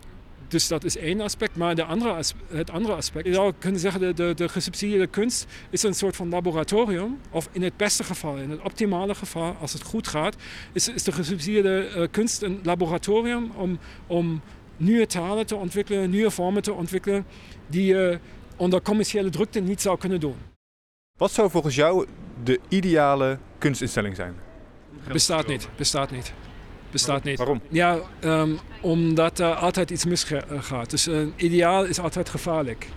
dus 0.50 0.68
dat 0.68 0.84
is 0.84 0.98
één 0.98 1.22
aspect. 1.22 1.56
Maar 1.56 1.76
de 1.76 1.84
andere 1.84 2.24
het 2.48 2.72
andere 2.72 2.94
aspect, 2.94 3.26
je 3.26 3.34
zou 3.34 3.54
kunnen 3.60 3.80
zeggen, 3.80 4.02
de, 4.02 4.14
de, 4.14 4.34
de 4.34 4.50
gesubsidieerde 4.50 5.08
kunst 5.08 5.46
is 5.70 5.84
een 5.84 5.94
soort 5.94 6.16
van 6.16 6.30
laboratorium. 6.30 7.20
Of 7.30 7.50
in 7.52 7.64
het 7.64 7.78
beste 7.78 8.04
geval, 8.04 8.36
in 8.36 8.50
het 8.50 8.62
optimale 8.62 9.16
geval, 9.16 9.56
als 9.60 9.74
het 9.74 9.84
goed 9.84 10.08
gaat, 10.08 10.36
is, 10.74 10.88
is 10.88 11.04
de 11.04 11.12
gesubsidieerde 11.12 11.92
uh, 11.96 12.08
kunst 12.12 12.42
een 12.42 12.60
laboratorium 12.64 13.52
om, 13.56 13.80
om 14.08 14.42
nieuwe 14.78 15.06
talen 15.06 15.46
te 15.46 15.56
ontwikkelen, 15.56 16.10
nieuwe 16.10 16.32
vormen 16.32 16.62
te 16.62 16.74
ontwikkelen, 16.74 17.26
die 17.68 17.86
je 17.86 18.20
onder 18.56 18.82
commerciële 18.82 19.30
drukte 19.30 19.60
niet 19.60 19.82
zou 19.82 19.98
kunnen 19.98 20.20
doen. 20.20 20.36
Wat 21.18 21.32
zou 21.32 21.50
volgens 21.50 21.76
jou 21.76 22.08
de 22.44 22.60
ideale 22.68 23.40
kunstinstelling 23.58 24.16
zijn? 24.16 24.36
Bestaat 25.12 25.48
niet, 25.48 25.70
bestaat 25.76 26.12
niet 26.12 26.34
bestaat 26.92 27.24
niet. 27.24 27.38
Waarom? 27.38 27.62
Ja, 27.70 27.98
um, 28.24 28.60
omdat 28.82 29.40
er 29.40 29.54
altijd 29.54 29.92
iets 29.92 30.06
misgaat. 30.06 30.90
Dus 30.90 31.06
een 31.06 31.34
ideaal 31.36 31.86
is 31.86 32.00
altijd 32.00 32.30
gevaarlijk. 32.30 32.88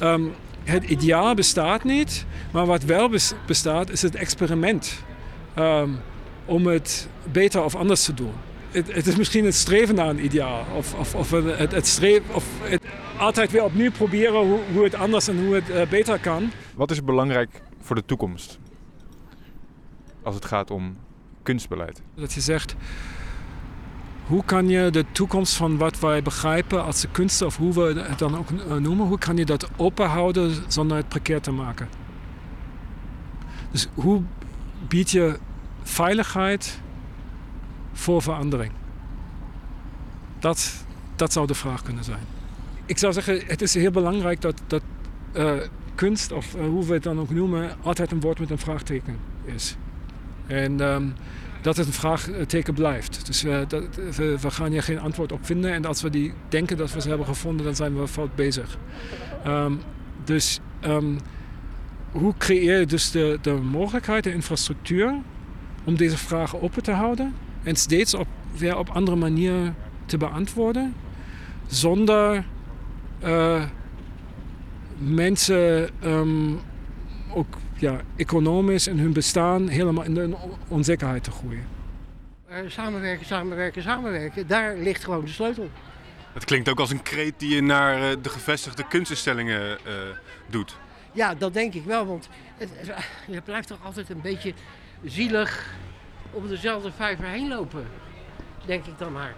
Um, 0.00 0.32
het 0.64 0.84
ideaal 0.84 1.34
bestaat 1.34 1.84
niet, 1.84 2.26
maar 2.52 2.66
wat 2.66 2.82
wel 2.82 3.10
bestaat 3.46 3.90
is 3.90 4.02
het 4.02 4.14
experiment 4.14 5.02
um, 5.58 5.98
om 6.44 6.66
het 6.66 7.08
beter 7.32 7.64
of 7.64 7.74
anders 7.74 8.04
te 8.04 8.14
doen. 8.14 8.32
Het, 8.70 8.94
het, 8.94 9.06
is 9.06 9.16
misschien 9.16 9.44
het 9.44 9.54
streven 9.54 9.94
naar 9.94 10.08
een 10.08 10.24
ideaal 10.24 10.66
of, 10.76 10.94
of, 10.94 11.14
of 11.14 11.30
het, 11.30 11.72
het, 11.72 11.86
streven, 11.86 12.34
of 12.34 12.44
het 12.62 12.82
altijd 13.18 13.50
weer 13.50 13.64
opnieuw 13.64 13.90
proberen 13.90 14.46
hoe, 14.46 14.58
hoe 14.72 14.84
het 14.84 14.94
anders 14.94 15.28
en 15.28 15.44
hoe 15.44 15.54
het 15.54 15.68
uh, 15.68 15.86
beter 15.88 16.18
kan. 16.18 16.50
Wat 16.74 16.90
is 16.90 17.04
belangrijk 17.04 17.62
voor 17.80 17.96
de 17.96 18.04
toekomst 18.04 18.58
als 20.22 20.34
het 20.34 20.44
gaat 20.44 20.70
om 20.70 20.96
kunstbeleid? 21.42 22.02
Dat 22.14 22.32
je 22.32 22.40
zegt, 22.40 22.74
hoe 24.26 24.44
kan 24.44 24.68
je 24.68 24.90
de 24.90 25.04
toekomst 25.12 25.54
van 25.54 25.76
wat 25.76 25.98
wij 25.98 26.22
begrijpen 26.22 26.84
als 26.84 27.00
de 27.00 27.08
kunst, 27.12 27.42
of 27.42 27.56
hoe 27.56 27.72
we 27.72 28.00
het 28.00 28.18
dan 28.18 28.36
ook 28.36 28.50
noemen, 28.80 29.06
hoe 29.06 29.18
kan 29.18 29.36
je 29.36 29.44
dat 29.44 29.70
open 29.76 30.08
houden 30.08 30.54
zonder 30.68 30.96
het 30.96 31.08
precair 31.08 31.40
te 31.40 31.50
maken? 31.50 31.88
Dus 33.70 33.88
hoe 33.94 34.22
bied 34.88 35.10
je 35.10 35.38
veiligheid 35.82 36.80
voor 37.92 38.22
verandering? 38.22 38.72
Dat, 40.38 40.84
dat 41.16 41.32
zou 41.32 41.46
de 41.46 41.54
vraag 41.54 41.82
kunnen 41.82 42.04
zijn. 42.04 42.22
Ik 42.86 42.98
zou 42.98 43.12
zeggen, 43.12 43.42
het 43.46 43.62
is 43.62 43.74
heel 43.74 43.90
belangrijk 43.90 44.40
dat, 44.40 44.62
dat 44.66 44.82
uh, 45.36 45.52
kunst, 45.94 46.32
of 46.32 46.54
uh, 46.54 46.66
hoe 46.66 46.84
we 46.84 46.94
het 46.94 47.02
dan 47.02 47.20
ook 47.20 47.30
noemen, 47.30 47.76
altijd 47.82 48.12
een 48.12 48.20
woord 48.20 48.38
met 48.38 48.50
een 48.50 48.58
vraagteken 48.58 49.18
is. 49.44 49.76
En 50.46 50.80
um, 50.80 51.14
dat 51.64 51.76
het 51.76 51.86
een 51.86 51.92
vraagteken 51.92 52.74
blijft. 52.74 53.26
Dus 53.26 53.44
uh, 53.44 53.58
dat, 53.68 53.84
we, 53.94 54.36
we, 54.40 54.50
gaan 54.50 54.70
hier 54.70 54.82
geen 54.82 54.98
antwoord 54.98 55.32
op 55.32 55.46
vinden. 55.46 55.72
En 55.72 55.84
als 55.84 56.02
we 56.02 56.10
die 56.10 56.32
denken 56.48 56.76
dat 56.76 56.92
we 56.92 57.00
ze 57.00 57.08
hebben 57.08 57.26
gevonden, 57.26 57.64
dan 57.64 57.74
zijn 57.74 58.00
we 58.00 58.08
fout 58.08 58.34
bezig. 58.34 58.78
Um, 59.46 59.80
dus 60.24 60.60
um, 60.86 61.18
hoe 62.10 62.34
creëer 62.38 62.78
je 62.78 62.86
dus 62.86 63.10
de, 63.10 63.38
de 63.42 63.52
mogelijkheid, 63.52 64.24
de 64.24 64.32
infrastructuur 64.32 65.14
om 65.84 65.96
deze 65.96 66.18
vragen 66.18 66.62
open 66.62 66.82
te 66.82 66.92
houden 66.92 67.34
en 67.62 67.76
steeds 67.76 68.14
op, 68.14 68.26
weer 68.56 68.78
op 68.78 68.88
andere 68.88 69.16
manieren 69.16 69.76
te 70.06 70.16
beantwoorden, 70.16 70.94
zonder 71.66 72.44
mensen 74.98 75.90
ook 77.30 77.56
ja, 77.84 78.00
economisch 78.16 78.86
in 78.86 78.98
hun 78.98 79.12
bestaan 79.12 79.68
helemaal 79.68 80.04
in 80.04 80.14
de 80.14 80.36
onzekerheid 80.68 81.24
te 81.24 81.30
groeien. 81.30 81.66
Uh, 82.50 82.56
samenwerken, 82.66 83.26
samenwerken, 83.26 83.82
samenwerken. 83.82 84.46
Daar 84.46 84.76
ligt 84.76 85.04
gewoon 85.04 85.24
de 85.24 85.30
sleutel. 85.30 85.70
Het 86.32 86.44
klinkt 86.44 86.68
ook 86.68 86.80
als 86.80 86.90
een 86.90 87.02
kreet 87.02 87.34
die 87.36 87.54
je 87.54 87.62
naar 87.62 87.98
uh, 87.98 88.16
de 88.22 88.28
gevestigde 88.28 88.86
kunstinstellingen 88.88 89.78
uh, 89.86 89.92
doet. 90.46 90.76
Ja, 91.12 91.34
dat 91.34 91.54
denk 91.54 91.74
ik 91.74 91.84
wel. 91.84 92.06
Want 92.06 92.28
het, 92.56 92.70
je 93.26 93.40
blijft 93.40 93.68
toch 93.68 93.84
altijd 93.84 94.10
een 94.10 94.20
beetje 94.20 94.54
zielig 95.04 95.74
om 96.30 96.48
dezelfde 96.48 96.92
vijver 96.92 97.24
heen 97.24 97.48
lopen. 97.48 97.86
Denk 98.66 98.84
ik 98.84 98.98
dan 98.98 99.12
maar. 99.12 99.34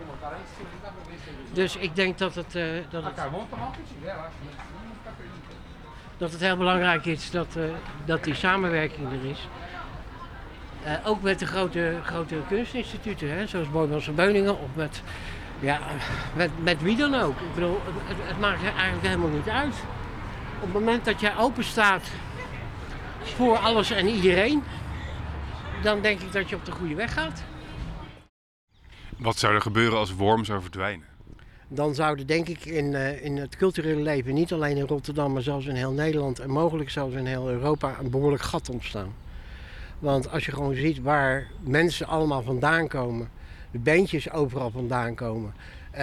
Dus 1.52 1.76
ik 1.76 1.96
denk 1.96 2.18
dat 2.18 2.34
het, 2.34 2.52
dat 2.90 3.04
het 3.04 3.18
dat 6.16 6.32
het 6.32 6.40
heel 6.40 6.56
belangrijk 6.56 7.04
is 7.04 7.30
dat, 7.30 7.54
uh, 7.56 7.64
dat 8.04 8.24
die 8.24 8.34
samenwerking 8.34 9.12
er 9.12 9.30
is. 9.30 9.48
Uh, 10.84 10.92
ook 11.04 11.22
met 11.22 11.38
de 11.38 11.46
grote, 11.46 11.98
grote 12.04 12.36
kunstinstituten, 12.48 13.36
hè, 13.36 13.46
zoals 13.46 13.70
Boymans 13.70 14.08
en 14.08 14.14
Beuningen, 14.14 14.58
of 14.58 14.68
met, 14.74 15.02
ja, 15.60 15.80
met, 16.34 16.50
met 16.62 16.82
wie 16.82 16.96
dan 16.96 17.14
ook. 17.14 17.40
Ik 17.40 17.54
bedoel, 17.54 17.80
het, 17.84 18.16
het 18.20 18.40
maakt 18.40 18.62
eigenlijk 18.62 19.06
helemaal 19.06 19.28
niet 19.28 19.48
uit. 19.48 19.74
Op 20.56 20.62
het 20.62 20.72
moment 20.72 21.04
dat 21.04 21.20
jij 21.20 21.36
open 21.36 21.64
staat 21.64 22.10
voor 23.22 23.56
alles 23.56 23.90
en 23.90 24.06
iedereen, 24.06 24.62
dan 25.82 26.00
denk 26.00 26.20
ik 26.20 26.32
dat 26.32 26.48
je 26.48 26.56
op 26.56 26.64
de 26.64 26.72
goede 26.72 26.94
weg 26.94 27.12
gaat. 27.12 27.42
Wat 29.16 29.38
zou 29.38 29.54
er 29.54 29.60
gebeuren 29.60 29.98
als 29.98 30.14
Worm 30.14 30.44
zou 30.44 30.60
verdwijnen? 30.60 31.15
Dan 31.68 31.94
zou 31.94 32.18
er 32.18 32.26
denk 32.26 32.48
ik 32.48 32.64
in, 32.64 32.92
uh, 32.92 33.24
in 33.24 33.36
het 33.36 33.56
culturele 33.56 34.02
leven, 34.02 34.34
niet 34.34 34.52
alleen 34.52 34.76
in 34.76 34.86
Rotterdam, 34.86 35.32
maar 35.32 35.42
zelfs 35.42 35.66
in 35.66 35.74
heel 35.74 35.92
Nederland 35.92 36.38
en 36.38 36.50
mogelijk 36.50 36.90
zelfs 36.90 37.14
in 37.14 37.26
heel 37.26 37.50
Europa, 37.50 37.96
een 38.00 38.10
behoorlijk 38.10 38.42
gat 38.42 38.70
ontstaan. 38.70 39.14
Want 39.98 40.30
als 40.30 40.44
je 40.44 40.52
gewoon 40.52 40.74
ziet 40.74 41.02
waar 41.02 41.46
mensen 41.60 42.06
allemaal 42.06 42.42
vandaan 42.42 42.88
komen, 42.88 43.28
de 43.70 43.78
bandjes 43.78 44.30
overal 44.30 44.70
vandaan 44.70 45.14
komen, 45.14 45.54
uh, 45.92 45.98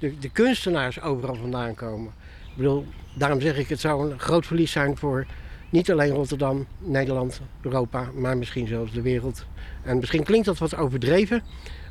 de, 0.00 0.18
de 0.18 0.30
kunstenaars 0.32 1.00
overal 1.00 1.34
vandaan 1.34 1.74
komen. 1.74 2.12
Ik 2.50 2.56
bedoel, 2.56 2.86
daarom 3.18 3.40
zeg 3.40 3.58
ik, 3.58 3.68
het 3.68 3.80
zou 3.80 4.10
een 4.10 4.18
groot 4.18 4.46
verlies 4.46 4.72
zijn 4.72 4.96
voor 4.96 5.26
niet 5.70 5.90
alleen 5.90 6.10
Rotterdam, 6.10 6.66
Nederland, 6.78 7.40
Europa, 7.60 8.10
maar 8.14 8.36
misschien 8.36 8.66
zelfs 8.66 8.92
de 8.92 9.02
wereld. 9.02 9.44
En 9.82 9.96
misschien 9.96 10.24
klinkt 10.24 10.46
dat 10.46 10.58
wat 10.58 10.76
overdreven, 10.76 11.42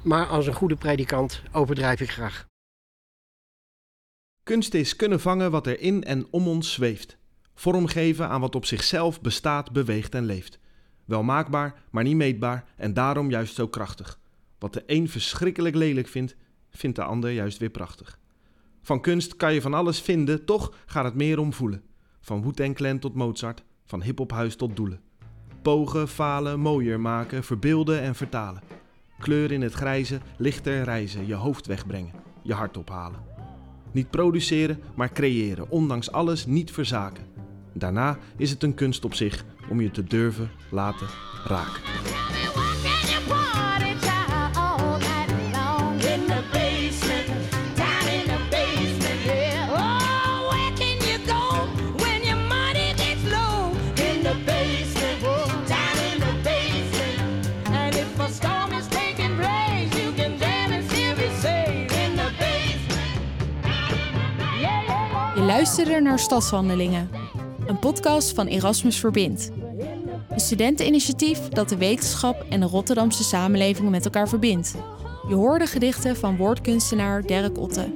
maar 0.03 0.25
als 0.25 0.47
een 0.47 0.53
goede 0.53 0.75
predikant 0.75 1.41
overdrijf 1.51 2.01
ik 2.01 2.11
graag. 2.11 2.51
Kunst 4.43 4.73
is 4.73 4.95
kunnen 4.95 5.19
vangen 5.19 5.51
wat 5.51 5.67
er 5.67 5.79
in 5.79 6.03
en 6.03 6.27
om 6.31 6.47
ons 6.47 6.73
zweeft. 6.73 7.17
Vormgeven 7.55 8.29
aan 8.29 8.41
wat 8.41 8.55
op 8.55 8.65
zichzelf 8.65 9.21
bestaat, 9.21 9.71
beweegt 9.71 10.15
en 10.15 10.25
leeft. 10.25 10.59
Wel 11.05 11.23
maakbaar, 11.23 11.81
maar 11.89 12.03
niet 12.03 12.15
meetbaar 12.15 12.65
en 12.75 12.93
daarom 12.93 13.29
juist 13.29 13.55
zo 13.55 13.67
krachtig. 13.67 14.19
Wat 14.59 14.73
de 14.73 14.83
een 14.85 15.09
verschrikkelijk 15.09 15.75
lelijk 15.75 16.07
vindt, 16.07 16.35
vindt 16.69 16.95
de 16.95 17.03
ander 17.03 17.31
juist 17.31 17.57
weer 17.57 17.69
prachtig. 17.69 18.19
Van 18.81 19.01
kunst 19.01 19.35
kan 19.35 19.53
je 19.53 19.61
van 19.61 19.73
alles 19.73 20.01
vinden, 20.01 20.45
toch 20.45 20.73
gaat 20.85 21.05
het 21.05 21.15
meer 21.15 21.39
om 21.39 21.53
voelen. 21.53 21.83
Van 22.21 22.43
Wu 22.43 22.73
Clan 22.73 22.99
tot 22.99 23.13
Mozart, 23.13 23.63
van 23.85 24.01
hiphophuis 24.01 24.55
tot 24.55 24.75
doelen. 24.75 25.01
Pogen, 25.61 26.07
falen, 26.07 26.59
mooier 26.59 26.99
maken, 26.99 27.43
verbeelden 27.43 28.01
en 28.01 28.15
vertalen. 28.15 28.61
Kleur 29.19 29.51
in 29.51 29.61
het 29.61 29.73
grijze, 29.73 30.19
lichter 30.37 30.83
reizen, 30.83 31.27
je 31.27 31.35
hoofd 31.35 31.65
wegbrengen, 31.65 32.13
je 32.41 32.53
hart 32.53 32.77
ophalen. 32.77 33.32
Niet 33.93 34.09
produceren, 34.09 34.79
maar 34.95 35.11
creëren, 35.11 35.69
ondanks 35.69 36.11
alles 36.11 36.45
niet 36.45 36.71
verzaken. 36.71 37.23
Daarna 37.73 38.17
is 38.37 38.49
het 38.49 38.63
een 38.63 38.73
kunst 38.73 39.05
op 39.05 39.13
zich 39.13 39.45
om 39.69 39.81
je 39.81 39.91
te 39.91 40.03
durven 40.03 40.49
laten 40.71 41.07
raken. 41.45 42.12
Luisterde 65.63 66.01
naar 66.01 66.19
Stadswandelingen, 66.19 67.09
een 67.65 67.79
podcast 67.79 68.33
van 68.33 68.47
Erasmus 68.47 68.99
Verbindt. 68.99 69.51
Een 70.29 70.39
studenteninitiatief 70.39 71.39
dat 71.39 71.69
de 71.69 71.77
wetenschap 71.77 72.45
en 72.49 72.59
de 72.59 72.65
Rotterdamse 72.65 73.23
samenleving 73.23 73.89
met 73.89 74.05
elkaar 74.05 74.29
verbindt. 74.29 74.75
Je 75.27 75.35
hoorde 75.35 75.65
gedichten 75.65 76.15
van 76.15 76.37
woordkunstenaar 76.37 77.21
Dirk 77.21 77.57
Otte. 77.57 77.91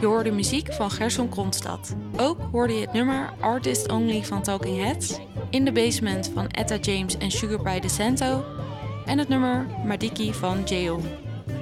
Je 0.00 0.06
hoorde 0.06 0.30
muziek 0.30 0.72
van 0.72 0.90
Gerson 0.90 1.28
Kronstad. 1.28 1.94
Ook 2.16 2.38
hoorde 2.52 2.72
je 2.72 2.80
het 2.80 2.92
nummer 2.92 3.32
Artist 3.40 3.92
Only 3.92 4.24
van 4.24 4.42
Talking 4.42 4.82
Heads, 4.82 5.18
In 5.50 5.64
the 5.64 5.72
Basement 5.72 6.30
van 6.34 6.48
Etta 6.48 6.76
James 6.76 7.16
en 7.18 7.30
Sugar 7.30 7.62
Pie 7.62 7.80
DeSanto 7.80 8.44
en 9.06 9.18
het 9.18 9.28
nummer 9.28 9.66
Madiki 9.86 10.32
van 10.32 10.62
Jeong. 10.64 11.02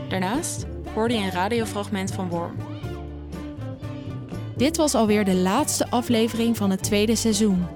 Daarnaast 0.08 0.66
hoorde 0.94 1.14
je 1.14 1.20
een 1.20 1.30
radiofragment 1.30 2.12
van 2.12 2.28
Worm. 2.28 2.71
Dit 4.62 4.76
was 4.76 4.94
alweer 4.94 5.24
de 5.24 5.34
laatste 5.34 5.90
aflevering 5.90 6.56
van 6.56 6.70
het 6.70 6.82
tweede 6.82 7.16
seizoen. 7.16 7.66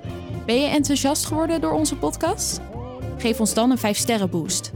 Ben 0.45 0.61
je 0.61 0.68
enthousiast 0.68 1.26
geworden 1.26 1.61
door 1.61 1.72
onze 1.72 1.97
podcast? 1.97 2.61
Geef 3.16 3.41
ons 3.41 3.55
dan 3.55 3.70
een 3.70 3.78
5-sterren 3.78 4.30
boost. 4.30 4.72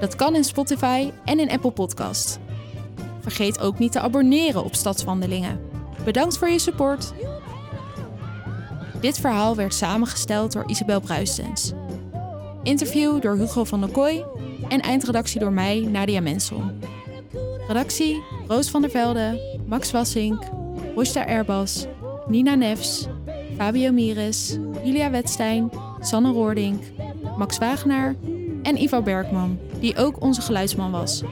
Dat 0.00 0.16
kan 0.16 0.34
in 0.34 0.44
Spotify 0.44 1.10
en 1.24 1.38
in 1.38 1.50
Apple 1.50 1.70
Podcasts. 1.70 2.38
Vergeet 3.20 3.60
ook 3.60 3.78
niet 3.78 3.92
te 3.92 4.00
abonneren 4.00 4.64
op 4.64 4.74
Stadswandelingen. 4.74 5.60
Bedankt 6.04 6.38
voor 6.38 6.48
je 6.48 6.58
support. 6.58 7.12
Dit 9.00 9.18
verhaal 9.18 9.56
werd 9.56 9.74
samengesteld 9.74 10.52
door 10.52 10.68
Isabel 10.68 11.00
Bruistens. 11.00 11.72
Interview 12.62 13.20
door 13.20 13.36
Hugo 13.36 13.64
van 13.64 13.80
der 13.80 13.90
Kooi 13.90 14.24
en 14.68 14.80
eindredactie 14.80 15.40
door 15.40 15.52
mij, 15.52 15.80
Nadia 15.80 16.20
Mensel. 16.20 16.62
Redactie 17.68 18.22
Roos 18.48 18.70
van 18.70 18.80
der 18.80 18.90
Velde, 18.90 19.58
Max 19.66 19.90
Wassink, 19.90 20.60
Rosta 20.94 21.26
Erbas, 21.26 21.86
Nina 22.26 22.54
Nefs, 22.54 23.06
Fabio 23.56 23.92
Mires, 23.92 24.58
Julia 24.84 25.10
Wetstein, 25.10 25.70
Sanne 26.00 26.30
Roordink, 26.30 26.82
Max 27.36 27.58
Wagenaar 27.58 28.14
en 28.62 28.82
Ivo 28.82 29.02
Bergman, 29.02 29.58
die 29.80 29.96
ook 29.96 30.20
onze 30.20 30.40
geluidsman 30.40 30.90
was. 30.90 31.22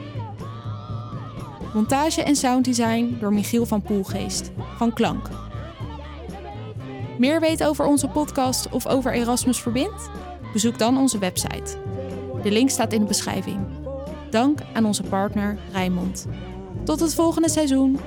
Montage 1.73 2.23
en 2.23 2.35
sounddesign 2.35 3.17
door 3.19 3.33
Michiel 3.33 3.65
van 3.65 3.81
Poelgeest, 3.81 4.51
van 4.77 4.93
Klank. 4.93 5.29
Meer 7.17 7.39
weten 7.39 7.67
over 7.67 7.85
onze 7.85 8.07
podcast 8.07 8.69
of 8.69 8.87
over 8.87 9.13
Erasmus 9.13 9.61
Verbind? 9.61 10.09
Bezoek 10.53 10.77
dan 10.77 10.97
onze 10.97 11.17
website. 11.17 11.77
De 12.43 12.51
link 12.51 12.69
staat 12.69 12.93
in 12.93 13.01
de 13.01 13.07
beschrijving. 13.07 13.57
Dank 14.29 14.59
aan 14.73 14.85
onze 14.85 15.03
partner 15.03 15.57
Rijnmond. 15.71 16.27
Tot 16.83 16.99
het 16.99 17.13
volgende 17.13 17.49
seizoen. 17.49 17.99